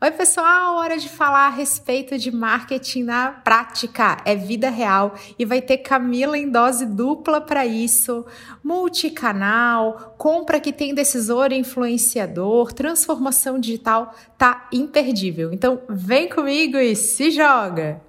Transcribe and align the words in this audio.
Oi, 0.00 0.12
pessoal! 0.12 0.76
Hora 0.76 0.96
de 0.96 1.08
falar 1.08 1.48
a 1.48 1.50
respeito 1.50 2.16
de 2.16 2.30
marketing 2.30 3.02
na 3.02 3.32
prática. 3.32 4.18
É 4.24 4.36
vida 4.36 4.70
real 4.70 5.16
e 5.36 5.44
vai 5.44 5.60
ter 5.60 5.78
Camila 5.78 6.38
em 6.38 6.48
dose 6.48 6.86
dupla 6.86 7.40
para 7.40 7.66
isso. 7.66 8.24
Multicanal, 8.62 10.14
compra 10.16 10.60
que 10.60 10.72
tem 10.72 10.94
decisor 10.94 11.52
influenciador, 11.52 12.72
transformação 12.72 13.58
digital, 13.58 14.14
tá 14.38 14.68
imperdível. 14.72 15.52
Então, 15.52 15.82
vem 15.88 16.28
comigo 16.28 16.76
e 16.76 16.94
se 16.94 17.32
joga! 17.32 18.07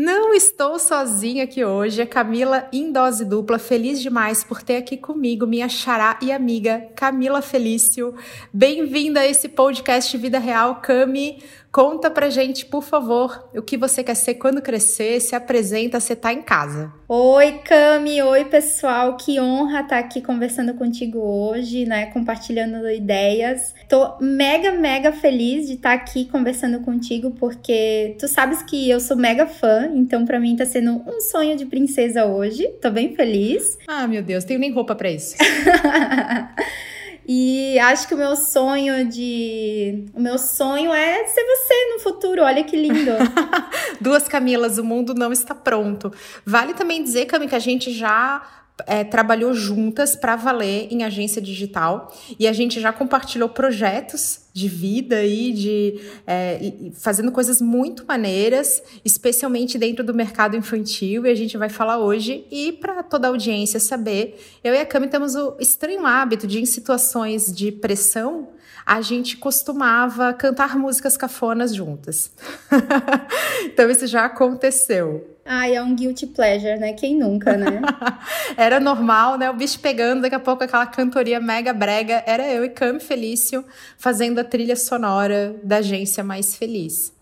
Não 0.00 0.32
estou 0.32 0.78
sozinha 0.78 1.42
aqui 1.42 1.64
hoje, 1.64 2.00
é 2.00 2.06
Camila 2.06 2.68
em 2.72 2.92
dose 2.92 3.24
dupla, 3.24 3.58
feliz 3.58 4.00
demais 4.00 4.44
por 4.44 4.62
ter 4.62 4.76
aqui 4.76 4.96
comigo 4.96 5.44
minha 5.44 5.68
xará 5.68 6.16
e 6.22 6.30
amiga 6.30 6.88
Camila 6.94 7.42
Felício. 7.42 8.14
Bem-vinda 8.52 9.18
a 9.18 9.26
esse 9.26 9.48
podcast 9.48 10.16
Vida 10.16 10.38
Real, 10.38 10.76
Cami. 10.76 11.42
Conta 11.70 12.10
pra 12.10 12.30
gente, 12.30 12.64
por 12.64 12.82
favor, 12.82 13.50
o 13.54 13.60
que 13.60 13.76
você 13.76 14.02
quer 14.02 14.14
ser 14.14 14.34
quando 14.34 14.62
crescer, 14.62 15.20
se 15.20 15.34
apresenta, 15.34 16.00
você 16.00 16.16
tá 16.16 16.32
em 16.32 16.40
casa. 16.40 16.90
Oi, 17.06 17.60
Cami, 17.64 18.22
oi, 18.22 18.46
pessoal, 18.46 19.16
que 19.16 19.38
honra 19.38 19.82
estar 19.82 19.98
aqui 19.98 20.22
conversando 20.22 20.74
contigo 20.74 21.18
hoje, 21.18 21.84
né, 21.84 22.06
compartilhando 22.06 22.88
ideias. 22.90 23.74
Tô 23.88 24.16
mega, 24.18 24.72
mega 24.72 25.12
feliz 25.12 25.66
de 25.66 25.74
estar 25.74 25.92
aqui 25.92 26.24
conversando 26.24 26.80
contigo, 26.80 27.32
porque 27.32 28.16
tu 28.18 28.26
sabes 28.26 28.62
que 28.62 28.88
eu 28.88 28.98
sou 28.98 29.16
mega 29.16 29.46
fã, 29.46 29.90
então 29.94 30.24
para 30.24 30.40
mim 30.40 30.56
tá 30.56 30.64
sendo 30.64 31.02
um 31.06 31.20
sonho 31.20 31.54
de 31.54 31.66
princesa 31.66 32.24
hoje, 32.24 32.66
tô 32.80 32.90
bem 32.90 33.14
feliz. 33.14 33.78
Ah, 33.86 34.06
meu 34.06 34.22
Deus, 34.22 34.44
tenho 34.44 34.58
nem 34.58 34.72
roupa 34.72 34.94
para 34.94 35.10
isso. 35.10 35.36
E 37.30 37.78
acho 37.80 38.08
que 38.08 38.14
o 38.14 38.16
meu 38.16 38.34
sonho 38.34 39.06
de. 39.06 40.06
O 40.14 40.20
meu 40.20 40.38
sonho 40.38 40.94
é 40.94 41.26
ser 41.26 41.44
você 41.44 41.74
no 41.92 42.00
futuro. 42.00 42.42
Olha 42.42 42.64
que 42.64 42.74
lindo. 42.74 43.10
Duas 44.00 44.26
Camilas, 44.26 44.78
o 44.78 44.84
mundo 44.84 45.12
não 45.12 45.30
está 45.30 45.54
pronto. 45.54 46.10
Vale 46.46 46.72
também 46.72 47.02
dizer, 47.02 47.26
Cami, 47.26 47.46
que 47.46 47.54
a 47.54 47.58
gente 47.58 47.92
já 47.92 48.40
é, 48.86 49.04
trabalhou 49.04 49.54
juntas 49.54 50.14
para 50.14 50.36
valer 50.36 50.88
em 50.90 51.04
agência 51.04 51.40
digital 51.40 52.14
e 52.38 52.46
a 52.46 52.52
gente 52.52 52.80
já 52.80 52.92
compartilhou 52.92 53.48
projetos 53.48 54.40
de 54.52 54.68
vida 54.68 55.24
e 55.24 55.52
de 55.52 56.00
é, 56.26 56.72
fazendo 56.94 57.30
coisas 57.30 57.60
muito 57.60 58.04
maneiras, 58.06 58.82
especialmente 59.04 59.78
dentro 59.78 60.04
do 60.04 60.14
mercado 60.14 60.56
infantil 60.56 61.26
e 61.26 61.30
a 61.30 61.34
gente 61.34 61.56
vai 61.56 61.68
falar 61.68 61.98
hoje 61.98 62.46
e 62.50 62.72
para 62.72 63.02
toda 63.02 63.28
a 63.28 63.30
audiência 63.30 63.80
saber, 63.80 64.40
eu 64.62 64.74
e 64.74 64.78
a 64.78 64.86
Cami 64.86 65.08
temos 65.08 65.34
o 65.34 65.56
estranho 65.58 66.06
hábito 66.06 66.46
de 66.46 66.60
em 66.60 66.66
situações 66.66 67.52
de 67.52 67.70
pressão 67.72 68.48
a 68.88 69.02
gente 69.02 69.36
costumava 69.36 70.32
cantar 70.32 70.78
músicas 70.78 71.14
cafonas 71.14 71.74
juntas. 71.74 72.32
então 73.64 73.90
isso 73.90 74.06
já 74.06 74.24
aconteceu. 74.24 75.37
Ai, 75.50 75.76
é 75.76 75.82
um 75.82 75.94
guilty 75.94 76.26
pleasure, 76.26 76.78
né? 76.78 76.92
Quem 76.92 77.16
nunca, 77.16 77.56
né? 77.56 77.80
era 78.54 78.78
normal, 78.78 79.38
né? 79.38 79.48
O 79.48 79.54
bicho 79.54 79.80
pegando, 79.80 80.20
daqui 80.20 80.34
a 80.34 80.38
pouco 80.38 80.62
aquela 80.62 80.84
cantoria 80.84 81.40
mega 81.40 81.72
brega. 81.72 82.22
Era 82.26 82.46
eu 82.52 82.66
e 82.66 82.68
Cami 82.68 83.00
Felício 83.00 83.64
fazendo 83.96 84.38
a 84.40 84.44
trilha 84.44 84.76
sonora 84.76 85.56
da 85.64 85.78
agência 85.78 86.22
Mais 86.22 86.54
Feliz. 86.54 87.14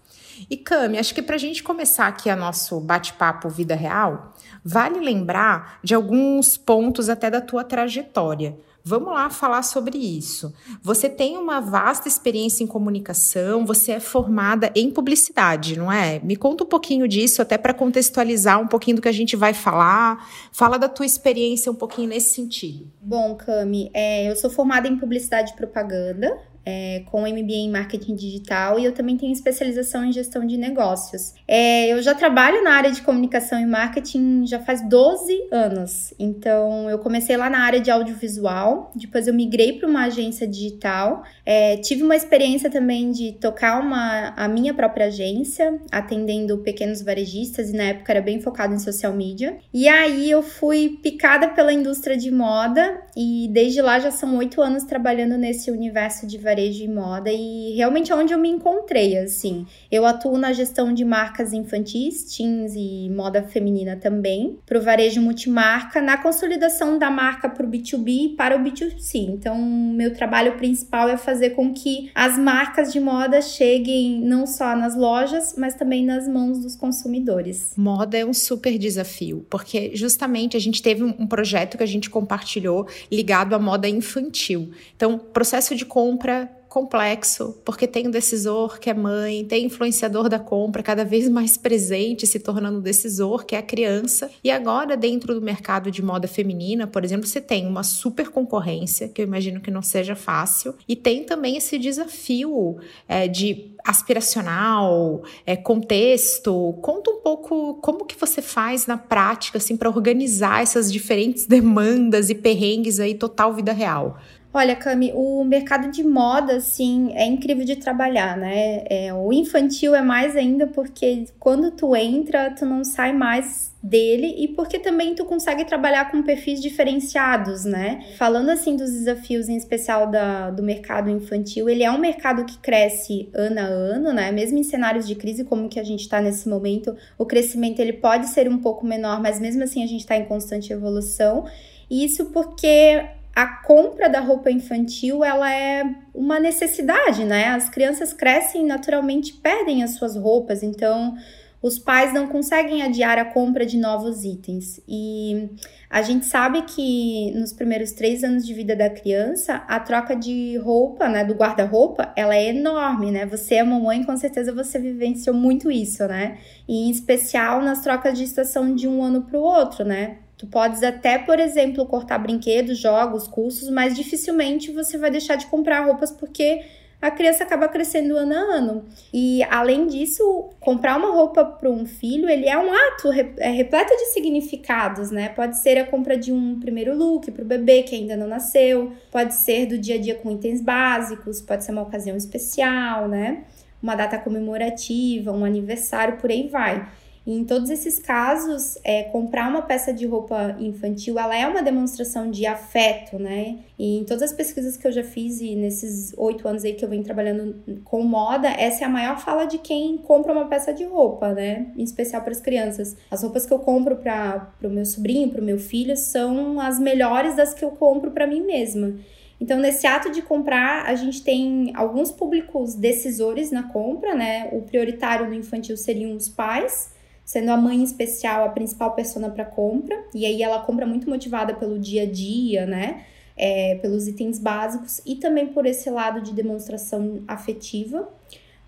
E 0.51 0.57
Cami, 0.57 0.99
acho 0.99 1.15
que 1.15 1.23
para 1.23 1.37
a 1.37 1.39
gente 1.39 1.63
começar 1.63 2.09
aqui 2.09 2.29
a 2.29 2.35
nosso 2.35 2.81
bate-papo 2.81 3.49
vida 3.49 3.77
real, 3.77 4.35
vale 4.65 4.99
lembrar 4.99 5.79
de 5.85 5.95
alguns 5.95 6.57
pontos 6.57 7.09
até 7.09 7.31
da 7.31 7.41
tua 7.41 7.63
trajetória. 7.63 8.59
Vamos 8.89 9.13
lá 9.13 9.29
falar 9.29 9.65
sobre 9.65 9.99
isso. 9.99 10.55
Você 10.81 11.09
tem 11.09 11.37
uma 11.37 11.59
vasta 11.59 12.07
experiência 12.07 12.63
em 12.63 12.69
comunicação, 12.69 13.67
você 13.67 13.91
é 13.91 13.99
formada 13.99 14.71
em 14.77 14.93
publicidade, 14.93 15.77
não 15.77 15.91
é? 15.91 16.21
Me 16.21 16.37
conta 16.37 16.63
um 16.63 16.69
pouquinho 16.69 17.09
disso, 17.09 17.43
até 17.43 17.59
para 17.59 17.75
contextualizar 17.75 18.61
um 18.61 18.69
pouquinho 18.69 18.95
do 18.95 19.03
que 19.03 19.09
a 19.09 19.13
gente 19.13 19.35
vai 19.35 19.53
falar. 19.53 20.25
Fala 20.53 20.79
da 20.79 20.89
tua 20.89 21.05
experiência 21.05 21.73
um 21.73 21.75
pouquinho 21.75 22.11
nesse 22.11 22.33
sentido. 22.33 22.89
Bom, 23.03 23.35
Cami, 23.35 23.91
é, 23.93 24.31
eu 24.31 24.37
sou 24.37 24.49
formada 24.49 24.87
em 24.87 24.97
publicidade 24.97 25.51
e 25.51 25.57
propaganda 25.57 26.39
é, 26.67 27.05
com 27.07 27.21
MBA 27.21 27.53
em 27.53 27.71
marketing 27.71 28.17
digital 28.17 28.79
e 28.79 28.85
eu 28.85 28.93
também 28.93 29.17
tenho 29.17 29.33
especialização 29.33 30.05
em 30.05 30.13
gestão 30.13 30.45
de 30.45 30.57
negócios. 30.57 31.33
É, 31.47 31.93
eu 31.93 32.03
já 32.03 32.13
trabalho 32.13 32.65
na 32.65 32.73
área 32.73 32.91
de 32.91 33.01
comunicação 33.03 33.61
e 33.61 33.65
marketing 33.65 34.45
já 34.47 34.59
faz 34.59 34.87
12 34.89 35.49
anos. 35.53 36.13
Então, 36.19 36.91
eu 36.91 36.99
comecei 36.99 37.37
lá 37.37 37.49
na 37.49 37.61
área 37.61 37.81
de 37.81 37.91
audiovisual, 37.91 38.91
depois 38.97 39.29
eu 39.29 39.35
migrei 39.35 39.75
para 39.75 39.89
uma 39.89 40.07
agência 40.07 40.47
digital. 40.47 41.23
É, 41.45 41.77
tive 41.77 42.03
uma 42.03 42.17
experiência 42.17 42.69
também 42.69 43.13
de 43.13 43.33
tocar 43.33 43.81
uma, 43.81 44.35
a 44.37 44.49
minha 44.49 44.75
própria 44.75 45.07
agência, 45.07 45.81
atendendo 45.93 46.59
pequenos 46.59 47.01
varejistas, 47.01 47.71
e 47.71 47.77
na 47.77 47.85
época 47.85 48.13
era 48.13 48.21
bem 48.21 48.41
focado 48.41 48.75
em 48.75 48.79
social 48.79 49.13
media. 49.13 49.57
E 49.73 49.89
aí 49.89 50.29
eu 50.29 50.43
fui 50.43 50.99
picada 51.01 51.49
pela 51.49 51.73
indústria 51.73 52.17
de 52.17 52.31
moda 52.31 53.06
e 53.17 53.49
desde 53.51 53.81
lá 53.81 53.99
já 53.99 54.11
são 54.11 54.37
oito 54.37 54.61
anos 54.61 54.85
trabalhando 54.85 55.39
nesse 55.39 55.71
universo 55.71 56.27
de 56.27 56.37
varejo 56.37 56.85
e 56.85 56.89
moda 56.89 57.31
e 57.33 57.75
realmente 57.75 58.13
é 58.13 58.15
onde 58.15 58.35
eu 58.35 58.39
me 58.39 58.51
encontrei, 58.51 59.17
assim. 59.17 59.65
Eu 59.91 60.05
atuo 60.05 60.37
na 60.37 60.53
gestão 60.53 60.93
de 60.93 61.05
marcas 61.05 61.55
infantis, 61.55 62.37
teens 62.37 62.75
e 62.77 63.09
moda 63.11 63.43
feminina 63.43 63.97
também, 63.97 64.59
para 64.67 64.79
o 64.79 64.83
varejo 64.83 65.23
multimarca, 65.23 66.03
na 66.03 66.19
consolidação 66.19 66.99
da 66.99 67.11
marca 67.11 67.49
para 67.49 67.65
o 67.65 67.71
B2B 67.71 68.09
e 68.09 68.29
para 68.37 68.57
o 68.57 68.63
B2C. 68.63 69.15
Então, 69.15 69.57
meu 69.57 70.13
trabalho 70.13 70.57
principal 70.59 71.09
é 71.09 71.17
fazer 71.17 71.51
com 71.51 71.73
que 71.73 72.11
as 72.15 72.39
marcas 72.39 72.93
de 72.93 73.01
moda 73.01 73.41
cheguem 73.41 74.21
não 74.21 74.47
só 74.47 74.77
nas 74.77 74.95
lojas, 74.95 75.55
mas 75.57 75.75
também 75.75 76.05
nas 76.05 76.29
mãos 76.29 76.59
dos 76.59 76.77
consumidores. 76.77 77.73
Moda 77.79 78.19
é 78.19 78.27
um 78.27 78.35
super 78.35 78.77
desafio, 78.77 79.47
porque 79.49 79.93
justamente 79.95 80.57
a 80.57 80.61
gente 80.61 80.83
teve 80.83 81.03
um 81.03 81.27
projeto 81.27 81.79
que 81.79 81.83
a 81.83 81.87
gente 81.87 82.11
compartilhou 82.11 82.87
ligado 83.11 83.55
à 83.55 83.59
moda 83.59 83.89
infantil. 83.89 84.73
Então, 84.95 85.19
processo 85.19 85.75
de 85.75 85.85
compra 85.85 86.51
complexo, 86.77 87.57
porque 87.65 87.87
tem 87.87 88.07
o 88.07 88.11
decisor 88.11 88.79
que 88.79 88.91
é 88.91 88.93
mãe, 88.93 89.47
tem 89.47 89.65
influenciador 89.65 90.29
da 90.29 90.39
compra 90.39 90.83
cada 90.83 91.07
vez 91.07 91.27
mais 91.27 91.57
presente, 91.57 92.27
se 92.27 92.39
tornando 92.39 92.83
decisor, 92.83 93.47
que 93.47 93.57
é 93.57 93.59
a 93.59 93.63
criança. 93.63 94.31
E 94.45 94.51
agora, 94.51 94.95
dentro 94.95 95.33
do 95.33 95.41
mercado 95.41 95.91
de 95.91 96.03
moda 96.03 96.29
feminina, 96.29 96.87
por 96.87 97.03
exemplo, 97.03 97.27
você 97.27 97.41
tem 97.41 97.67
uma 97.67 97.83
super 97.83 98.29
concorrência, 98.29 99.09
que 99.09 99.23
eu 99.23 99.27
imagino 99.27 99.59
que 99.59 99.71
não 99.71 99.81
seja 99.81 100.15
fácil, 100.15 100.75
e 100.87 100.95
tem 100.95 101.25
também 101.25 101.57
esse 101.57 101.79
desafio 101.79 102.77
é, 103.09 103.27
de 103.27 103.71
aspiracional, 103.83 105.23
é, 105.47 105.57
contexto. 105.57 106.75
Conta 106.83 107.11
um 107.11 107.23
pouco 107.23 107.77
como 107.81 108.05
que 108.05 108.21
você 108.21 108.43
faz 108.43 108.87
na 108.87 108.99
prática, 108.99 109.57
assim, 109.57 109.79
para 109.79 109.89
organizar 109.89 110.63
essas 110.63 110.93
diferentes 110.93 111.47
demandas 111.47 112.29
e 112.29 112.35
perrengues 112.35 113.01
aí 113.01 113.15
total 113.15 113.55
vida 113.55 113.73
real. 113.73 114.19
Olha, 114.59 114.75
Cami, 114.75 115.13
o 115.15 115.45
mercado 115.45 115.91
de 115.91 116.03
moda, 116.03 116.57
assim, 116.57 117.13
é 117.13 117.27
incrível 117.27 117.63
de 117.63 117.77
trabalhar, 117.77 118.39
né? 118.39 118.85
É, 118.89 119.13
o 119.13 119.31
infantil 119.31 119.95
é 119.95 120.01
mais 120.01 120.35
ainda 120.35 120.67
porque 120.67 121.27
quando 121.39 121.73
tu 121.73 121.95
entra, 121.95 122.51
tu 122.53 122.65
não 122.65 122.83
sai 122.83 123.13
mais 123.13 123.77
dele 123.83 124.35
e 124.39 124.49
porque 124.49 124.79
também 124.79 125.15
tu 125.15 125.27
consegue 125.27 125.67
trabalhar 125.67 126.11
com 126.11 126.23
perfis 126.23 126.63
diferenciados, 126.63 127.67
né? 127.67 128.03
Falando 128.17 128.49
assim 128.49 128.77
dos 128.77 128.91
desafios 128.91 129.47
em 129.51 129.59
especial 129.59 130.11
da, 130.11 130.51
do 130.51 130.63
mercado 130.63 131.11
infantil, 131.11 131.69
ele 131.69 131.83
é 131.83 131.91
um 131.91 131.99
mercado 131.99 132.47
que 132.47 132.57
cresce 132.57 133.29
ano 133.35 133.61
a 133.61 133.65
ano, 133.65 134.11
né? 134.15 134.33
Mesmo 134.33 134.57
em 134.57 134.65
cenários 134.65 135.07
de 135.07 135.17
crise 135.17 135.45
como 135.45 135.69
que 135.69 135.79
a 135.79 135.85
gente 135.85 136.01
está 136.01 136.19
nesse 136.19 136.49
momento, 136.49 136.97
o 137.19 137.27
crescimento 137.27 137.81
ele 137.81 137.93
pode 137.93 138.29
ser 138.29 138.49
um 138.49 138.57
pouco 138.57 138.87
menor, 138.87 139.21
mas 139.21 139.39
mesmo 139.39 139.63
assim 139.65 139.85
a 139.85 139.87
gente 139.87 140.01
está 140.01 140.17
em 140.17 140.25
constante 140.25 140.73
evolução. 140.73 141.45
Isso 141.91 142.33
porque 142.33 143.05
a 143.37 143.47
compra 143.47 144.09
da 144.09 144.19
roupa 144.19 144.51
infantil 144.51 145.23
ela 145.23 145.53
é 145.53 145.85
uma 146.15 146.41
necessidade, 146.41 147.23
né? 147.23 147.49
As 147.49 147.69
crianças 147.69 148.15
crescem 148.15 148.63
e 148.63 148.67
naturalmente 148.67 149.35
perdem 149.35 149.83
as 149.83 149.91
suas 149.91 150.17
roupas, 150.17 150.63
então 150.63 151.15
os 151.61 151.79
pais 151.79 152.15
não 152.15 152.29
conseguem 152.29 152.83
adiar 152.83 153.19
a 153.19 153.27
compra 153.27 153.67
de 153.67 153.77
novos 153.77 154.25
itens. 154.25 154.81
E 154.89 155.51
a 155.91 156.01
gente 156.01 156.25
sabe 156.25 156.63
que 156.63 157.31
nos 157.33 157.53
primeiros 157.53 157.93
três 157.93 158.25
anos 158.25 158.47
de 158.47 158.55
vida 158.55 158.75
da 158.75 158.89
criança, 158.89 159.57
a 159.69 159.81
troca 159.81 160.17
de 160.17 160.57
roupa, 160.57 161.07
né, 161.07 161.23
do 161.23 161.35
guarda-roupa, 161.35 162.15
ela 162.17 162.35
é 162.35 162.49
enorme, 162.49 163.11
né? 163.11 163.27
Você 163.27 163.57
é 163.57 163.63
mamãe, 163.63 164.03
com 164.03 164.17
certeza 164.17 164.51
você 164.51 164.79
vivenciou 164.79 165.37
muito 165.37 165.71
isso, 165.71 166.07
né? 166.07 166.39
E 166.67 166.89
em 166.89 166.91
especial 166.91 167.61
nas 167.61 167.83
trocas 167.83 168.17
de 168.17 168.25
estação 168.25 168.75
de 168.75 168.89
um 168.89 169.03
ano 169.03 169.25
para 169.25 169.39
o 169.39 169.43
outro, 169.43 169.85
né? 169.85 170.21
Tu 170.37 170.47
podes 170.47 170.83
até, 170.83 171.19
por 171.19 171.41
exemplo, 171.41 171.87
cortar 171.87 172.19
brinquedos, 172.19 172.79
jogos, 172.79 173.27
cursos, 173.27 173.71
mas 173.71 173.97
dificilmente 173.97 174.71
você 174.71 174.99
vai 174.99 175.11
deixar 175.11 175.37
de 175.37 175.47
comprar 175.47 175.87
roupas 175.87 176.11
porque 176.11 176.63
a 177.01 177.11
criança 177.11 177.45
acaba 177.45 177.69
crescendo 177.69 178.17
ano 178.17 178.35
a 178.35 178.39
ano. 178.39 178.85
E 179.13 179.43
além 179.45 179.87
disso, 179.87 180.51
comprar 180.61 180.97
uma 180.97 181.11
roupa 181.11 181.45
para 181.45 181.71
um 181.71 181.87
filho, 181.87 182.29
ele 182.29 182.49
é 182.49 182.59
um 182.59 182.73
ato 182.73 183.11
é 183.39 183.51
repleto 183.51 183.95
de 183.97 184.07
significados, 184.13 185.11
né? 185.11 185.29
Pode 185.31 185.59
ser 185.59 185.79
a 185.79 185.87
compra 185.87 186.17
de 186.17 186.33
um 186.33 186.59
primeiro 186.59 186.97
look 186.97 187.31
para 187.31 187.43
o 187.43 187.47
bebê 187.47 187.83
que 187.83 187.95
ainda 187.95 188.17
não 188.17 188.27
nasceu, 188.27 188.93
pode 189.11 189.35
ser 189.35 189.67
do 189.67 189.79
dia 189.79 189.97
a 189.97 189.99
dia 189.99 190.15
com 190.15 190.31
itens 190.31 190.61
básicos, 190.61 191.41
pode 191.41 191.65
ser 191.65 191.73
uma 191.73 191.83
ocasião 191.83 192.17
especial, 192.17 193.09
né? 193.09 193.45
Uma 193.83 193.95
data 193.95 194.19
comemorativa, 194.19 195.31
um 195.33 195.45
aniversário, 195.45 196.17
por 196.17 196.31
aí 196.31 196.49
vai. 196.49 196.89
Em 197.27 197.45
todos 197.45 197.71
esses 197.71 197.99
casos, 197.99 198.79
é, 198.85 199.03
comprar 199.05 199.51
uma 199.51 199.63
peça 199.63 199.93
de 199.93 200.07
roupa 200.07 200.57
infantil, 200.61 201.19
ela 201.19 201.37
é 201.37 201.45
uma 201.45 201.61
demonstração 201.61 202.31
de 202.31 202.47
afeto, 202.47 203.19
né? 203.19 203.59
E 203.77 203.99
em 203.99 204.05
todas 204.05 204.23
as 204.23 204.33
pesquisas 204.33 204.77
que 204.77 204.87
eu 204.87 204.93
já 204.93 205.03
fiz 205.03 205.41
e 205.41 205.57
nesses 205.57 206.15
oito 206.17 206.47
anos 206.47 206.65
aí 206.65 206.75
que 206.75 206.85
eu 206.85 206.89
venho 206.89 207.03
trabalhando 207.03 207.81
com 207.83 208.01
moda, 208.05 208.49
essa 208.49 208.85
é 208.85 208.87
a 208.87 208.89
maior 208.89 209.19
fala 209.19 209.45
de 209.45 209.59
quem 209.59 209.99
compra 209.99 210.33
uma 210.33 210.47
peça 210.47 210.73
de 210.73 210.85
roupa, 210.85 211.35
né? 211.35 211.67
Em 211.77 211.83
especial 211.83 212.23
para 212.23 212.31
as 212.31 212.41
crianças. 212.41 212.97
As 213.11 213.25
roupas 213.25 213.45
que 213.45 213.53
eu 213.53 213.59
compro 213.59 213.97
para 213.97 214.53
o 214.63 214.71
meu 214.71 214.85
sobrinho, 214.85 215.29
para 215.29 215.41
o 215.41 215.45
meu 215.45 215.59
filho, 215.59 215.97
são 215.97 216.61
as 216.61 216.79
melhores 216.79 217.35
das 217.35 217.53
que 217.53 217.65
eu 217.65 217.73
compro 217.73 218.13
para 218.13 218.27
mim 218.29 218.41
mesma. 218.41 218.95
Então, 219.41 219.59
nesse 219.59 219.87
ato 219.87 220.13
de 220.13 220.23
comprar, 220.23 220.87
a 220.87 220.95
gente 220.95 221.23
tem 221.23 221.73
alguns 221.75 222.11
públicos 222.11 222.75
decisores 222.75 223.51
na 223.51 223.65
compra, 223.65 224.15
né? 224.15 224.49
O 224.53 224.63
prioritário 224.63 225.27
no 225.27 225.35
infantil 225.35 225.77
seriam 225.77 226.15
os 226.15 226.29
pais, 226.29 226.95
sendo 227.27 227.51
a 227.51 227.57
mãe 227.57 227.83
especial 227.83 228.45
a 228.45 228.49
principal 228.51 228.95
persona 228.95 229.29
para 229.29 229.45
compra, 229.45 230.01
e 230.15 230.25
aí 230.25 230.41
ela 230.41 230.61
compra 230.61 230.87
muito 230.87 231.11
motivada 231.11 231.53
pelo 231.53 231.77
dia 231.77 232.05
a 232.05 232.07
dia, 232.07 232.65
né? 232.65 233.05
É, 233.37 233.75
pelos 233.83 234.09
itens 234.09 234.39
básicos 234.39 235.03
e 235.05 235.17
também 235.17 235.49
por 235.49 235.67
esse 235.67 235.91
lado 235.91 236.23
de 236.23 236.33
demonstração 236.33 237.23
afetiva. 237.29 238.09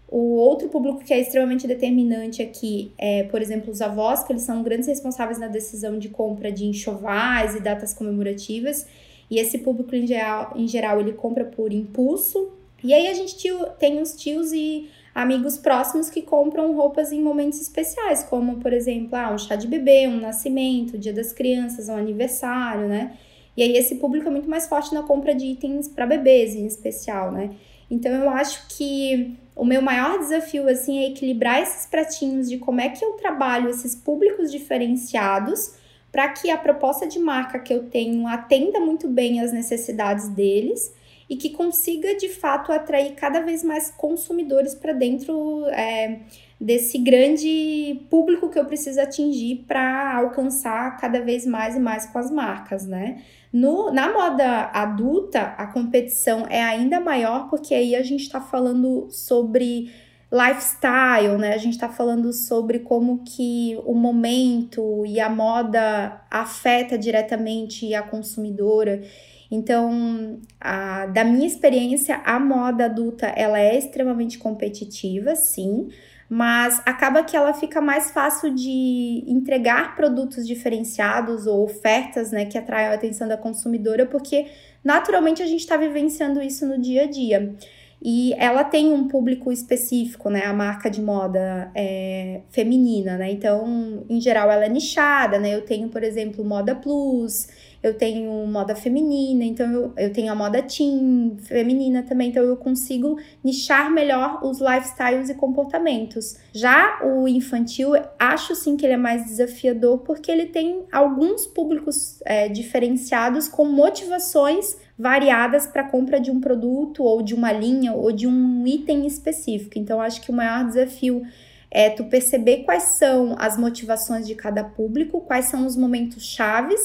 O 0.07 0.35
outro 0.37 0.69
público 0.69 0.99
que 1.05 1.15
é 1.15 1.21
extremamente 1.21 1.67
determinante 1.67 2.43
aqui 2.43 2.93
é, 2.99 3.23
por 3.23 3.41
exemplo, 3.41 3.71
os 3.71 3.81
avós, 3.81 4.25
que 4.25 4.33
eles 4.33 4.43
são 4.43 4.63
grandes 4.63 4.89
responsáveis 4.89 5.39
na 5.39 5.49
decisão 5.49 5.99
de 5.99 6.09
compra 6.11 6.51
de 6.53 6.67
enxovais 6.67 7.55
e 7.55 7.61
datas 7.61 7.95
comemorativas. 7.95 8.87
E 9.31 9.39
esse 9.39 9.59
público, 9.59 9.95
em 9.95 10.07
geral, 10.07 10.53
em 10.57 10.67
geral 10.67 11.01
ele 11.01 11.13
compra 11.13 11.45
por 11.45 11.73
impulso. 11.73 12.53
E 12.83 12.93
aí 12.93 13.07
a 13.07 13.15
gente 13.15 13.37
tem 13.79 14.03
os 14.03 14.15
tios 14.15 14.53
e 14.53 14.89
amigos 15.15 15.59
próximos 15.59 16.11
que 16.11 16.23
compram 16.23 16.75
roupas 16.75 17.13
em 17.13 17.21
momentos 17.21 17.61
especiais, 17.61 18.23
como, 18.25 18.57
por 18.59 18.73
exemplo, 18.73 19.17
ah, 19.17 19.33
um 19.33 19.39
chá 19.39 19.57
de 19.57 19.67
bebê, 19.67 20.07
um 20.07 20.21
nascimento, 20.21 20.99
dia 20.99 21.13
das 21.13 21.33
crianças, 21.33 21.89
um 21.89 21.97
aniversário, 21.97 22.87
né? 22.87 23.17
E 23.57 23.63
aí 23.63 23.77
esse 23.77 23.97
público 23.97 24.29
é 24.29 24.31
muito 24.31 24.49
mais 24.49 24.69
forte 24.69 24.95
na 24.95 25.03
compra 25.03 25.35
de 25.35 25.47
itens 25.47 25.89
para 25.89 26.07
bebês 26.07 26.55
em 26.55 26.67
especial, 26.67 27.33
né? 27.33 27.51
Então 27.91 28.13
eu 28.13 28.31
acho 28.31 28.69
que 28.69 29.37
o 29.57 29.65
meu 29.65 29.83
maior 29.83 30.19
desafio 30.19 30.69
assim 30.69 30.99
é 30.99 31.09
equilibrar 31.09 31.61
esses 31.61 31.87
pratinhos 31.87 32.49
de 32.49 32.59
como 32.59 32.81
é 32.81 32.89
que 32.89 33.05
eu 33.05 33.13
trabalho 33.15 33.69
esses 33.71 33.97
públicos 33.97 34.53
diferenciados 34.53 35.75
para 36.13 36.29
que 36.29 36.51
a 36.51 36.57
proposta 36.57 37.07
de 37.07 37.19
marca 37.19 37.59
que 37.59 37.73
eu 37.73 37.85
tenho 37.85 38.27
atenda 38.27 38.79
muito 38.79 39.09
bem 39.09 39.41
às 39.41 39.53
necessidades 39.53 40.29
deles 40.29 40.93
e 41.29 41.37
que 41.37 41.51
consiga 41.51 42.15
de 42.17 42.29
fato 42.29 42.73
atrair 42.73 43.15
cada 43.15 43.41
vez 43.41 43.63
mais 43.63 43.91
consumidores 43.91 44.75
para 44.75 44.93
dentro 44.93 45.67
é, 45.67 46.21
desse 46.61 46.99
grande 46.99 48.01
público 48.09 48.49
que 48.49 48.59
eu 48.59 48.65
preciso 48.65 49.01
atingir 49.01 49.65
para 49.69 50.17
alcançar 50.17 50.97
cada 50.97 51.21
vez 51.21 51.45
mais 51.45 51.77
e 51.77 51.81
mais 51.81 52.07
com 52.07 52.19
as 52.19 52.31
marcas, 52.31 52.87
né? 52.87 53.23
No, 53.53 53.91
na 53.93 54.13
moda 54.13 54.71
adulta, 54.73 55.55
a 55.57 55.67
competição 55.67 56.47
é 56.49 56.63
ainda 56.63 57.01
maior 57.01 57.49
porque 57.49 57.75
aí 57.75 57.95
a 57.95 58.03
gente 58.03 58.23
está 58.23 58.41
falando 58.41 59.09
sobre 59.11 59.91
lifestyle, 60.31 61.39
né? 61.39 61.55
A 61.55 61.59
gente 61.59 61.75
está 61.75 61.89
falando 61.89 62.33
sobre 62.33 62.81
como 62.81 63.23
que 63.25 63.79
o 63.85 63.95
momento 63.95 65.05
e 65.07 65.19
a 65.19 65.31
moda 65.31 66.21
afeta 66.31 66.99
diretamente 66.99 67.95
a 67.95 68.03
consumidora. 68.03 69.03
Então, 69.51 70.41
a, 70.61 71.07
da 71.07 71.25
minha 71.25 71.47
experiência, 71.47 72.21
a 72.25 72.39
moda 72.39 72.85
adulta 72.85 73.27
ela 73.27 73.59
é 73.59 73.79
extremamente 73.79 74.39
competitiva, 74.39 75.35
sim, 75.35 75.89
mas 76.29 76.83
acaba 76.85 77.25
que 77.25 77.35
ela 77.35 77.55
fica 77.55 77.81
mais 77.81 78.11
fácil 78.11 78.55
de 78.55 79.25
entregar 79.27 79.97
produtos 79.97 80.47
diferenciados 80.47 81.47
ou 81.47 81.65
ofertas, 81.65 82.31
né, 82.31 82.45
que 82.45 82.59
atraem 82.59 82.89
a 82.89 82.95
atenção 82.95 83.27
da 83.27 83.39
consumidora, 83.39 84.05
porque 84.05 84.49
naturalmente 84.85 85.43
a 85.43 85.47
gente 85.47 85.61
está 85.61 85.77
vivenciando 85.77 86.43
isso 86.43 86.67
no 86.67 86.79
dia 86.79 87.05
a 87.05 87.07
dia. 87.07 87.57
E 88.01 88.33
ela 88.35 88.63
tem 88.63 88.93
um 88.93 89.09
público 89.09 89.51
específico, 89.51 90.31
né? 90.31 90.45
A 90.45 90.53
marca 90.53 90.89
de 90.89 91.03
moda 91.03 91.69
é, 91.75 92.43
feminina, 92.49 93.19
né? 93.19 93.33
Então, 93.33 94.05
em 94.09 94.21
geral, 94.21 94.49
ela 94.51 94.67
é 94.67 94.69
nichada, 94.69 95.37
né? 95.39 95.53
Eu 95.53 95.63
tenho, 95.63 95.89
por 95.89 96.05
exemplo, 96.05 96.45
Moda 96.45 96.77
Plus, 96.77 97.49
eu 97.83 97.95
tenho 97.95 98.47
moda 98.47 98.75
feminina, 98.75 99.45
então 99.45 99.71
eu, 99.71 99.93
eu 99.97 100.13
tenho 100.13 100.33
a 100.33 100.35
moda 100.35 100.63
teen 100.63 101.37
feminina 101.41 102.03
também, 102.03 102.31
então 102.31 102.43
eu 102.43 102.57
consigo 102.57 103.19
nichar 103.43 103.91
melhor 103.91 104.41
os 104.43 104.61
lifestyles 104.61 105.29
e 105.29 105.35
comportamentos. 105.35 106.37
Já 106.53 107.01
o 107.05 107.29
infantil, 107.29 107.93
acho 108.19 108.55
sim 108.55 108.77
que 108.77 108.85
ele 108.85 108.95
é 108.95 108.99
mais 108.99 109.25
desafiador 109.27 109.99
porque 109.99 110.31
ele 110.31 110.47
tem 110.47 110.85
alguns 110.91 111.47
públicos 111.47 112.21
é, 112.25 112.49
diferenciados 112.49 113.49
com 113.49 113.65
motivações 113.65 114.77
variadas 114.99 115.67
para 115.67 115.85
compra 115.85 116.21
de 116.21 116.31
um 116.31 116.41
produto 116.41 117.05
ou 117.05 117.23
de 117.23 117.33
uma 117.33 117.53
linha 117.53 117.93
ou 117.93 118.11
de 118.11 118.27
um 118.27 118.67
item 118.67 119.07
específico. 119.07 119.79
Então, 119.79 120.01
acho 120.01 120.21
que 120.21 120.31
o 120.33 120.35
maior 120.35 120.67
desafio 120.67 121.23
é 121.71 121.91
tu 121.91 122.05
perceber 122.07 122.65
quais 122.65 122.97
são 122.99 123.37
as 123.39 123.57
motivações 123.57 124.27
de 124.27 124.35
cada 124.35 124.65
público, 124.65 125.21
quais 125.21 125.45
são 125.45 125.65
os 125.67 125.77
momentos 125.77 126.25
chaves 126.25 126.81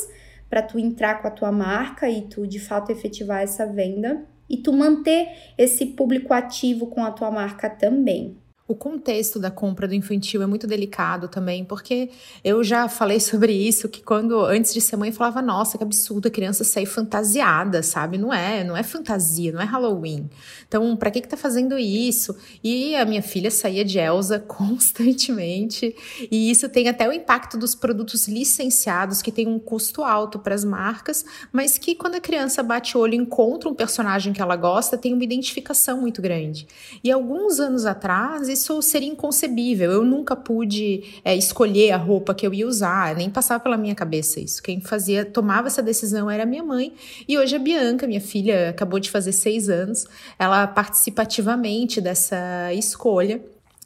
para 0.53 0.61
tu 0.61 0.77
entrar 0.77 1.19
com 1.19 1.27
a 1.27 1.31
tua 1.31 1.51
marca 1.51 2.07
e 2.07 2.27
tu 2.27 2.45
de 2.45 2.59
fato 2.59 2.91
efetivar 2.91 3.41
essa 3.41 3.65
venda 3.65 4.23
e 4.47 4.57
tu 4.57 4.71
manter 4.71 5.27
esse 5.57 5.83
público 5.83 6.31
ativo 6.31 6.85
com 6.85 7.03
a 7.03 7.09
tua 7.09 7.31
marca 7.31 7.67
também. 7.67 8.37
O 8.65 8.75
contexto 8.75 9.39
da 9.39 9.51
compra 9.51 9.89
do 9.89 9.93
infantil 9.93 10.41
é 10.41 10.45
muito 10.45 10.65
delicado 10.65 11.27
também, 11.27 11.65
porque 11.65 12.09
eu 12.45 12.63
já 12.63 12.87
falei 12.87 13.19
sobre 13.21 13.51
isso, 13.51 13.89
que 13.89 14.01
quando, 14.01 14.39
antes 14.39 14.73
de 14.73 14.79
ser 14.79 14.95
mãe, 14.95 15.09
eu 15.09 15.15
falava, 15.15 15.41
nossa, 15.41 15.77
que 15.77 15.83
absurdo 15.83 16.29
a 16.29 16.31
criança 16.31 16.63
sair 16.63 16.85
fantasiada, 16.85 17.83
sabe? 17.83 18.17
Não 18.17 18.33
é, 18.33 18.63
não 18.63 18.77
é 18.77 18.81
fantasia, 18.81 19.51
não 19.51 19.61
é 19.61 19.65
Halloween. 19.65 20.29
Então, 20.65 20.95
para 20.95 21.11
que 21.11 21.19
que 21.19 21.27
tá 21.27 21.35
fazendo 21.35 21.77
isso? 21.77 22.37
E 22.63 22.95
a 22.95 23.03
minha 23.03 23.21
filha 23.21 23.51
saía 23.51 23.83
de 23.83 23.99
Elsa 23.99 24.39
constantemente, 24.47 25.93
e 26.31 26.49
isso 26.49 26.69
tem 26.69 26.87
até 26.87 27.07
o 27.07 27.11
impacto 27.11 27.57
dos 27.57 27.75
produtos 27.75 28.29
licenciados, 28.29 29.21
que 29.21 29.31
tem 29.31 29.45
um 29.45 29.59
custo 29.59 30.03
alto 30.03 30.39
para 30.39 30.55
as 30.55 30.63
marcas, 30.63 31.25
mas 31.51 31.77
que 31.77 31.95
quando 31.95 32.15
a 32.15 32.21
criança 32.21 32.63
bate 32.63 32.97
o 32.97 33.01
olho 33.01 33.13
e 33.13 33.17
encontra 33.17 33.67
um 33.67 33.73
personagem 33.73 34.31
que 34.31 34.41
ela 34.41 34.55
gosta, 34.55 34.97
tem 34.97 35.13
uma 35.13 35.23
identificação 35.23 35.99
muito 35.99 36.21
grande. 36.21 36.65
E 37.03 37.11
alguns 37.11 37.59
anos 37.59 37.85
atrás, 37.85 38.52
isso 38.53 38.81
seria 38.81 39.09
inconcebível. 39.09 39.91
Eu 39.91 40.03
nunca 40.03 40.35
pude 40.35 41.03
é, 41.23 41.35
escolher 41.35 41.91
a 41.91 41.97
roupa 41.97 42.33
que 42.33 42.45
eu 42.45 42.53
ia 42.53 42.67
usar, 42.67 43.15
nem 43.15 43.29
passava 43.29 43.61
pela 43.61 43.77
minha 43.77 43.95
cabeça 43.95 44.39
isso. 44.39 44.61
Quem 44.63 44.79
fazia, 44.79 45.25
tomava 45.25 45.67
essa 45.67 45.81
decisão 45.81 46.29
era 46.29 46.45
minha 46.45 46.63
mãe. 46.63 46.93
E 47.27 47.37
hoje 47.37 47.55
a 47.55 47.59
Bianca, 47.59 48.07
minha 48.07 48.21
filha, 48.21 48.69
acabou 48.69 48.99
de 48.99 49.09
fazer 49.09 49.31
seis 49.31 49.69
anos, 49.69 50.05
ela 50.39 50.65
participa 50.67 51.23
ativamente 51.23 51.99
dessa 51.99 52.73
escolha. 52.73 53.41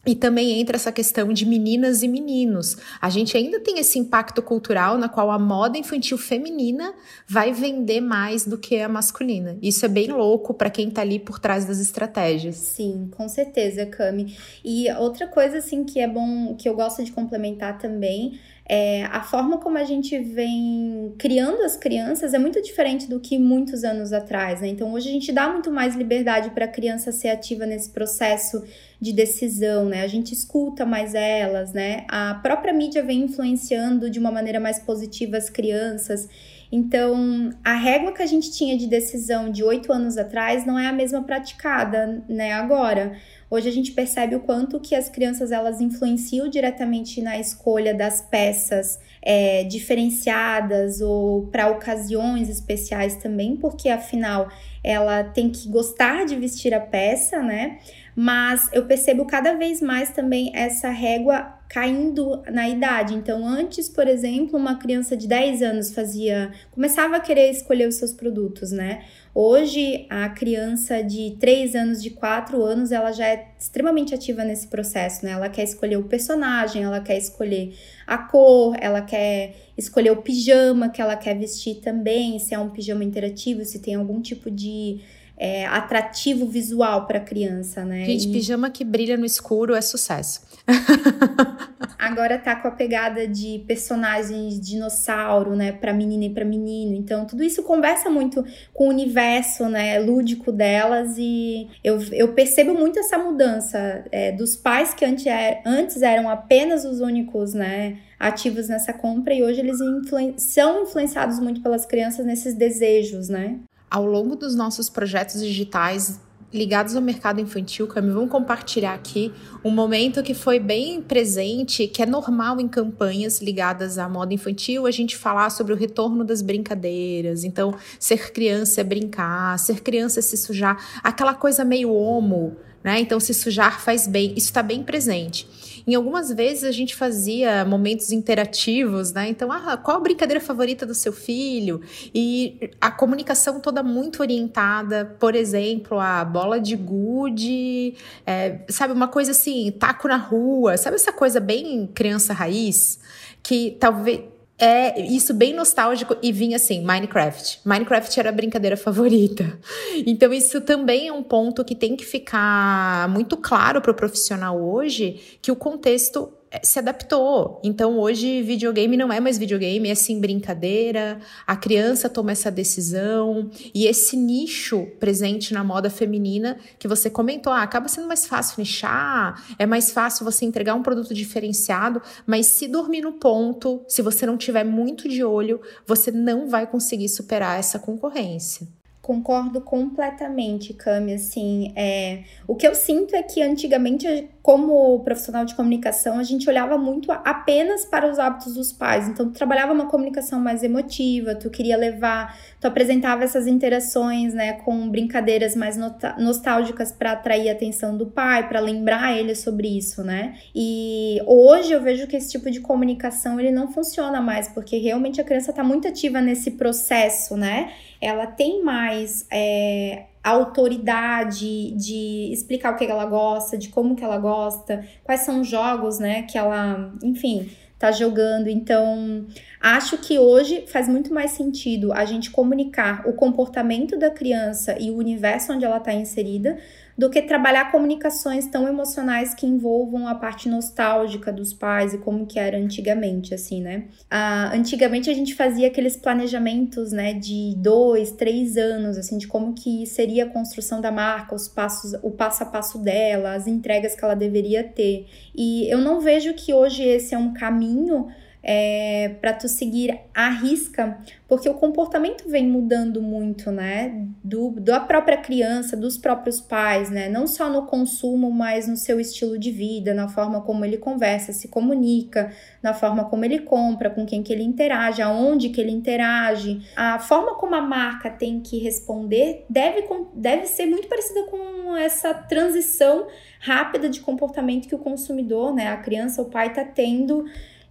E 0.06 0.16
também 0.16 0.60
entra 0.60 0.77
essa 0.77 0.92
questão 0.92 1.34
de 1.34 1.46
meninas 1.46 2.01
e 2.01 2.08
meninos. 2.08 2.77
A 3.01 3.10
gente 3.10 3.36
ainda 3.36 3.60
tem 3.60 3.80
esse 3.80 4.00
impacto 4.00 4.42
cultural 4.42 4.98
na 4.98 5.10
qual 5.10 5.30
a 5.30 5.38
moda 5.38 5.77
infantil 5.77 6.18
feminina 6.18 6.94
vai 7.27 7.51
vender 7.51 8.00
mais 8.00 8.46
do 8.46 8.58
que 8.58 8.80
a 8.80 8.88
masculina. 8.88 9.58
Isso 9.62 9.86
é 9.86 9.89
bem 9.89 10.08
louco 10.12 10.54
para 10.54 10.70
quem 10.70 10.89
tá 10.89 11.01
ali 11.01 11.20
por 11.20 11.39
trás 11.39 11.66
das 11.66 11.80
estratégias. 11.80 12.56
Sim, 12.56 13.10
com 13.16 13.27
certeza, 13.27 13.86
Cami. 13.86 14.38
E 14.63 14.89
outra 14.94 15.27
coisa 15.27 15.58
assim 15.58 15.84
que 15.84 16.00
é 16.00 16.08
bom, 16.08 16.56
que 16.56 16.70
eu 16.70 16.75
gosto 16.75 17.04
de 17.04 17.12
complementar 17.12 17.77
também, 17.77 18.39
é, 18.70 19.06
a 19.06 19.24
forma 19.24 19.60
como 19.60 19.78
a 19.78 19.86
gente 19.86 20.20
vem 20.20 21.16
criando 21.18 21.62
as 21.62 21.78
crianças 21.78 22.34
é 22.34 22.40
muito 22.40 22.62
diferente 22.62 23.08
do 23.08 23.18
que 23.18 23.40
muitos 23.40 23.86
anos 23.86 24.12
atrás, 24.12 24.60
né? 24.60 24.68
Então 24.68 24.92
hoje 24.92 25.08
a 25.08 25.12
gente 25.12 25.32
dá 25.32 25.50
muito 25.50 25.72
mais 25.72 25.96
liberdade 25.96 26.50
para 26.50 26.66
a 26.66 26.68
criança 26.68 27.14
ser 27.14 27.30
ativa 27.30 27.66
nesse 27.66 27.90
processo 27.92 28.62
de 29.00 29.14
decisão, 29.14 29.86
né? 29.86 30.02
A 30.02 30.08
gente 30.08 30.34
escuta 30.34 30.86
mais 30.86 31.16
elas, 31.16 31.72
né? 31.72 32.06
A 32.10 32.36
própria 32.36 32.74
mídia 32.74 33.02
vem 33.02 33.22
influenciando 33.22 34.10
de 34.10 34.20
uma 34.20 34.32
maneira 34.32 34.60
mais 34.60 34.80
positiva 34.80 35.38
as 35.38 35.50
crianças. 35.50 36.28
Então, 36.70 37.52
a 37.64 37.74
régua 37.74 38.12
que 38.12 38.22
a 38.22 38.26
gente 38.26 38.52
tinha 38.52 38.78
de 38.78 38.88
decisão 38.88 39.50
de 39.50 39.64
oito 39.64 39.94
anos 39.94 40.18
atrás 40.18 40.66
não 40.66 40.78
é 40.78 40.88
a 40.88 40.92
mesma 40.92 41.24
praticada, 41.24 42.22
né, 42.28 42.52
agora. 42.52 43.18
Hoje 43.50 43.70
a 43.70 43.72
gente 43.72 43.94
percebe 43.94 44.36
o 44.36 44.42
quanto 44.42 44.77
que 44.80 44.94
as 44.94 45.08
crianças 45.08 45.54
elas 45.54 45.80
influenciam 45.80 46.50
diretamente 46.50 47.22
na 47.22 47.39
escolha 47.39 47.94
das 47.94 48.22
peças 48.22 49.00
é, 49.22 49.63
diferenciadas 49.63 51.00
ou 51.00 51.48
para 51.48 51.70
ocasiões 51.70 52.50
especiais 52.50 53.16
também, 53.16 53.56
porque 53.56 53.88
afinal 53.88 54.50
ela 54.84 55.24
tem 55.24 55.50
que 55.50 55.70
gostar 55.70 56.25
de 56.25 56.36
vestir 56.36 56.74
a 56.74 56.80
peça, 56.80 57.42
né? 57.42 57.80
Mas 58.16 58.68
eu 58.74 58.86
percebo 58.86 59.25
cada 59.25 59.54
vez 59.54 59.82
mais 59.82 60.10
também 60.10 60.51
essa 60.54 60.89
régua 60.89 61.58
caindo 61.70 62.42
na 62.51 62.68
idade. 62.68 63.13
Então, 63.13 63.46
antes, 63.46 63.89
por 63.89 64.08
exemplo, 64.08 64.58
uma 64.58 64.75
criança 64.75 65.16
de 65.16 65.27
10 65.27 65.62
anos 65.62 65.94
fazia, 65.94 66.51
começava 66.72 67.18
a 67.18 67.20
querer 67.20 67.51
escolher 67.51 67.88
os 67.88 67.96
seus 67.96 68.13
produtos, 68.13 68.72
né? 68.72 69.04
Hoje, 69.39 70.08
a 70.10 70.29
criança 70.29 71.03
de 71.03 71.38
3 71.39 71.75
anos, 71.75 72.01
de 72.01 72.10
4 72.10 72.60
anos, 72.63 72.91
ela 72.91 73.12
já 73.12 73.27
é 73.27 73.50
extremamente 73.60 74.15
ativa 74.15 74.44
nesse 74.44 74.65
processo, 74.65 75.24
né? 75.24 75.34
Ela 75.34 75.48
quer 75.48 75.62
escolher 75.63 75.98
o 75.98 76.06
personagem, 76.06 76.82
ela 76.82 77.00
quer 77.01 77.20
escolher 77.20 77.75
a 78.08 78.17
cor, 78.17 78.75
ela 78.82 79.00
quer 79.00 79.53
escolher 79.77 80.10
o 80.10 80.24
pijama 80.24 80.89
que 80.89 81.00
ela 81.00 81.15
quer 81.15 81.38
vestir 81.38 81.82
também, 81.82 82.39
se 82.39 82.56
é 82.56 82.58
um 82.58 82.72
pijama 82.72 83.03
interativo, 83.03 83.63
se 83.63 83.77
tem 83.77 83.94
algum 83.94 84.20
tipo 84.20 84.50
de 84.50 85.01
é, 85.38 85.65
atrativo 85.67 86.48
visual 86.48 87.06
para 87.06 87.20
a 87.20 87.22
criança, 87.22 87.86
né? 87.86 88.06
Gente, 88.06 88.27
e... 88.27 88.32
pijama 88.32 88.70
que 88.72 88.84
brilha 88.84 89.15
no 89.15 89.25
escuro 89.25 89.75
é 89.75 89.82
sucesso. 89.82 90.41
Agora 92.00 92.38
tá 92.38 92.56
com 92.56 92.67
a 92.67 92.72
pegada 92.72 93.27
de 93.27 93.63
personagens 93.67 94.60
dinossauro, 94.60 95.56
né, 95.56 95.72
para 95.72 95.94
menina 95.94 96.25
e 96.25 96.29
para 96.29 96.46
menino. 96.46 96.96
Então, 96.96 97.25
tudo 97.25 97.44
isso 97.44 97.63
conversa 97.63 98.10
muito 98.10 98.44
com 98.74 98.86
o 98.86 98.89
universo, 98.89 99.67
né, 99.67 100.00
lúdico 100.00 100.51
delas 100.51 101.15
e 101.17 101.67
eu, 101.84 102.00
eu 102.12 102.34
percebo 102.34 102.74
muito 102.74 102.98
essa 103.00 103.17
mudança 103.17 104.06
é, 104.12 104.32
dos 104.32 104.56
pais 104.56 104.94
que 104.94 105.03
antes, 105.03 105.25
er, 105.25 105.62
antes 105.65 106.01
eram 106.01 106.29
apenas 106.29 106.86
os 106.86 107.00
únicos, 107.00 107.53
né, 107.53 107.98
ativos 108.20 108.67
nessa 108.70 108.94
compra 108.94 109.34
e 109.34 109.44
hoje 109.44 109.60
eles 109.60 109.79
influen 109.79 110.38
são 110.38 110.84
influenciados 110.84 111.39
muito 111.39 111.62
pelas 111.62 111.86
crianças 111.86 112.25
nesses 112.25 112.53
desejos, 112.56 113.29
né? 113.29 113.60
Ao 113.89 114.06
longo 114.06 114.36
dos 114.36 114.56
nossos 114.56 114.89
projetos 114.89 115.41
digitais 115.41 116.20
ligados 116.53 116.96
ao 116.96 117.01
mercado 117.01 117.41
infantil, 117.41 117.88
Cami, 117.88 118.10
vamos 118.12 118.29
compartilhar 118.29 118.94
aqui 118.94 119.34
um 119.63 119.70
momento 119.70 120.24
que 120.24 120.34
foi 120.34 120.60
bem 120.60 121.01
presente, 121.01 121.88
que 121.88 122.01
é 122.01 122.06
normal 122.06 122.60
em 122.60 122.67
campanhas 122.67 123.41
ligadas 123.41 123.98
à 123.98 124.08
moda 124.08 124.34
infantil, 124.34 124.86
a 124.86 124.91
gente 124.91 125.15
falar 125.17 125.50
sobre 125.50 125.74
o 125.74 125.75
retorno 125.75 126.24
das 126.24 126.41
brincadeiras. 126.41 127.44
Então, 127.44 127.75
ser 128.00 128.32
criança 128.32 128.82
é 128.82 128.84
brincar, 128.84 129.60
ser 129.60 129.82
criança 129.82 130.20
é 130.20 130.22
se 130.22 130.38
sujar, 130.38 130.77
aquela 131.03 131.34
coisa 131.34 131.65
meio 131.65 131.91
homo, 131.94 132.56
né? 132.84 133.00
Então, 133.00 133.20
se 133.20 133.34
sujar 133.34 133.82
faz 133.82 134.08
bem, 134.08 134.34
isso 134.36 134.48
está 134.48 134.63
bem 134.63 134.84
presente. 134.84 135.48
Em 135.88 135.96
algumas 135.96 136.29
vezes 136.29 136.65
a 136.65 136.72
gente 136.72 136.94
fazia 136.94 137.63
momentos 137.63 138.12
interativos, 138.12 139.13
né? 139.13 139.29
Então, 139.29 139.50
ah, 139.50 139.77
qual 139.77 139.96
a 139.96 140.00
brincadeira 140.01 140.41
favorita 140.41 140.86
do 140.86 140.94
seu 140.94 141.13
filho? 141.13 141.79
E 142.13 142.72
a 142.82 142.91
comunicação 142.91 143.62
toda 143.62 143.82
muito 143.82 144.20
orientada, 144.20 145.15
por 145.17 145.34
exemplo, 145.34 145.98
a 145.98 146.25
bola 146.25 146.60
de 146.60 146.75
gude, 146.75 147.96
é, 148.25 148.60
sabe, 148.67 148.91
uma 148.91 149.08
coisa 149.08 149.32
assim, 149.32 149.72
taco 149.72 150.10
na 150.10 150.17
rua, 150.17 150.75
sabe 150.75 150.98
essa 150.98 151.13
coisa 151.13 151.39
bem 151.39 151.88
criança 151.88 152.34
raiz? 152.34 153.00
Que 153.41 153.77
talvez 153.79 154.37
é 154.60 155.00
isso 155.00 155.34
bem 155.34 155.54
nostálgico 155.54 156.16
e 156.22 156.32
vinha 156.32 156.56
assim, 156.56 156.84
Minecraft. 156.84 157.60
Minecraft 157.64 158.20
era 158.20 158.30
a 158.30 158.32
brincadeira 158.32 158.78
favorita. 158.78 159.58
Então 160.06 160.32
isso 160.32 160.62
também 160.62 161.08
é 161.08 161.14
um 161.14 161.24
ponto 161.24 161.66
que 161.66 161.76
tem 161.76 161.96
que 161.96 162.06
ficar 162.06 163.10
muito 163.10 163.36
claro 163.36 163.82
para 163.82 163.92
o 163.92 163.96
profissional 163.96 164.62
hoje, 164.62 165.38
que 165.42 165.52
o 165.52 165.56
contexto 165.56 166.32
se 166.63 166.80
adaptou. 166.80 167.60
Então 167.63 168.00
hoje 168.00 168.42
videogame 168.42 168.96
não 168.98 169.12
é 169.12 169.20
mais 169.20 169.38
videogame, 169.38 169.89
é 169.89 169.96
sim 169.96 170.20
brincadeira. 170.20 171.20
A 171.46 171.56
criança 171.56 172.10
toma 172.10 172.32
essa 172.32 172.50
decisão 172.50 173.50
e 173.74 173.86
esse 173.86 174.16
nicho 174.16 174.88
presente 175.00 175.54
na 175.54 175.63
moda 175.63 175.89
feminina 175.89 176.58
que 176.80 176.88
você 176.88 177.10
comentou, 177.10 177.51
ah, 177.51 177.62
acaba 177.62 177.88
sendo 177.88 178.08
mais 178.08 178.25
fácil 178.25 178.56
nichar, 178.60 179.44
é 179.58 179.66
mais 179.66 179.92
fácil 179.92 180.24
você 180.24 180.46
entregar 180.46 180.75
um 180.75 180.84
produto 180.84 181.13
diferenciado, 181.13 182.01
mas 182.25 182.48
se 182.48 182.68
dormir 182.68 183.01
no 183.01 183.13
ponto, 183.13 183.84
se 183.88 184.01
você 184.01 184.25
não 184.25 184.38
tiver 184.38 184.63
muito 184.63 185.10
de 185.10 185.24
olho, 185.24 185.62
você 185.86 186.12
não 186.12 186.48
vai 186.48 186.68
conseguir 186.68 187.10
superar 187.10 187.60
essa 187.60 187.80
concorrência. 187.80 188.68
Concordo 189.08 189.62
completamente, 189.62 190.74
Cami. 190.74 191.14
Assim, 191.14 191.72
é, 191.78 192.24
o 192.46 192.58
que 192.58 192.68
eu 192.68 192.76
sinto 192.76 193.16
é 193.16 193.24
que 193.24 193.42
antigamente, 193.42 194.28
como 194.42 195.00
profissional 195.00 195.46
de 195.46 195.56
comunicação, 195.56 196.20
a 196.20 196.24
gente 196.24 196.50
olhava 196.50 196.78
muito 196.78 197.10
apenas 197.10 197.86
para 197.86 198.12
os 198.12 198.20
hábitos 198.20 198.56
dos 198.56 198.74
pais. 198.74 199.08
Então, 199.08 199.28
tu 199.28 199.32
trabalhava 199.32 199.72
uma 199.72 199.86
comunicação 199.86 200.42
mais 200.42 200.62
emotiva, 200.62 201.36
tu 201.36 201.50
queria 201.50 201.78
levar, 201.78 202.38
tu 202.60 202.68
apresentava 202.68 203.24
essas 203.24 203.48
interações, 203.48 204.34
né, 204.34 204.52
com 204.66 204.90
brincadeiras 204.90 205.56
mais 205.56 205.78
nostálgicas 206.18 206.92
para 206.92 207.14
atrair 207.14 207.48
a 207.48 207.54
atenção 207.54 207.96
do 207.96 208.08
pai, 208.08 208.50
para 208.50 208.60
lembrar 208.60 209.18
ele 209.18 209.36
sobre 209.36 209.70
isso, 209.70 210.04
né? 210.04 210.36
E 210.54 211.22
hoje 211.26 211.72
eu 211.72 211.82
vejo 211.82 212.08
que 212.08 212.18
esse 212.18 212.30
tipo 212.30 212.52
de 212.52 212.60
comunicação 212.60 213.40
ele 213.40 213.52
não 213.52 213.72
funciona 213.72 214.20
mais, 214.20 214.50
porque 214.50 214.76
realmente 214.76 215.22
a 215.22 215.24
criança 215.24 215.52
está 215.52 215.64
muito 215.64 215.88
ativa 215.88 216.20
nesse 216.20 216.52
processo, 216.52 217.38
né? 217.38 217.72
Ela 218.01 218.27
tem 218.27 218.63
mais 218.63 219.25
é, 219.32 220.06
autoridade 220.24 221.72
de 221.72 222.30
explicar 222.32 222.74
o 222.74 222.75
que 222.75 222.86
ela 222.86 223.06
gosta, 223.06 223.58
de 223.58 223.70
como 223.70 223.96
que 223.96 224.04
ela 224.04 224.18
gosta, 224.18 224.86
quais 225.04 225.22
são 225.22 225.42
os 225.42 225.48
jogos, 225.48 226.00
né, 226.00 226.24
que 226.24 226.38
ela, 226.38 226.94
enfim, 227.04 227.50
tá 227.80 227.92
jogando. 227.92 228.48
Então, 228.48 229.25
acho 229.62 229.98
que 230.00 230.18
hoje 230.20 230.66
faz 230.68 230.88
muito 230.88 231.13
mais 231.13 231.32
sentido 231.32 231.94
a 231.94 232.06
gente 232.06 232.32
comunicar 232.32 233.08
o 233.08 233.13
comportamento 233.13 233.98
da 233.98 234.10
criança 234.10 234.75
e 234.80 234.89
o 234.89 234.98
universo 234.98 235.54
onde 235.54 235.66
ela 235.66 235.77
está 235.77 235.94
inserida 235.94 236.58
do 236.98 237.10
que 237.10 237.22
trabalhar 237.22 237.72
comunicações 237.72 238.48
tão 238.48 238.68
emocionais 238.68 239.34
que 239.36 239.46
envolvam 239.46 240.08
a 240.08 240.16
parte 240.16 240.50
nostálgica 240.50 241.32
dos 241.32 241.54
pais 241.54 241.94
e 241.94 242.00
como 242.00 242.25
que 242.25 242.39
era 242.39 242.58
antigamente, 242.58 243.34
assim, 243.34 243.62
né? 243.62 243.86
Ah, 244.10 244.51
antigamente 244.54 245.10
a 245.10 245.13
gente 245.13 245.36
fazia 245.36 245.68
aqueles 245.68 245.96
planejamentos, 245.96 246.92
né, 246.92 247.13
de 247.13 247.54
dois, 247.58 248.12
três 248.12 248.58
anos, 248.58 248.98
assim, 248.98 249.18
de 249.18 249.27
como 249.27 249.54
que 249.54 249.86
seria 249.86 250.25
a 250.25 250.30
construção 250.30 250.82
da 250.82 250.92
marca, 250.92 251.36
os 251.36 251.48
passos, 251.48 251.94
o 252.01 252.10
passo 252.10 252.44
a 252.44 252.46
passo 252.48 252.80
dela, 252.80 253.36
as 253.36 253.46
entregas 253.46 253.96
que 253.96 254.04
ela 254.04 254.16
deveria 254.16 254.63
ter. 254.63 255.06
E 255.36 255.70
eu 255.70 255.80
não 255.80 256.00
vejo 256.00 256.34
que 256.34 256.54
hoje 256.54 256.82
esse 256.84 257.13
é 257.13 257.18
um 257.18 257.34
caminho 257.34 258.08
é, 258.50 259.10
para 259.20 259.34
tu 259.34 259.50
seguir 259.50 260.00
à 260.16 260.30
risca, 260.30 260.98
porque 261.27 261.50
o 261.50 261.56
comportamento 261.56 262.30
vem 262.30 262.48
mudando 262.48 263.01
muito, 263.01 263.51
né? 263.51 264.08
Do, 264.24 264.51
da 264.51 264.80
própria 264.80 265.18
criança, 265.18 265.75
dos 265.75 265.98
próprios 265.98 266.39
pais, 266.39 266.89
né? 266.89 267.10
Não 267.10 267.27
só 267.27 267.50
no 267.50 267.66
consumo, 267.66 268.32
mas 268.32 268.66
no 268.66 268.77
seu 268.77 269.01
estilo 269.01 269.38
de 269.38 269.51
vida, 269.51 269.94
na 269.94 270.08
forma 270.08 270.42
como 270.42 270.63
ele 270.63 270.77
conversa, 270.77 271.34
se 271.34 271.50
comunica, 271.50 272.32
na 272.63 272.74
forma 272.74 273.04
como 273.04 273.25
ele 273.25 273.39
compra, 273.39 273.89
com 273.89 274.06
quem 274.06 274.24
que 274.24 274.32
ele 274.32 274.44
interage, 274.44 275.01
aonde 275.01 275.50
que 275.50 275.60
ele 275.60 275.72
interage. 275.72 276.62
A 276.74 277.00
forma 277.00 277.36
como 277.36 277.54
a 277.54 277.62
marca 277.62 278.10
tem 278.10 278.39
que 278.39 278.60
responder 278.60 279.46
deve, 279.50 279.86
deve 280.13 280.46
ser 280.46 280.68
muito 280.68 280.88
parecida 280.88 281.24
com 281.24 281.75
essa 281.75 282.13
transição 282.13 283.08
rápida 283.42 283.89
de 283.89 284.00
comportamento 284.00 284.70
que 284.70 284.75
o 284.75 284.80
consumidor, 284.80 285.54
né? 285.54 285.68
A 285.68 285.77
criança, 285.77 286.22
o 286.22 286.30
pai 286.30 286.54
tá 286.54 286.63
tendo 286.63 287.25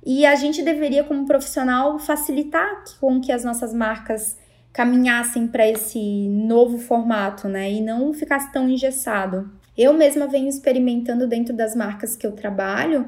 e 0.07 0.25
a 0.25 0.37
gente 0.37 0.63
deveria, 0.63 1.03
como 1.03 1.27
profissional, 1.27 1.99
facilitar 1.99 2.85
com 3.01 3.21
que 3.21 3.33
as 3.33 3.43
nossas 3.43 3.75
marcas 3.75 4.39
caminhassem 4.73 5.49
para 5.49 5.67
esse 5.67 6.29
novo 6.29 6.79
formato, 6.79 7.49
né? 7.49 7.73
E 7.73 7.81
não 7.81 8.15
ficasse 8.15 8.53
tão 8.53 8.69
engessado. 8.69 9.51
Eu 9.77 9.93
mesma 9.93 10.29
venho 10.29 10.49
experimentando 10.49 11.27
dentro 11.27 11.53
das 11.53 11.75
marcas 11.75 12.15
que 12.15 12.25
eu 12.25 12.33
trabalho 12.33 13.07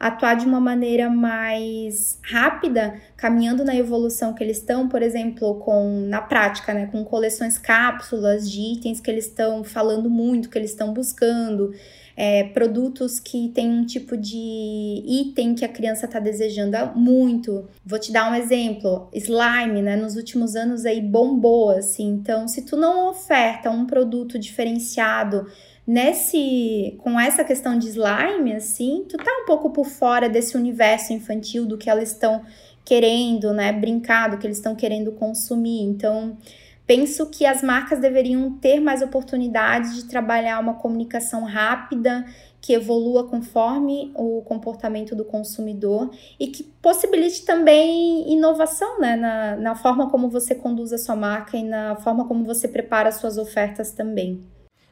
atuar 0.00 0.34
de 0.34 0.46
uma 0.46 0.58
maneira 0.58 1.10
mais 1.10 2.18
rápida, 2.22 2.94
caminhando 3.18 3.62
na 3.62 3.76
evolução 3.76 4.32
que 4.32 4.42
eles 4.42 4.56
estão, 4.56 4.88
por 4.88 5.02
exemplo, 5.02 5.56
com 5.56 6.06
na 6.08 6.22
prática, 6.22 6.72
né, 6.72 6.86
com 6.86 7.04
coleções 7.04 7.58
cápsulas 7.58 8.50
de 8.50 8.60
itens 8.60 8.98
que 8.98 9.10
eles 9.10 9.26
estão 9.26 9.62
falando 9.62 10.08
muito, 10.08 10.48
que 10.48 10.56
eles 10.56 10.70
estão 10.70 10.94
buscando, 10.94 11.74
é, 12.22 12.44
produtos 12.44 13.18
que 13.18 13.48
tem 13.48 13.70
um 13.70 13.86
tipo 13.86 14.14
de 14.14 15.02
item 15.06 15.54
que 15.54 15.64
a 15.64 15.68
criança 15.68 16.04
está 16.04 16.20
desejando 16.20 16.76
muito. 16.94 17.66
Vou 17.82 17.98
te 17.98 18.12
dar 18.12 18.30
um 18.30 18.34
exemplo: 18.34 19.08
slime, 19.14 19.80
né? 19.80 19.96
Nos 19.96 20.16
últimos 20.16 20.54
anos 20.54 20.84
aí 20.84 21.00
bombou, 21.00 21.70
assim. 21.70 22.08
Então, 22.08 22.46
se 22.46 22.60
tu 22.66 22.76
não 22.76 23.08
oferta 23.08 23.70
um 23.70 23.86
produto 23.86 24.38
diferenciado 24.38 25.46
nesse 25.86 26.94
com 26.98 27.18
essa 27.18 27.42
questão 27.42 27.78
de 27.78 27.88
slime, 27.88 28.52
assim, 28.52 29.02
tu 29.08 29.16
tá 29.16 29.30
um 29.42 29.46
pouco 29.46 29.70
por 29.70 29.86
fora 29.86 30.28
desse 30.28 30.58
universo 30.58 31.14
infantil 31.14 31.64
do 31.64 31.78
que 31.78 31.88
elas 31.88 32.10
estão 32.10 32.42
querendo, 32.84 33.54
né, 33.54 33.72
brincar, 33.72 34.28
do 34.28 34.36
que 34.36 34.46
eles 34.46 34.58
estão 34.58 34.76
querendo 34.76 35.10
consumir. 35.12 35.84
Então, 35.84 36.36
Penso 36.90 37.26
que 37.26 37.46
as 37.46 37.62
marcas 37.62 38.00
deveriam 38.00 38.50
ter 38.54 38.80
mais 38.80 39.00
oportunidades 39.00 39.94
de 39.94 40.06
trabalhar 40.06 40.58
uma 40.58 40.74
comunicação 40.74 41.44
rápida, 41.44 42.26
que 42.60 42.72
evolua 42.72 43.28
conforme 43.28 44.10
o 44.12 44.42
comportamento 44.42 45.14
do 45.14 45.24
consumidor 45.24 46.10
e 46.36 46.48
que 46.48 46.64
possibilite 46.64 47.44
também 47.44 48.32
inovação 48.32 48.98
né, 48.98 49.14
na, 49.14 49.54
na 49.54 49.76
forma 49.76 50.10
como 50.10 50.28
você 50.28 50.52
conduz 50.52 50.92
a 50.92 50.98
sua 50.98 51.14
marca 51.14 51.56
e 51.56 51.62
na 51.62 51.94
forma 51.94 52.26
como 52.26 52.44
você 52.44 52.66
prepara 52.66 53.12
suas 53.12 53.38
ofertas 53.38 53.92
também. 53.92 54.40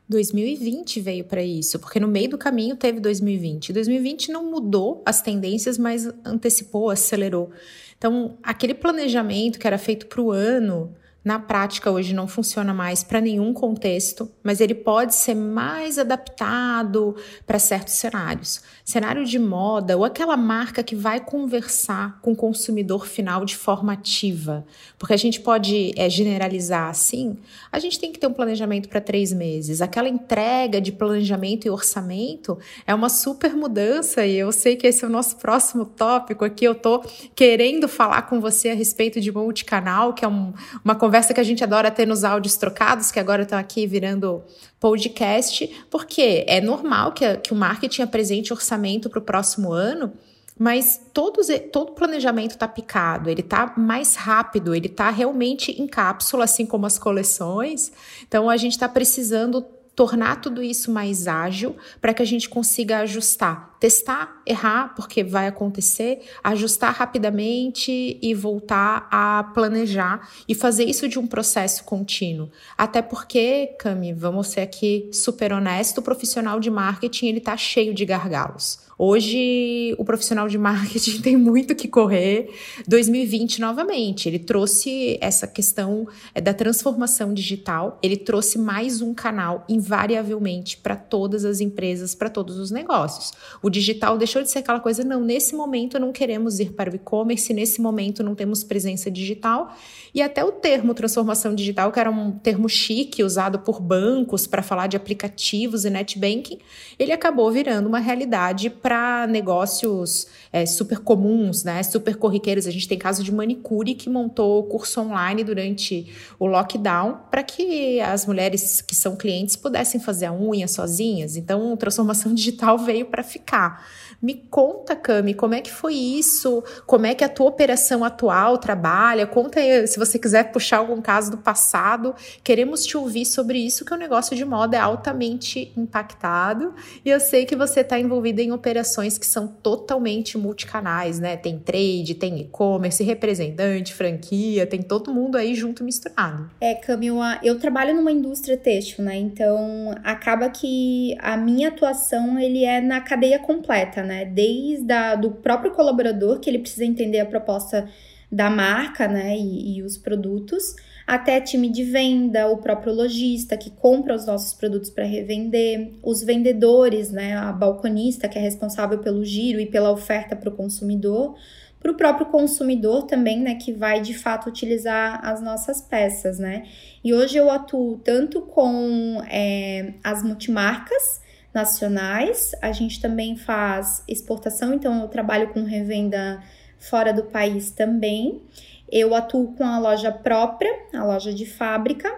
2020 0.08 1.00
veio 1.00 1.24
para 1.24 1.42
isso, 1.42 1.80
porque 1.80 1.98
no 1.98 2.06
meio 2.06 2.30
do 2.30 2.38
caminho 2.38 2.76
teve 2.76 3.00
2020. 3.00 3.72
2020 3.72 4.30
não 4.30 4.48
mudou 4.48 5.02
as 5.04 5.20
tendências, 5.20 5.76
mas 5.76 6.08
antecipou, 6.24 6.90
acelerou. 6.90 7.50
Então, 7.98 8.38
aquele 8.40 8.74
planejamento 8.74 9.58
que 9.58 9.66
era 9.66 9.78
feito 9.78 10.06
para 10.06 10.22
o 10.22 10.30
ano 10.30 10.94
na 11.24 11.38
prática 11.38 11.90
hoje 11.90 12.14
não 12.14 12.26
funciona 12.26 12.72
mais 12.72 13.02
para 13.02 13.20
nenhum 13.20 13.52
contexto, 13.52 14.30
mas 14.42 14.60
ele 14.60 14.74
pode 14.74 15.14
ser 15.14 15.34
mais 15.34 15.98
adaptado 15.98 17.16
para 17.46 17.58
certos 17.58 17.94
cenários. 17.94 18.62
Cenário 18.88 19.22
de 19.26 19.38
moda 19.38 19.98
ou 19.98 20.02
aquela 20.02 20.34
marca 20.34 20.82
que 20.82 20.96
vai 20.96 21.20
conversar 21.20 22.18
com 22.22 22.32
o 22.32 22.34
consumidor 22.34 23.06
final 23.06 23.44
de 23.44 23.54
forma 23.54 23.92
ativa. 23.92 24.64
Porque 24.98 25.12
a 25.12 25.16
gente 25.18 25.40
pode 25.40 25.92
é, 25.94 26.08
generalizar 26.08 26.88
assim, 26.88 27.36
a 27.70 27.78
gente 27.78 28.00
tem 28.00 28.10
que 28.10 28.18
ter 28.18 28.26
um 28.26 28.32
planejamento 28.32 28.88
para 28.88 28.98
três 28.98 29.30
meses. 29.30 29.82
Aquela 29.82 30.08
entrega 30.08 30.80
de 30.80 30.90
planejamento 30.90 31.66
e 31.66 31.70
orçamento 31.70 32.58
é 32.86 32.94
uma 32.94 33.10
super 33.10 33.54
mudança 33.54 34.24
e 34.24 34.36
eu 34.36 34.50
sei 34.50 34.74
que 34.74 34.86
esse 34.86 35.04
é 35.04 35.06
o 35.06 35.10
nosso 35.10 35.36
próximo 35.36 35.84
tópico 35.84 36.42
aqui. 36.42 36.64
Eu 36.64 36.72
estou 36.72 37.04
querendo 37.36 37.88
falar 37.88 38.22
com 38.22 38.40
você 38.40 38.70
a 38.70 38.74
respeito 38.74 39.20
de 39.20 39.30
multicanal, 39.30 40.14
que 40.14 40.24
é 40.24 40.28
um, 40.28 40.54
uma 40.82 40.94
conversa 40.94 41.34
que 41.34 41.40
a 41.40 41.44
gente 41.44 41.62
adora 41.62 41.90
ter 41.90 42.06
nos 42.06 42.24
áudios 42.24 42.56
trocados, 42.56 43.10
que 43.10 43.20
agora 43.20 43.42
estão 43.42 43.58
aqui 43.58 43.86
virando 43.86 44.42
podcast, 44.80 45.68
porque 45.90 46.44
é 46.46 46.60
normal 46.60 47.12
que, 47.12 47.36
que 47.38 47.52
o 47.52 47.56
marketing 47.56 48.00
apresente 48.00 48.50
orçamento 48.50 48.77
para 49.10 49.18
o 49.18 49.22
próximo 49.22 49.72
ano, 49.72 50.12
mas 50.58 51.00
todos, 51.12 51.46
todo 51.72 51.90
o 51.90 51.94
planejamento 51.94 52.52
está 52.52 52.66
picado, 52.66 53.30
ele 53.30 53.40
está 53.42 53.74
mais 53.76 54.16
rápido, 54.16 54.74
ele 54.74 54.86
está 54.88 55.08
realmente 55.08 55.70
em 55.70 55.86
cápsula, 55.86 56.44
assim 56.44 56.66
como 56.66 56.84
as 56.84 56.98
coleções. 56.98 57.92
Então 58.26 58.50
a 58.50 58.56
gente 58.56 58.72
está 58.72 58.88
precisando 58.88 59.64
tornar 59.98 60.40
tudo 60.40 60.62
isso 60.62 60.92
mais 60.92 61.26
ágil 61.26 61.74
para 62.00 62.14
que 62.14 62.22
a 62.22 62.24
gente 62.24 62.48
consiga 62.48 62.98
ajustar, 62.98 63.76
testar, 63.80 64.40
errar, 64.46 64.94
porque 64.94 65.24
vai 65.24 65.48
acontecer, 65.48 66.20
ajustar 66.44 66.94
rapidamente 66.94 68.16
e 68.22 68.32
voltar 68.32 69.08
a 69.10 69.50
planejar 69.52 70.28
e 70.46 70.54
fazer 70.54 70.84
isso 70.84 71.08
de 71.08 71.18
um 71.18 71.26
processo 71.26 71.82
contínuo. 71.82 72.48
Até 72.76 73.02
porque, 73.02 73.74
Cami, 73.76 74.12
vamos 74.12 74.46
ser 74.46 74.60
aqui 74.60 75.10
super 75.12 75.52
honesto, 75.52 75.98
o 75.98 76.02
profissional 76.02 76.60
de 76.60 76.70
marketing 76.70 77.26
ele 77.26 77.38
está 77.38 77.56
cheio 77.56 77.92
de 77.92 78.04
gargalos. 78.04 78.87
Hoje, 79.00 79.94
o 79.96 80.04
profissional 80.04 80.48
de 80.48 80.58
marketing 80.58 81.20
tem 81.22 81.36
muito 81.36 81.72
que 81.76 81.86
correr. 81.86 82.50
2020, 82.88 83.60
novamente, 83.60 84.28
ele 84.28 84.40
trouxe 84.40 85.16
essa 85.20 85.46
questão 85.46 86.08
é, 86.34 86.40
da 86.40 86.52
transformação 86.52 87.32
digital, 87.32 87.96
ele 88.02 88.16
trouxe 88.16 88.58
mais 88.58 89.00
um 89.00 89.14
canal, 89.14 89.64
invariavelmente, 89.68 90.78
para 90.78 90.96
todas 90.96 91.44
as 91.44 91.60
empresas, 91.60 92.12
para 92.12 92.28
todos 92.28 92.58
os 92.58 92.72
negócios. 92.72 93.32
O 93.62 93.70
digital 93.70 94.18
deixou 94.18 94.42
de 94.42 94.50
ser 94.50 94.58
aquela 94.58 94.80
coisa, 94.80 95.04
não, 95.04 95.20
nesse 95.20 95.54
momento 95.54 96.00
não 96.00 96.10
queremos 96.10 96.58
ir 96.58 96.72
para 96.72 96.90
o 96.90 96.96
e-commerce, 96.96 97.54
nesse 97.54 97.80
momento 97.80 98.24
não 98.24 98.34
temos 98.34 98.64
presença 98.64 99.08
digital. 99.08 99.76
E 100.12 100.20
até 100.20 100.44
o 100.44 100.50
termo 100.50 100.92
transformação 100.92 101.54
digital, 101.54 101.92
que 101.92 102.00
era 102.00 102.10
um 102.10 102.32
termo 102.32 102.68
chique 102.68 103.22
usado 103.22 103.60
por 103.60 103.80
bancos 103.80 104.44
para 104.44 104.60
falar 104.60 104.88
de 104.88 104.96
aplicativos 104.96 105.84
e 105.84 105.90
net 105.90 106.18
banking, 106.18 106.58
ele 106.98 107.12
acabou 107.12 107.48
virando 107.52 107.86
uma 107.86 108.00
realidade 108.00 108.68
para 108.88 109.26
negócios 109.26 110.28
é, 110.50 110.64
super 110.64 111.00
comuns, 111.00 111.62
né, 111.62 111.82
super 111.82 112.16
corriqueiros. 112.16 112.66
A 112.66 112.70
gente 112.70 112.88
tem 112.88 112.96
caso 112.96 113.22
de 113.22 113.30
manicure 113.30 113.94
que 113.94 114.08
montou 114.08 114.64
curso 114.64 115.02
online 115.02 115.44
durante 115.44 116.10
o 116.38 116.46
lockdown 116.46 117.18
para 117.30 117.42
que 117.42 118.00
as 118.00 118.24
mulheres 118.24 118.80
que 118.80 118.94
são 118.94 119.14
clientes 119.14 119.56
pudessem 119.56 120.00
fazer 120.00 120.24
a 120.24 120.32
unha 120.32 120.66
sozinhas. 120.66 121.36
Então, 121.36 121.76
transformação 121.76 122.32
digital 122.34 122.78
veio 122.78 123.04
para 123.04 123.22
ficar. 123.22 123.86
Me 124.20 124.34
conta, 124.50 124.96
Cami, 124.96 125.32
como 125.32 125.54
é 125.54 125.60
que 125.60 125.70
foi 125.70 125.94
isso? 125.94 126.64
Como 126.86 127.06
é 127.06 127.14
que 127.14 127.22
a 127.22 127.28
tua 127.28 127.46
operação 127.46 128.02
atual 128.02 128.58
trabalha? 128.58 129.26
Conta 129.26 129.60
aí, 129.60 129.86
se 129.86 129.96
você 129.96 130.18
quiser 130.18 130.50
puxar 130.50 130.78
algum 130.78 131.00
caso 131.00 131.30
do 131.30 131.38
passado. 131.38 132.14
Queremos 132.42 132.84
te 132.84 132.96
ouvir 132.96 133.24
sobre 133.24 133.58
isso, 133.58 133.84
que 133.84 133.94
o 133.94 133.96
negócio 133.96 134.34
de 134.34 134.44
moda 134.44 134.76
é 134.76 134.80
altamente 134.80 135.72
impactado. 135.76 136.74
E 137.04 137.10
eu 137.10 137.20
sei 137.20 137.46
que 137.46 137.54
você 137.54 137.80
está 137.80 137.98
envolvida 137.98 138.42
em 138.42 138.50
operações 138.50 139.16
que 139.16 139.26
são 139.26 139.46
totalmente 139.46 140.36
multicanais, 140.36 141.20
né? 141.20 141.36
Tem 141.36 141.58
trade, 141.58 142.14
tem 142.14 142.40
e-commerce, 142.40 143.04
representante, 143.04 143.94
franquia, 143.94 144.66
tem 144.66 144.82
todo 144.82 145.14
mundo 145.14 145.36
aí 145.36 145.54
junto 145.54 145.84
misturado. 145.84 146.50
É, 146.60 146.74
Cami, 146.74 147.08
eu 147.42 147.58
trabalho 147.60 147.94
numa 147.94 148.10
indústria 148.10 148.56
têxtil, 148.56 149.04
né? 149.04 149.16
Então 149.16 149.94
acaba 150.02 150.48
que 150.50 151.16
a 151.20 151.36
minha 151.36 151.68
atuação 151.68 152.36
ele 152.38 152.64
é 152.64 152.80
na 152.80 153.00
cadeia 153.00 153.38
completa, 153.38 154.07
né? 154.08 154.24
Desde 154.24 154.92
a, 154.92 155.14
do 155.14 155.30
próprio 155.30 155.70
colaborador, 155.70 156.40
que 156.40 156.50
ele 156.50 156.58
precisa 156.58 156.84
entender 156.84 157.20
a 157.20 157.26
proposta 157.26 157.88
da 158.30 158.50
marca, 158.50 159.08
né, 159.08 159.36
e, 159.36 159.78
e, 159.78 159.82
os 159.82 159.96
produtos, 159.96 160.76
até 161.06 161.40
time 161.40 161.70
de 161.70 161.82
venda, 161.82 162.46
o 162.48 162.58
próprio 162.58 162.92
lojista 162.92 163.56
que 163.56 163.70
compra 163.70 164.14
os 164.14 164.26
nossos 164.26 164.52
produtos 164.52 164.90
para 164.90 165.04
revender, 165.04 165.92
os 166.02 166.22
vendedores, 166.22 167.10
né, 167.10 167.34
a 167.34 167.50
balconista 167.52 168.28
que 168.28 168.38
é 168.38 168.42
responsável 168.42 168.98
pelo 168.98 169.24
giro 169.24 169.58
e 169.58 169.66
pela 169.66 169.90
oferta 169.90 170.36
para 170.36 170.50
o 170.50 170.52
consumidor, 170.52 171.36
para 171.80 171.92
o 171.92 171.94
próprio 171.94 172.26
consumidor 172.26 173.04
também, 173.04 173.40
né, 173.40 173.54
que 173.54 173.72
vai 173.72 174.02
de 174.02 174.12
fato 174.12 174.50
utilizar 174.50 175.24
as 175.24 175.40
nossas 175.40 175.80
peças, 175.80 176.38
né. 176.38 176.64
E 177.02 177.14
hoje 177.14 177.38
eu 177.38 177.48
atuo 177.50 177.98
tanto 178.04 178.42
com 178.42 179.22
é, 179.30 179.94
as 180.04 180.22
multimarcas, 180.22 181.22
nacionais. 181.52 182.52
A 182.60 182.72
gente 182.72 183.00
também 183.00 183.36
faz 183.36 184.02
exportação, 184.06 184.74
então 184.74 185.02
eu 185.02 185.08
trabalho 185.08 185.48
com 185.48 185.64
revenda 185.64 186.42
fora 186.78 187.12
do 187.12 187.24
país 187.24 187.70
também. 187.70 188.42
Eu 188.90 189.14
atuo 189.14 189.54
com 189.54 189.64
a 189.64 189.78
loja 189.78 190.10
própria, 190.10 190.70
a 190.94 191.04
loja 191.04 191.32
de 191.32 191.44
fábrica, 191.44 192.10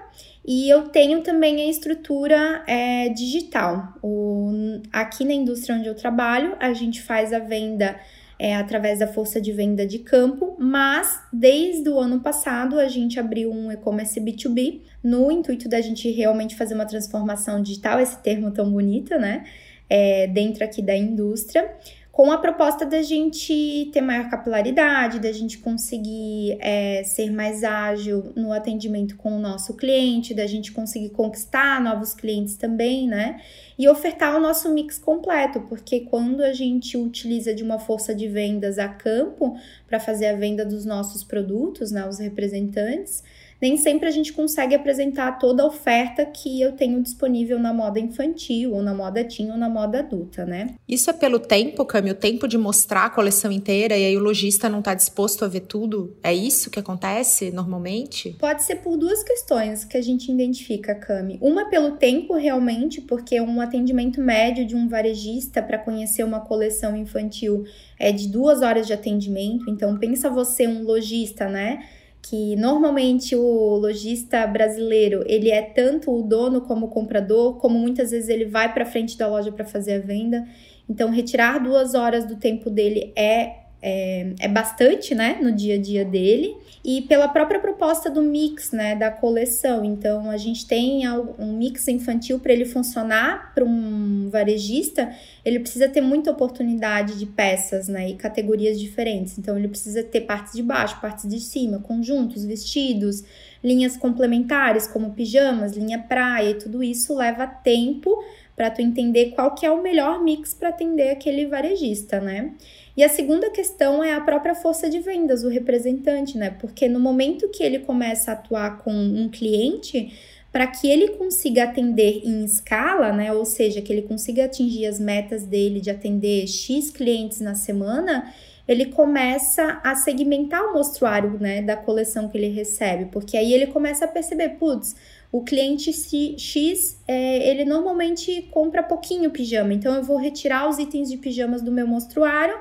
e 0.46 0.70
eu 0.70 0.88
tenho 0.88 1.22
também 1.22 1.60
a 1.62 1.68
estrutura 1.68 2.62
é, 2.66 3.08
digital. 3.08 3.94
O, 4.02 4.80
aqui 4.92 5.24
na 5.24 5.32
indústria 5.32 5.76
onde 5.76 5.88
eu 5.88 5.94
trabalho, 5.94 6.56
a 6.60 6.72
gente 6.72 7.02
faz 7.02 7.32
a 7.32 7.40
venda 7.40 7.98
é, 8.40 8.56
através 8.56 9.00
da 9.00 9.06
força 9.06 9.38
de 9.38 9.52
venda 9.52 9.86
de 9.86 9.98
campo, 9.98 10.56
mas 10.58 11.20
desde 11.30 11.90
o 11.90 11.98
ano 11.98 12.20
passado 12.20 12.80
a 12.80 12.88
gente 12.88 13.20
abriu 13.20 13.52
um 13.52 13.70
e-commerce 13.70 14.18
B2B 14.18 14.80
no 15.04 15.30
intuito 15.30 15.68
da 15.68 15.78
gente 15.82 16.10
realmente 16.10 16.56
fazer 16.56 16.74
uma 16.74 16.86
transformação 16.86 17.62
digital, 17.62 18.00
esse 18.00 18.16
termo 18.22 18.50
tão 18.50 18.72
bonito, 18.72 19.14
né? 19.18 19.44
É, 19.90 20.26
dentro 20.28 20.64
aqui 20.64 20.80
da 20.80 20.96
indústria 20.96 21.70
com 22.12 22.30
a 22.30 22.38
proposta 22.38 22.84
da 22.84 23.02
gente 23.02 23.88
ter 23.92 24.00
maior 24.00 24.28
capilaridade, 24.28 25.20
da 25.20 25.32
gente 25.32 25.58
conseguir 25.58 26.58
é, 26.60 27.02
ser 27.04 27.30
mais 27.30 27.62
ágil 27.62 28.32
no 28.36 28.52
atendimento 28.52 29.16
com 29.16 29.36
o 29.36 29.38
nosso 29.38 29.74
cliente, 29.74 30.34
da 30.34 30.46
gente 30.46 30.72
conseguir 30.72 31.10
conquistar 31.10 31.80
novos 31.80 32.12
clientes 32.12 32.56
também, 32.56 33.06
né? 33.06 33.40
E 33.80 33.88
ofertar 33.88 34.36
o 34.36 34.40
nosso 34.40 34.68
mix 34.74 34.98
completo, 34.98 35.62
porque 35.62 36.00
quando 36.00 36.42
a 36.42 36.52
gente 36.52 36.98
utiliza 36.98 37.54
de 37.54 37.62
uma 37.62 37.78
força 37.78 38.14
de 38.14 38.28
vendas 38.28 38.78
a 38.78 38.86
campo 38.86 39.56
para 39.86 39.98
fazer 39.98 40.26
a 40.26 40.36
venda 40.36 40.66
dos 40.66 40.84
nossos 40.84 41.24
produtos, 41.24 41.90
né, 41.90 42.06
os 42.06 42.18
representantes, 42.18 43.24
nem 43.60 43.76
sempre 43.76 44.08
a 44.08 44.10
gente 44.10 44.32
consegue 44.32 44.74
apresentar 44.74 45.32
toda 45.32 45.62
a 45.62 45.66
oferta 45.66 46.24
que 46.24 46.60
eu 46.60 46.72
tenho 46.72 47.02
disponível 47.02 47.58
na 47.58 47.74
moda 47.74 48.00
infantil, 48.00 48.72
ou 48.72 48.82
na 48.82 48.94
moda 48.94 49.22
teen, 49.22 49.50
ou 49.50 49.58
na 49.58 49.68
moda 49.68 49.98
adulta, 49.98 50.46
né? 50.46 50.68
Isso 50.88 51.10
é 51.10 51.12
pelo 51.12 51.38
tempo, 51.38 51.84
Cami? 51.84 52.10
O 52.10 52.14
tempo 52.14 52.48
de 52.48 52.56
mostrar 52.56 53.04
a 53.04 53.10
coleção 53.10 53.52
inteira 53.52 53.96
e 53.96 54.06
aí 54.06 54.16
o 54.16 54.20
lojista 54.20 54.68
não 54.68 54.78
está 54.78 54.94
disposto 54.94 55.44
a 55.44 55.48
ver 55.48 55.60
tudo? 55.60 56.16
É 56.22 56.32
isso 56.32 56.70
que 56.70 56.78
acontece 56.78 57.50
normalmente? 57.50 58.34
Pode 58.38 58.62
ser 58.62 58.76
por 58.76 58.96
duas 58.96 59.22
questões 59.22 59.84
que 59.84 59.96
a 59.96 60.02
gente 60.02 60.32
identifica, 60.32 60.94
Cami. 60.94 61.38
Uma 61.42 61.68
pelo 61.68 61.92
tempo, 61.92 62.34
realmente, 62.34 63.00
porque 63.02 63.40
um 63.40 63.60
atendimento 63.70 64.20
médio 64.20 64.66
de 64.66 64.74
um 64.74 64.88
varejista 64.88 65.62
para 65.62 65.78
conhecer 65.78 66.24
uma 66.24 66.40
coleção 66.40 66.96
infantil 66.96 67.64
é 67.98 68.10
de 68.10 68.28
duas 68.28 68.60
horas 68.60 68.86
de 68.86 68.92
atendimento. 68.92 69.70
Então, 69.70 69.96
pensa 69.96 70.28
você, 70.28 70.66
um 70.66 70.82
lojista, 70.82 71.48
né? 71.48 71.80
que 72.22 72.54
normalmente 72.56 73.34
o 73.34 73.76
lojista 73.76 74.46
brasileiro 74.46 75.24
ele 75.26 75.50
é 75.50 75.62
tanto 75.62 76.14
o 76.14 76.22
dono 76.22 76.60
como 76.60 76.86
o 76.86 76.88
comprador, 76.90 77.56
como 77.56 77.78
muitas 77.78 78.10
vezes 78.10 78.28
ele 78.28 78.44
vai 78.44 78.72
para 78.72 78.84
frente 78.84 79.16
da 79.16 79.26
loja 79.26 79.50
para 79.50 79.64
fazer 79.64 79.94
a 79.94 79.98
venda. 80.00 80.46
Então, 80.88 81.10
retirar 81.10 81.58
duas 81.58 81.94
horas 81.94 82.26
do 82.26 82.36
tempo 82.36 82.68
dele 82.68 83.12
é 83.16 83.59
é, 83.82 84.34
é 84.40 84.48
bastante, 84.48 85.14
né, 85.14 85.38
no 85.40 85.52
dia 85.52 85.76
a 85.76 85.78
dia 85.78 86.04
dele, 86.04 86.56
e 86.84 87.02
pela 87.02 87.28
própria 87.28 87.60
proposta 87.60 88.10
do 88.10 88.22
mix, 88.22 88.72
né, 88.72 88.94
da 88.94 89.10
coleção. 89.10 89.84
Então, 89.84 90.30
a 90.30 90.36
gente 90.36 90.66
tem 90.66 91.08
um 91.38 91.56
mix 91.56 91.88
infantil 91.88 92.38
para 92.38 92.52
ele 92.52 92.64
funcionar 92.64 93.54
para 93.54 93.64
um 93.64 94.28
varejista, 94.30 95.10
ele 95.44 95.60
precisa 95.60 95.88
ter 95.88 96.00
muita 96.00 96.30
oportunidade 96.30 97.18
de 97.18 97.26
peças, 97.26 97.88
né, 97.88 98.10
e 98.10 98.14
categorias 98.14 98.78
diferentes. 98.78 99.38
Então, 99.38 99.56
ele 99.58 99.68
precisa 99.68 100.02
ter 100.02 100.22
partes 100.22 100.52
de 100.52 100.62
baixo, 100.62 101.00
partes 101.00 101.28
de 101.28 101.40
cima, 101.40 101.78
conjuntos, 101.78 102.44
vestidos, 102.44 103.24
linhas 103.62 103.96
complementares 103.96 104.86
como 104.86 105.12
pijamas, 105.12 105.76
linha 105.76 105.98
praia, 105.98 106.50
e 106.50 106.54
tudo 106.54 106.82
isso 106.82 107.14
leva 107.14 107.46
tempo 107.46 108.22
para 108.56 108.70
tu 108.70 108.82
entender 108.82 109.30
qual 109.30 109.54
que 109.54 109.64
é 109.64 109.70
o 109.70 109.82
melhor 109.82 110.22
mix 110.22 110.52
para 110.52 110.68
atender 110.68 111.10
aquele 111.10 111.46
varejista, 111.46 112.20
né? 112.20 112.52
E 113.00 113.02
a 113.02 113.08
segunda 113.08 113.48
questão 113.48 114.04
é 114.04 114.12
a 114.12 114.20
própria 114.20 114.54
força 114.54 114.86
de 114.90 115.00
vendas, 115.00 115.42
o 115.42 115.48
representante, 115.48 116.36
né? 116.36 116.50
Porque 116.60 116.86
no 116.86 117.00
momento 117.00 117.48
que 117.48 117.62
ele 117.62 117.78
começa 117.78 118.30
a 118.30 118.34
atuar 118.34 118.76
com 118.76 118.92
um 118.92 119.26
cliente, 119.26 120.12
para 120.52 120.66
que 120.66 120.86
ele 120.86 121.08
consiga 121.12 121.64
atender 121.64 122.20
em 122.26 122.44
escala, 122.44 123.10
né? 123.10 123.32
Ou 123.32 123.46
seja, 123.46 123.80
que 123.80 123.90
ele 123.90 124.02
consiga 124.02 124.44
atingir 124.44 124.84
as 124.84 125.00
metas 125.00 125.46
dele 125.46 125.80
de 125.80 125.88
atender 125.88 126.46
X 126.46 126.90
clientes 126.90 127.40
na 127.40 127.54
semana, 127.54 128.34
ele 128.68 128.84
começa 128.84 129.80
a 129.82 129.94
segmentar 129.94 130.62
o 130.62 130.74
mostruário, 130.74 131.38
né, 131.40 131.62
da 131.62 131.78
coleção 131.78 132.28
que 132.28 132.36
ele 132.36 132.50
recebe, 132.50 133.06
porque 133.06 133.34
aí 133.38 133.54
ele 133.54 133.68
começa 133.68 134.04
a 134.04 134.08
perceber, 134.08 134.50
putz, 134.50 134.94
o 135.32 135.42
cliente 135.42 135.90
X, 135.90 137.00
é, 137.08 137.48
ele 137.48 137.64
normalmente 137.64 138.42
compra 138.50 138.82
pouquinho 138.82 139.30
pijama, 139.30 139.72
então 139.72 139.94
eu 139.94 140.04
vou 140.04 140.18
retirar 140.18 140.68
os 140.68 140.78
itens 140.78 141.08
de 141.08 141.16
pijamas 141.16 141.62
do 141.62 141.72
meu 141.72 141.86
mostruário 141.86 142.60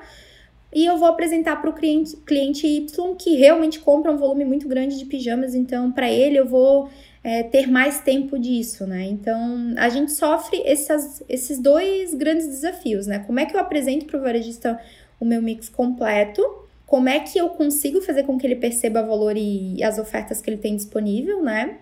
e 0.73 0.85
eu 0.85 0.97
vou 0.97 1.07
apresentar 1.07 1.55
para 1.57 1.69
o 1.69 1.73
cliente, 1.73 2.15
cliente 2.17 2.67
Y 2.67 3.15
que 3.15 3.35
realmente 3.35 3.79
compra 3.79 4.11
um 4.11 4.17
volume 4.17 4.45
muito 4.45 4.67
grande 4.67 4.97
de 4.97 5.05
pijamas, 5.05 5.55
então 5.55 5.91
para 5.91 6.11
ele 6.11 6.37
eu 6.37 6.45
vou 6.45 6.89
é, 7.23 7.43
ter 7.43 7.67
mais 7.67 7.99
tempo 8.01 8.37
disso, 8.37 8.85
né? 8.85 9.05
Então 9.05 9.73
a 9.77 9.89
gente 9.89 10.11
sofre 10.11 10.61
essas, 10.63 11.23
esses 11.27 11.59
dois 11.59 12.13
grandes 12.13 12.47
desafios, 12.47 13.07
né? 13.07 13.19
Como 13.19 13.39
é 13.39 13.45
que 13.45 13.55
eu 13.55 13.59
apresento 13.59 14.05
para 14.05 14.19
o 14.19 14.21
varejista 14.21 14.79
o 15.19 15.25
meu 15.25 15.41
mix 15.41 15.67
completo? 15.69 16.41
Como 16.85 17.09
é 17.09 17.19
que 17.19 17.37
eu 17.37 17.49
consigo 17.49 18.01
fazer 18.01 18.23
com 18.23 18.37
que 18.37 18.47
ele 18.47 18.55
perceba 18.55 19.01
o 19.01 19.07
valor 19.07 19.35
e 19.37 19.83
as 19.83 19.99
ofertas 19.99 20.41
que 20.41 20.49
ele 20.49 20.57
tem 20.57 20.75
disponível, 20.75 21.43
né? 21.43 21.77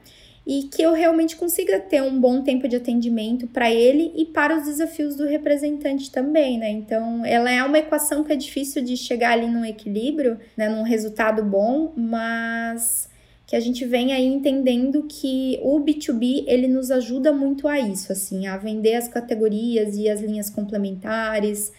E 0.47 0.63
que 0.63 0.81
eu 0.81 0.93
realmente 0.93 1.35
consiga 1.35 1.77
ter 1.77 2.01
um 2.01 2.17
bom 2.17 2.41
tempo 2.41 2.69
de 2.69 2.77
atendimento 2.77 3.45
para 3.47 3.69
ele 3.69 4.13
e 4.15 4.23
para 4.23 4.57
os 4.57 4.63
desafios 4.63 5.17
do 5.17 5.25
representante 5.25 6.09
também, 6.09 6.57
né? 6.57 6.69
Então, 6.69 7.25
ela 7.25 7.51
é 7.51 7.61
uma 7.61 7.77
equação 7.77 8.23
que 8.23 8.31
é 8.31 8.35
difícil 8.37 8.81
de 8.81 8.95
chegar 8.95 9.33
ali 9.33 9.45
num 9.45 9.65
equilíbrio, 9.65 10.39
né, 10.55 10.69
num 10.69 10.83
resultado 10.83 11.43
bom, 11.43 11.91
mas 11.97 13.09
que 13.45 13.57
a 13.57 13.59
gente 13.59 13.83
vem 13.83 14.13
aí 14.13 14.25
entendendo 14.25 15.03
que 15.03 15.59
o 15.61 15.81
B2B 15.81 16.45
ele 16.47 16.69
nos 16.69 16.91
ajuda 16.91 17.33
muito 17.33 17.67
a 17.67 17.77
isso, 17.77 18.13
assim, 18.13 18.47
a 18.47 18.55
vender 18.55 18.95
as 18.95 19.09
categorias 19.09 19.97
e 19.97 20.09
as 20.09 20.21
linhas 20.21 20.49
complementares, 20.49 21.73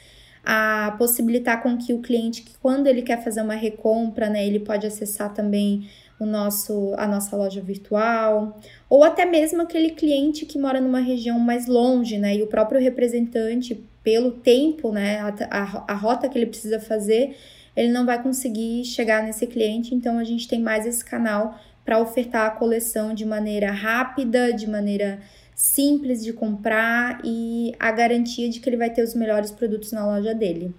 a 0.44 0.94
possibilitar 0.98 1.62
com 1.62 1.78
que 1.78 1.94
o 1.94 2.00
cliente, 2.00 2.44
quando 2.60 2.86
ele 2.86 3.00
quer 3.00 3.24
fazer 3.24 3.40
uma 3.40 3.54
recompra, 3.54 4.28
né, 4.28 4.46
ele 4.46 4.60
pode 4.60 4.86
acessar 4.86 5.32
também 5.32 5.88
o 6.18 6.26
nosso, 6.26 6.94
a 6.96 7.06
nossa 7.06 7.36
loja 7.36 7.60
virtual, 7.60 8.58
ou 8.88 9.04
até 9.04 9.24
mesmo 9.24 9.62
aquele 9.62 9.90
cliente 9.90 10.44
que 10.44 10.58
mora 10.58 10.80
numa 10.80 11.00
região 11.00 11.38
mais 11.38 11.66
longe, 11.66 12.18
né? 12.18 12.36
E 12.36 12.42
o 12.42 12.46
próprio 12.46 12.80
representante, 12.80 13.82
pelo 14.02 14.32
tempo, 14.32 14.90
né? 14.90 15.20
A, 15.20 15.34
a, 15.50 15.84
a 15.92 15.94
rota 15.94 16.28
que 16.28 16.36
ele 16.36 16.46
precisa 16.46 16.80
fazer, 16.80 17.36
ele 17.76 17.92
não 17.92 18.04
vai 18.04 18.20
conseguir 18.20 18.84
chegar 18.84 19.22
nesse 19.22 19.46
cliente, 19.46 19.94
então 19.94 20.18
a 20.18 20.24
gente 20.24 20.48
tem 20.48 20.60
mais 20.60 20.86
esse 20.86 21.04
canal 21.04 21.58
para 21.84 22.00
ofertar 22.00 22.46
a 22.46 22.50
coleção 22.50 23.14
de 23.14 23.24
maneira 23.24 23.70
rápida, 23.70 24.52
de 24.52 24.68
maneira 24.68 25.20
simples 25.54 26.22
de 26.22 26.32
comprar 26.32 27.20
e 27.24 27.72
a 27.78 27.90
garantia 27.90 28.48
de 28.48 28.60
que 28.60 28.68
ele 28.68 28.76
vai 28.76 28.90
ter 28.90 29.02
os 29.02 29.14
melhores 29.14 29.50
produtos 29.50 29.90
na 29.92 30.06
loja 30.06 30.34
dele. 30.34 30.74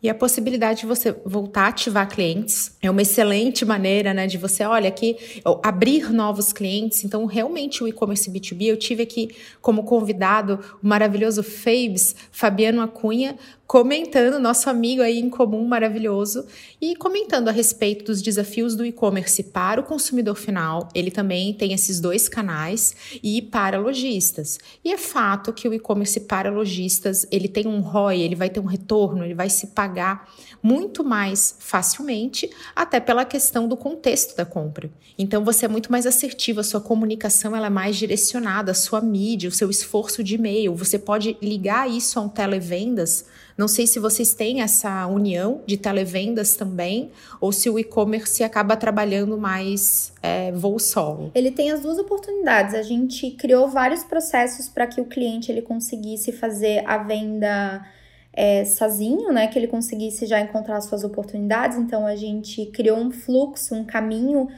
E 0.00 0.08
a 0.08 0.14
possibilidade 0.14 0.80
de 0.80 0.86
você 0.86 1.12
voltar 1.24 1.62
a 1.62 1.68
ativar 1.68 2.08
clientes 2.08 2.76
é 2.80 2.88
uma 2.88 3.02
excelente 3.02 3.64
maneira, 3.64 4.14
né, 4.14 4.28
de 4.28 4.38
você, 4.38 4.62
olha, 4.62 4.88
aqui, 4.88 5.16
abrir 5.60 6.12
novos 6.12 6.52
clientes. 6.52 7.04
Então, 7.04 7.26
realmente, 7.26 7.82
o 7.82 7.88
e-commerce 7.88 8.30
B2B, 8.30 8.66
eu 8.66 8.76
tive 8.76 9.02
aqui 9.02 9.34
como 9.60 9.82
convidado 9.82 10.60
o 10.80 10.86
maravilhoso 10.86 11.42
Fabes, 11.42 12.14
Fabiano 12.30 12.80
Acunha, 12.80 13.36
comentando, 13.68 14.40
nosso 14.40 14.70
amigo 14.70 15.02
aí 15.02 15.18
em 15.18 15.28
comum 15.28 15.68
maravilhoso, 15.68 16.46
e 16.80 16.96
comentando 16.96 17.48
a 17.48 17.52
respeito 17.52 18.06
dos 18.06 18.22
desafios 18.22 18.74
do 18.74 18.82
e-commerce 18.82 19.42
para 19.42 19.78
o 19.78 19.84
consumidor 19.84 20.36
final. 20.36 20.88
Ele 20.94 21.10
também 21.10 21.52
tem 21.52 21.74
esses 21.74 22.00
dois 22.00 22.30
canais 22.30 22.96
e 23.22 23.42
para 23.42 23.78
lojistas. 23.78 24.58
E 24.82 24.90
é 24.90 24.96
fato 24.96 25.52
que 25.52 25.68
o 25.68 25.74
e-commerce 25.74 26.18
para 26.20 26.50
lojistas, 26.50 27.26
ele 27.30 27.46
tem 27.46 27.66
um 27.66 27.80
ROI, 27.80 28.22
ele 28.22 28.34
vai 28.34 28.48
ter 28.48 28.58
um 28.58 28.64
retorno, 28.64 29.22
ele 29.22 29.34
vai 29.34 29.50
se 29.50 29.66
pagar 29.66 30.32
muito 30.62 31.04
mais 31.04 31.54
facilmente, 31.58 32.50
até 32.74 32.98
pela 32.98 33.26
questão 33.26 33.68
do 33.68 33.76
contexto 33.76 34.34
da 34.34 34.46
compra. 34.46 34.90
Então 35.18 35.44
você 35.44 35.66
é 35.66 35.68
muito 35.68 35.92
mais 35.92 36.06
assertivo, 36.06 36.60
a 36.60 36.64
sua 36.64 36.80
comunicação 36.80 37.54
ela 37.54 37.66
é 37.66 37.70
mais 37.70 37.96
direcionada, 37.96 38.70
a 38.70 38.74
sua 38.74 39.02
mídia, 39.02 39.50
o 39.50 39.52
seu 39.52 39.68
esforço 39.68 40.24
de 40.24 40.36
e-mail. 40.36 40.74
Você 40.74 40.98
pode 40.98 41.36
ligar 41.42 41.90
isso 41.90 42.18
a 42.18 42.22
um 42.22 42.30
televendas 42.30 43.26
não 43.58 43.66
sei 43.66 43.88
se 43.88 43.98
vocês 43.98 44.32
têm 44.34 44.62
essa 44.62 45.04
união 45.08 45.62
de 45.66 45.76
televendas 45.76 46.54
também, 46.54 47.10
ou 47.40 47.50
se 47.50 47.68
o 47.68 47.76
e-commerce 47.76 48.44
acaba 48.44 48.76
trabalhando 48.76 49.36
mais 49.36 50.12
é, 50.22 50.52
voo 50.52 50.78
solo. 50.78 51.32
Ele 51.34 51.50
tem 51.50 51.72
as 51.72 51.80
duas 51.80 51.98
oportunidades. 51.98 52.72
A 52.72 52.82
gente 52.82 53.32
criou 53.32 53.66
vários 53.66 54.04
processos 54.04 54.68
para 54.68 54.86
que 54.86 55.00
o 55.00 55.06
cliente 55.06 55.50
ele 55.50 55.60
conseguisse 55.60 56.30
fazer 56.30 56.84
a 56.86 56.98
venda 56.98 57.84
é, 58.32 58.64
sozinho, 58.64 59.32
né? 59.32 59.48
Que 59.48 59.58
ele 59.58 59.66
conseguisse 59.66 60.24
já 60.24 60.40
encontrar 60.40 60.80
suas 60.80 61.02
oportunidades. 61.02 61.76
Então 61.76 62.06
a 62.06 62.14
gente 62.14 62.66
criou 62.66 62.96
um 62.96 63.10
fluxo, 63.10 63.74
um 63.74 63.84
caminho 63.84 64.48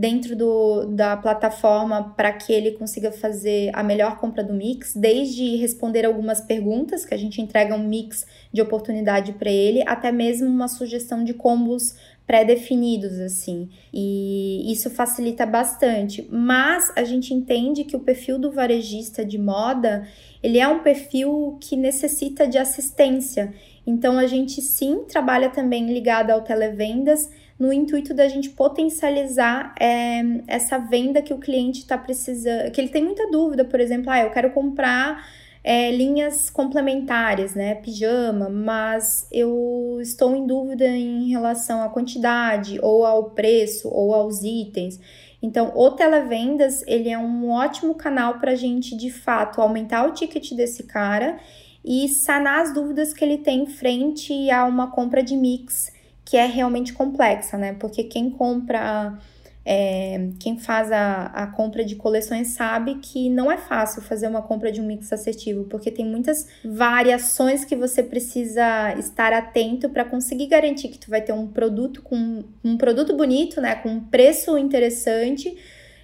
dentro 0.00 0.34
do, 0.34 0.86
da 0.86 1.14
plataforma 1.14 2.14
para 2.16 2.32
que 2.32 2.54
ele 2.54 2.70
consiga 2.70 3.12
fazer 3.12 3.70
a 3.74 3.82
melhor 3.82 4.16
compra 4.16 4.42
do 4.42 4.54
mix, 4.54 4.94
desde 4.96 5.56
responder 5.56 6.06
algumas 6.06 6.40
perguntas, 6.40 7.04
que 7.04 7.12
a 7.12 7.18
gente 7.18 7.42
entrega 7.42 7.74
um 7.74 7.86
mix 7.86 8.26
de 8.50 8.62
oportunidade 8.62 9.34
para 9.34 9.50
ele, 9.50 9.84
até 9.86 10.10
mesmo 10.10 10.48
uma 10.48 10.68
sugestão 10.68 11.22
de 11.22 11.34
combos 11.34 11.94
pré-definidos, 12.26 13.20
assim. 13.20 13.68
E 13.92 14.72
isso 14.72 14.88
facilita 14.88 15.44
bastante. 15.44 16.26
Mas 16.30 16.90
a 16.96 17.04
gente 17.04 17.34
entende 17.34 17.84
que 17.84 17.94
o 17.94 18.00
perfil 18.00 18.38
do 18.38 18.50
varejista 18.50 19.22
de 19.22 19.36
moda, 19.36 20.08
ele 20.42 20.58
é 20.58 20.66
um 20.66 20.82
perfil 20.82 21.58
que 21.60 21.76
necessita 21.76 22.48
de 22.48 22.56
assistência. 22.56 23.52
Então 23.86 24.18
a 24.18 24.26
gente 24.26 24.62
sim 24.62 25.04
trabalha 25.06 25.50
também 25.50 25.92
ligado 25.92 26.30
ao 26.30 26.40
televendas, 26.40 27.28
no 27.60 27.70
intuito 27.70 28.14
da 28.14 28.26
gente 28.26 28.48
potencializar 28.48 29.74
é, 29.78 30.22
essa 30.46 30.78
venda 30.78 31.20
que 31.20 31.34
o 31.34 31.38
cliente 31.38 31.80
está 31.80 31.98
precisando, 31.98 32.70
que 32.72 32.80
ele 32.80 32.88
tem 32.88 33.04
muita 33.04 33.30
dúvida, 33.30 33.66
por 33.66 33.78
exemplo, 33.78 34.10
ah, 34.10 34.18
eu 34.18 34.30
quero 34.30 34.50
comprar 34.50 35.22
é, 35.62 35.90
linhas 35.90 36.48
complementares, 36.48 37.54
né, 37.54 37.74
pijama, 37.74 38.48
mas 38.48 39.28
eu 39.30 39.98
estou 40.00 40.34
em 40.34 40.46
dúvida 40.46 40.86
em 40.86 41.28
relação 41.28 41.82
à 41.82 41.90
quantidade, 41.90 42.78
ou 42.80 43.04
ao 43.04 43.32
preço, 43.32 43.90
ou 43.90 44.14
aos 44.14 44.42
itens. 44.42 44.98
Então, 45.42 45.70
o 45.74 45.90
televendas, 45.90 46.82
ele 46.86 47.10
é 47.10 47.18
um 47.18 47.50
ótimo 47.50 47.94
canal 47.94 48.38
para 48.38 48.52
a 48.52 48.56
gente, 48.56 48.96
de 48.96 49.10
fato, 49.10 49.60
aumentar 49.60 50.08
o 50.08 50.14
ticket 50.14 50.52
desse 50.54 50.84
cara 50.84 51.38
e 51.84 52.08
sanar 52.08 52.60
as 52.60 52.72
dúvidas 52.72 53.12
que 53.12 53.22
ele 53.22 53.36
tem 53.38 53.66
frente 53.66 54.50
a 54.50 54.64
uma 54.64 54.90
compra 54.90 55.22
de 55.22 55.36
mix 55.36 55.99
que 56.30 56.36
é 56.36 56.46
realmente 56.46 56.92
complexa, 56.92 57.58
né? 57.58 57.72
Porque 57.72 58.04
quem 58.04 58.30
compra, 58.30 59.18
é, 59.64 60.28
quem 60.38 60.56
faz 60.60 60.92
a, 60.92 61.24
a 61.24 61.46
compra 61.48 61.84
de 61.84 61.96
coleções 61.96 62.50
sabe 62.50 63.00
que 63.02 63.28
não 63.28 63.50
é 63.50 63.58
fácil 63.58 64.00
fazer 64.00 64.28
uma 64.28 64.40
compra 64.40 64.70
de 64.70 64.80
um 64.80 64.86
mix 64.86 65.12
assertivo, 65.12 65.64
porque 65.64 65.90
tem 65.90 66.06
muitas 66.06 66.46
variações 66.64 67.64
que 67.64 67.74
você 67.74 68.00
precisa 68.00 68.94
estar 68.96 69.32
atento 69.32 69.88
para 69.88 70.04
conseguir 70.04 70.46
garantir 70.46 70.90
que 70.90 70.98
tu 70.98 71.10
vai 71.10 71.20
ter 71.20 71.32
um 71.32 71.48
produto 71.48 72.00
com 72.00 72.44
um 72.62 72.76
produto 72.76 73.16
bonito, 73.16 73.60
né? 73.60 73.74
Com 73.74 73.88
um 73.88 74.00
preço 74.00 74.56
interessante 74.56 75.58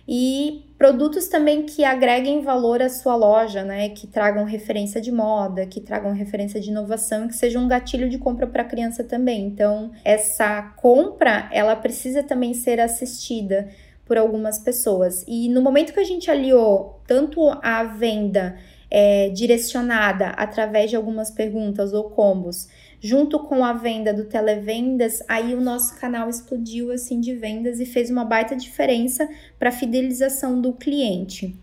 e 0.09 0.65
produtos 0.79 1.27
também 1.27 1.65
que 1.65 1.85
agreguem 1.85 2.43
valor 2.43 2.81
à 2.81 2.89
sua 2.89 3.17
loja, 3.17 3.65
né? 3.65 3.89
Que 3.89 4.07
tragam 4.07 4.45
referência 4.45 5.01
de 5.01 5.11
moda, 5.11 5.67
que 5.67 5.81
tragam 5.81 6.13
referência 6.13 6.61
de 6.61 6.71
inovação 6.71 7.27
que 7.27 7.35
sejam 7.35 7.65
um 7.65 7.69
gatilho 7.69 8.09
de 8.09 8.19
compra 8.19 8.47
para 8.47 8.63
a 8.63 8.67
criança 8.67 9.03
também. 9.03 9.47
Então, 9.47 9.91
essa 10.05 10.63
compra, 10.77 11.49
ela 11.53 11.75
precisa 11.75 12.23
também 12.23 12.55
ser 12.55 12.79
assistida 12.79 13.69
por 14.05 14.17
algumas 14.17 14.59
pessoas. 14.59 15.25
E 15.27 15.49
no 15.49 15.61
momento 15.61 15.93
que 15.93 16.01
a 16.01 16.05
gente 16.05 16.31
aliou 16.31 17.01
tanto 17.07 17.41
a 17.63 17.83
venda 17.83 18.57
é, 18.89 19.31
direcionada 19.31 20.29
através 20.31 20.91
de 20.91 20.97
algumas 20.97 21.31
perguntas 21.31 21.93
ou 21.93 22.05
combos, 22.11 22.69
junto 23.01 23.39
com 23.39 23.65
a 23.65 23.73
venda 23.73 24.13
do 24.13 24.25
televendas, 24.25 25.23
aí 25.29 25.55
o 25.55 25.61
nosso 25.61 25.99
canal 25.99 26.29
explodiu 26.29 26.91
assim 26.91 27.21
de 27.21 27.35
vendas 27.35 27.81
e 27.81 27.87
fez 27.87 28.11
uma 28.11 28.25
baita 28.25 28.57
diferença 28.57 29.29
para 29.59 29.69
a 29.69 29.73
fidelização 29.73 30.61
do 30.61 30.73
cliente. 30.73 31.55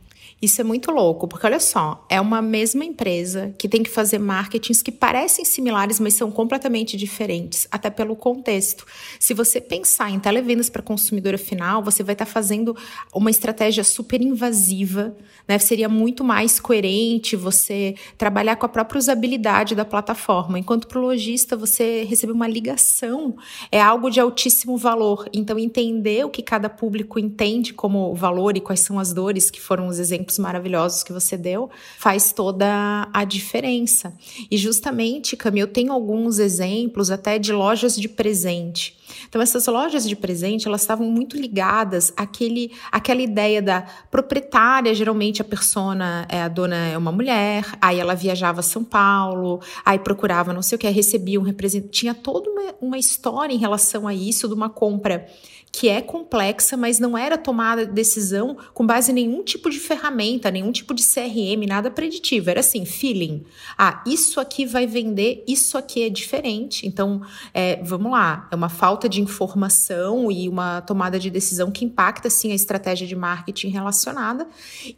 Isso 0.43 0.60
é 0.60 0.63
muito 0.65 0.91
louco, 0.91 1.25
porque 1.25 1.47
olha 1.47 1.58
só, 1.58 2.06
é 2.10 2.19
uma 2.19 2.41
mesma 2.41 2.84
empresa 2.84 3.56
que 3.58 3.69
tem 3.69 3.82
que 3.82 3.89
fazer 3.89 4.19
marketings 4.19 4.82
que 4.82 4.91
parecem 4.91 5.45
similares, 5.45 6.01
mas 6.01 6.15
são 6.15 6.29
completamente 6.29 6.97
diferentes, 6.97 7.65
até 7.71 7.89
pelo 7.89 8.13
contexto. 8.13 8.86
Se 9.17 9.34
você 9.34 9.62
pensar 9.62 10.12
em 10.12 10.19
televendas 10.19 10.69
para 10.69 10.82
consumidora 10.82 11.38
final, 11.38 11.82
você 11.82 12.03
vai 12.03 12.12
estar 12.12 12.25
tá 12.25 12.32
fazendo 12.32 12.75
uma 13.15 13.32
estratégia 13.32 13.86
super 13.86 14.21
invasiva, 14.21 15.15
né? 15.47 15.58
Seria 15.60 15.88
muito 15.88 16.25
mais 16.25 16.60
coerente 16.60 17.38
você 17.38 17.95
trabalhar 18.17 18.58
com 18.58 18.65
a 18.65 18.69
própria 18.69 18.99
usabilidade 18.99 19.75
da 19.75 19.86
plataforma, 19.86 20.60
enquanto 20.60 20.88
para 20.88 20.99
o 20.99 21.03
lojista 21.03 21.56
você 21.56 22.03
receber 22.03 22.34
uma 22.34 22.49
ligação 22.49 23.38
é 23.71 23.79
algo 23.79 24.10
de 24.10 24.19
altíssimo 24.19 24.75
valor. 24.75 25.25
Então 25.32 25.58
entender 25.58 26.25
o 26.25 26.29
que 26.29 26.43
cada 26.43 26.67
público 26.67 27.17
entende 27.17 27.73
como 27.73 28.13
valor 28.13 28.58
e 28.58 28.60
quais 28.60 28.82
são 28.82 28.99
as 28.99 29.13
dores 29.13 29.49
que 29.49 29.62
foram 29.62 29.88
os 29.88 29.99
exemplos 29.99 30.33
exemplos 30.34 30.38
maravilhosos 30.39 31.04
que 31.04 31.13
você 31.13 31.38
deu, 31.38 31.69
faz 31.98 32.32
toda 32.32 33.10
a 33.13 33.24
diferença. 33.24 34.13
E 34.50 34.58
justamente, 34.58 35.36
Cami, 35.36 35.60
eu 35.60 35.67
tenho 35.67 35.91
alguns 35.91 36.39
exemplos 36.39 37.12
até 37.12 37.38
de 37.38 37.52
lojas 37.52 37.96
de 37.96 38.08
presente. 38.08 38.98
Então, 39.28 39.41
essas 39.41 39.67
lojas 39.67 40.08
de 40.08 40.15
presente, 40.15 40.67
elas 40.67 40.82
estavam 40.82 41.08
muito 41.08 41.38
ligadas 41.38 42.13
àquele, 42.15 42.72
àquela 42.91 43.22
ideia 43.22 43.62
da 43.62 43.82
proprietária, 44.10 44.93
geralmente 44.93 45.41
a 45.41 45.46
persona, 45.46 46.26
é, 46.30 46.41
a 46.41 46.48
dona 46.48 46.76
é 46.76 46.98
uma 46.98 47.12
mulher, 47.12 47.65
aí 47.82 48.00
ela 48.00 48.15
viajava 48.15 48.62
a 48.62 48.63
São 48.63 48.84
Paulo, 48.84 49.60
aí 49.86 50.00
procurava 50.00 50.54
não 50.54 50.62
sei 50.62 50.76
o 50.76 50.80
que, 50.80 50.89
recebia 50.89 51.39
um 51.39 51.43
representante. 51.43 51.91
Tinha 51.91 52.13
toda 52.13 52.50
uma, 52.50 52.76
uma 52.82 52.98
história 52.98 53.54
em 53.54 53.58
relação 53.58 54.08
a 54.08 54.13
isso, 54.13 54.48
de 54.48 54.54
uma 54.54 54.69
compra 54.69 55.28
que 55.73 55.89
é 55.89 56.03
complexa, 56.03 56.77
mas 56.77 56.99
não 56.99 57.17
era 57.17 57.36
tomada 57.36 57.83
decisão 57.83 58.55
com 58.75 58.86
base 58.86 59.12
em 59.12 59.15
nenhum 59.15 59.43
tipo 59.43 59.71
de 59.71 59.79
ferramenta, 59.79 60.51
nenhum 60.51 60.71
tipo 60.71 60.93
de 60.93 61.03
CRM, 61.03 61.65
nada 61.67 61.89
preditivo. 61.89 62.51
Era 62.51 62.59
assim, 62.59 62.86
feeling. 62.86 63.43
Ah, 63.75 64.03
isso 64.05 64.39
aqui 64.39 64.67
vai 64.67 64.86
vender, 64.86 65.43
isso 65.47 65.75
aqui 65.75 66.03
é 66.03 66.09
diferente. 66.09 66.86
Então, 66.86 67.23
é, 67.51 67.81
vamos 67.83 68.12
lá, 68.12 68.47
é 68.51 68.55
uma 68.55 68.69
falta 68.69 69.09
de 69.09 69.19
informação 69.19 70.31
e 70.31 70.47
uma 70.47 70.81
tomada 70.81 71.17
de 71.17 71.31
decisão 71.31 71.71
que 71.71 71.83
impacta, 71.83 72.29
sim, 72.29 72.51
a 72.51 72.55
estratégia 72.55 73.07
de 73.07 73.15
marketing 73.15 73.69
relacionada 73.69 74.47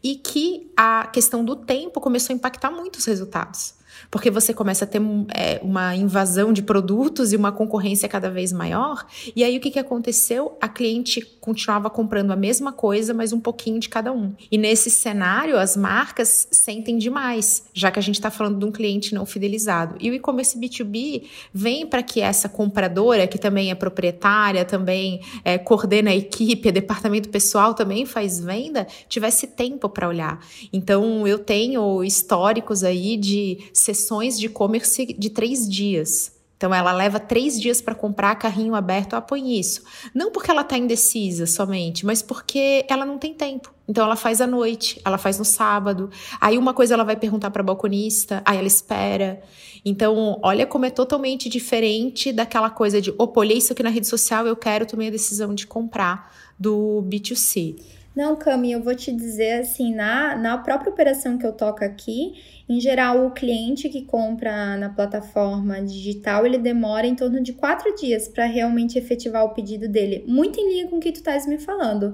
e 0.03 0.17
que 0.17 0.69
a 0.75 1.07
questão 1.07 1.45
do 1.45 1.55
tempo 1.55 2.01
começou 2.01 2.33
a 2.33 2.35
impactar 2.35 2.69
muito 2.69 2.97
os 2.97 3.05
resultados 3.05 3.75
porque 4.15 4.31
você 4.31 4.53
começa 4.53 4.85
a 4.85 4.87
ter 4.87 5.01
é, 5.33 5.59
uma 5.61 5.93
invasão 5.93 6.53
de 6.53 6.61
produtos 6.61 7.33
e 7.33 7.35
uma 7.35 7.51
concorrência 7.51 8.07
cada 8.07 8.29
vez 8.31 8.53
maior. 8.53 9.05
E 9.35 9.43
aí 9.43 9.57
o 9.57 9.59
que, 9.59 9.69
que 9.69 9.77
aconteceu? 9.77 10.57
A 10.61 10.69
cliente 10.69 11.19
continuava 11.41 11.89
comprando 11.89 12.31
a 12.31 12.35
mesma 12.37 12.71
coisa, 12.71 13.13
mas 13.13 13.33
um 13.33 13.41
pouquinho 13.41 13.77
de 13.77 13.89
cada 13.89 14.13
um. 14.13 14.33
E 14.49 14.57
nesse 14.57 14.89
cenário, 14.89 15.59
as 15.59 15.75
marcas 15.75 16.47
sentem 16.49 16.97
demais, 16.97 17.65
já 17.73 17.91
que 17.91 17.99
a 17.99 18.01
gente 18.01 18.15
está 18.15 18.31
falando 18.31 18.57
de 18.57 18.63
um 18.63 18.71
cliente 18.71 19.13
não 19.13 19.25
fidelizado. 19.25 19.97
E 19.99 20.09
o 20.09 20.13
e-commerce 20.13 20.57
B2B 20.57 21.23
vem 21.53 21.85
para 21.85 22.01
que 22.01 22.21
essa 22.21 22.47
compradora, 22.47 23.27
que 23.27 23.37
também 23.37 23.69
é 23.69 23.75
proprietária, 23.75 24.63
também 24.63 25.19
é, 25.43 25.57
coordena 25.57 26.11
a 26.11 26.15
equipe, 26.15 26.69
é 26.69 26.71
departamento 26.71 27.27
pessoal, 27.27 27.73
também 27.73 28.05
faz 28.05 28.39
venda, 28.39 28.87
tivesse 29.09 29.45
tempo 29.45 29.89
para 29.89 30.07
olhar. 30.07 30.39
Então, 30.71 31.27
eu 31.27 31.37
tenho 31.37 32.01
históricos 32.01 32.81
aí 32.81 33.17
de 33.17 33.57
sessões 33.73 34.04
de 34.37 34.45
e-commerce 34.45 35.05
de 35.05 35.29
três 35.29 35.69
dias. 35.69 36.35
Então 36.57 36.73
ela 36.73 36.93
leva 36.93 37.19
três 37.19 37.59
dias 37.59 37.81
para 37.81 37.93
comprar 37.93 38.33
carrinho 38.35 38.75
aberto, 38.75 39.21
põe 39.21 39.59
isso. 39.59 39.83
Não 40.13 40.31
porque 40.31 40.49
ela 40.49 40.61
está 40.61 40.77
indecisa 40.77 41.45
somente, 41.45 42.05
mas 42.05 42.21
porque 42.21 42.85
ela 42.89 43.05
não 43.05 43.17
tem 43.17 43.33
tempo. 43.33 43.73
Então 43.87 44.05
ela 44.05 44.15
faz 44.15 44.39
à 44.39 44.47
noite, 44.47 44.99
ela 45.03 45.17
faz 45.17 45.37
no 45.37 45.45
sábado. 45.45 46.09
Aí 46.39 46.57
uma 46.57 46.73
coisa 46.73 46.93
ela 46.93 47.03
vai 47.03 47.17
perguntar 47.17 47.51
para 47.51 47.61
a 47.61 47.65
balconista, 47.65 48.41
aí 48.45 48.57
ela 48.57 48.67
espera. 48.67 49.41
Então 49.83 50.39
olha 50.41 50.65
como 50.65 50.85
é 50.85 50.89
totalmente 50.89 51.49
diferente 51.49 52.31
daquela 52.31 52.69
coisa 52.69 53.01
de, 53.01 53.13
opa, 53.17 53.41
olhei 53.41 53.57
isso 53.57 53.73
aqui 53.73 53.83
na 53.83 53.89
rede 53.89 54.07
social, 54.07 54.47
eu 54.47 54.55
quero, 54.55 54.85
tomei 54.85 55.09
a 55.09 55.11
decisão 55.11 55.53
de 55.53 55.67
comprar 55.67 56.33
do 56.57 57.05
B2C. 57.07 57.75
Não, 58.15 58.35
Cami, 58.37 58.71
eu 58.71 58.81
vou 58.81 58.95
te 58.95 59.11
dizer 59.11 59.59
assim, 59.59 59.93
na, 59.93 60.37
na 60.37 60.57
própria 60.57 60.89
operação 60.89 61.37
que 61.37 61.45
eu 61.45 61.51
toco 61.51 61.83
aqui, 61.83 62.33
em 62.67 62.79
geral, 62.79 63.25
o 63.25 63.31
cliente 63.31 63.89
que 63.89 64.03
compra 64.03 64.77
na 64.77 64.89
plataforma 64.89 65.81
digital, 65.81 66.45
ele 66.45 66.57
demora 66.57 67.05
em 67.05 67.13
torno 67.13 67.43
de 67.43 67.51
quatro 67.51 67.93
dias 67.95 68.29
para 68.29 68.45
realmente 68.45 68.97
efetivar 68.97 69.43
o 69.43 69.53
pedido 69.53 69.89
dele. 69.89 70.23
Muito 70.27 70.57
em 70.57 70.69
linha 70.69 70.87
com 70.87 70.95
o 70.95 70.99
que 71.01 71.11
tu 71.11 71.17
estás 71.17 71.45
me 71.45 71.57
falando. 71.57 72.13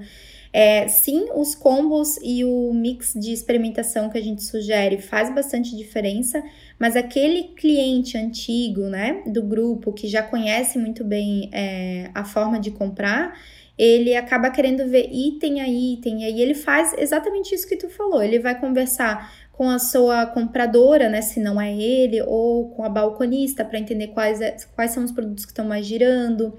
É, 0.53 0.87
sim, 0.89 1.27
os 1.33 1.55
combos 1.55 2.17
e 2.21 2.43
o 2.43 2.73
mix 2.73 3.13
de 3.13 3.31
experimentação 3.31 4.09
que 4.09 4.17
a 4.17 4.21
gente 4.21 4.43
sugere 4.43 4.97
faz 4.97 5.33
bastante 5.33 5.75
diferença, 5.77 6.43
mas 6.77 6.97
aquele 6.97 7.43
cliente 7.55 8.17
antigo, 8.17 8.81
né, 8.81 9.23
do 9.25 9.41
grupo 9.41 9.93
que 9.93 10.07
já 10.07 10.21
conhece 10.21 10.77
muito 10.77 11.05
bem 11.05 11.49
é, 11.53 12.11
a 12.13 12.25
forma 12.25 12.59
de 12.59 12.69
comprar, 12.71 13.33
ele 13.77 14.13
acaba 14.13 14.49
querendo 14.51 14.87
ver 14.87 15.09
item 15.11 15.61
a 15.61 15.67
item, 15.67 16.21
e 16.21 16.25
aí 16.25 16.41
ele 16.41 16.53
faz 16.53 16.93
exatamente 16.97 17.55
isso 17.55 17.67
que 17.67 17.77
tu 17.77 17.89
falou. 17.89 18.21
Ele 18.21 18.37
vai 18.37 18.59
conversar 18.59 19.33
com 19.53 19.69
a 19.69 19.79
sua 19.79 20.25
compradora, 20.25 21.07
né, 21.09 21.21
se 21.21 21.39
não 21.39 21.59
é 21.59 21.73
ele, 21.73 22.21
ou 22.23 22.69
com 22.69 22.83
a 22.83 22.89
balconista 22.89 23.63
para 23.63 23.79
entender 23.79 24.07
quais, 24.09 24.41
é, 24.41 24.55
quais 24.75 24.91
são 24.91 25.03
os 25.03 25.11
produtos 25.11 25.45
que 25.45 25.51
estão 25.51 25.65
mais 25.65 25.85
girando. 25.85 26.53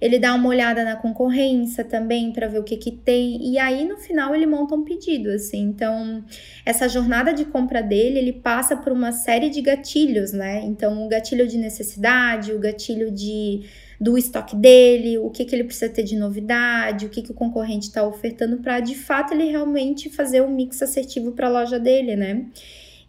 Ele 0.00 0.18
dá 0.18 0.34
uma 0.34 0.48
olhada 0.48 0.84
na 0.84 0.96
concorrência 0.96 1.84
também 1.84 2.32
para 2.32 2.46
ver 2.46 2.60
o 2.60 2.64
que 2.64 2.76
que 2.76 2.92
tem 2.92 3.50
e 3.50 3.58
aí 3.58 3.84
no 3.84 3.96
final 3.96 4.34
ele 4.34 4.46
monta 4.46 4.74
um 4.74 4.84
pedido, 4.84 5.30
assim. 5.30 5.60
Então, 5.60 6.24
essa 6.64 6.88
jornada 6.88 7.32
de 7.32 7.44
compra 7.44 7.82
dele, 7.82 8.18
ele 8.18 8.32
passa 8.32 8.76
por 8.76 8.92
uma 8.92 9.10
série 9.10 9.50
de 9.50 9.60
gatilhos, 9.60 10.32
né? 10.32 10.62
Então, 10.64 11.04
o 11.04 11.08
gatilho 11.08 11.46
de 11.46 11.58
necessidade, 11.58 12.52
o 12.52 12.58
gatilho 12.58 13.10
de 13.10 13.62
do 14.00 14.16
estoque 14.16 14.54
dele, 14.54 15.18
o 15.18 15.28
que, 15.28 15.44
que 15.44 15.54
ele 15.54 15.64
precisa 15.64 15.88
ter 15.92 16.04
de 16.04 16.16
novidade, 16.16 17.06
o 17.06 17.08
que, 17.08 17.20
que 17.20 17.32
o 17.32 17.34
concorrente 17.34 17.88
está 17.88 18.06
ofertando 18.06 18.58
para 18.58 18.78
de 18.78 18.94
fato 18.94 19.34
ele 19.34 19.50
realmente 19.50 20.08
fazer 20.08 20.40
o 20.40 20.48
mix 20.48 20.80
assertivo 20.80 21.32
para 21.32 21.48
a 21.48 21.50
loja 21.50 21.80
dele, 21.80 22.14
né? 22.14 22.46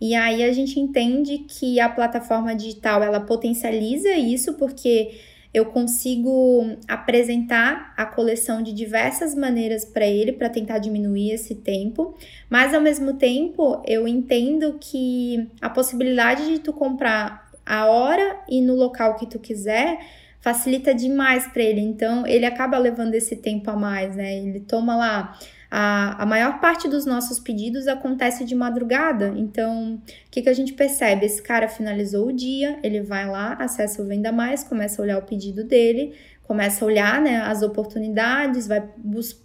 E 0.01 0.15
aí 0.15 0.43
a 0.43 0.51
gente 0.51 0.79
entende 0.79 1.39
que 1.39 1.79
a 1.79 1.89
plataforma 1.89 2.55
digital 2.55 3.03
ela 3.03 3.19
potencializa 3.19 4.13
isso 4.13 4.53
porque 4.53 5.11
eu 5.53 5.65
consigo 5.65 6.77
apresentar 6.87 7.93
a 7.97 8.05
coleção 8.05 8.61
de 8.61 8.71
diversas 8.71 9.33
maneiras 9.33 9.83
para 9.83 10.05
ele 10.05 10.31
para 10.31 10.49
tentar 10.49 10.77
diminuir 10.77 11.31
esse 11.31 11.55
tempo, 11.55 12.15
mas 12.49 12.73
ao 12.73 12.81
mesmo 12.81 13.13
tempo 13.13 13.81
eu 13.85 14.07
entendo 14.07 14.77
que 14.79 15.47
a 15.59 15.69
possibilidade 15.69 16.45
de 16.47 16.59
tu 16.59 16.71
comprar 16.71 17.49
a 17.65 17.85
hora 17.85 18.39
e 18.47 18.61
no 18.61 18.75
local 18.75 19.15
que 19.15 19.27
tu 19.27 19.39
quiser 19.39 19.99
facilita 20.41 20.93
demais 20.93 21.47
para 21.47 21.63
ele. 21.63 21.81
Então, 21.81 22.25
ele 22.25 22.45
acaba 22.45 22.77
levando 22.77 23.13
esse 23.13 23.35
tempo 23.35 23.69
a 23.69 23.75
mais, 23.75 24.15
né? 24.15 24.37
Ele 24.37 24.59
toma 24.61 24.95
lá. 24.95 25.37
A, 25.71 26.23
a 26.23 26.25
maior 26.25 26.59
parte 26.59 26.87
dos 26.87 27.05
nossos 27.05 27.39
pedidos 27.39 27.87
acontece 27.87 28.43
de 28.43 28.55
madrugada. 28.55 29.33
Então, 29.35 29.95
o 29.95 30.01
que, 30.31 30.41
que 30.41 30.49
a 30.49 30.53
gente 30.53 30.73
percebe? 30.73 31.25
Esse 31.25 31.41
cara 31.41 31.67
finalizou 31.67 32.27
o 32.27 32.33
dia, 32.33 32.79
ele 32.81 33.01
vai 33.01 33.27
lá, 33.27 33.53
acessa 33.53 34.01
o 34.01 34.05
Venda 34.05 34.31
Mais, 34.31 34.63
começa 34.63 35.01
a 35.01 35.03
olhar 35.03 35.17
o 35.19 35.21
pedido 35.21 35.63
dele, 35.63 36.15
começa 36.49 36.83
a 36.83 36.87
olhar 36.87 37.21
né, 37.21 37.41
as 37.41 37.61
oportunidades, 37.61 38.65
vai 38.65 38.83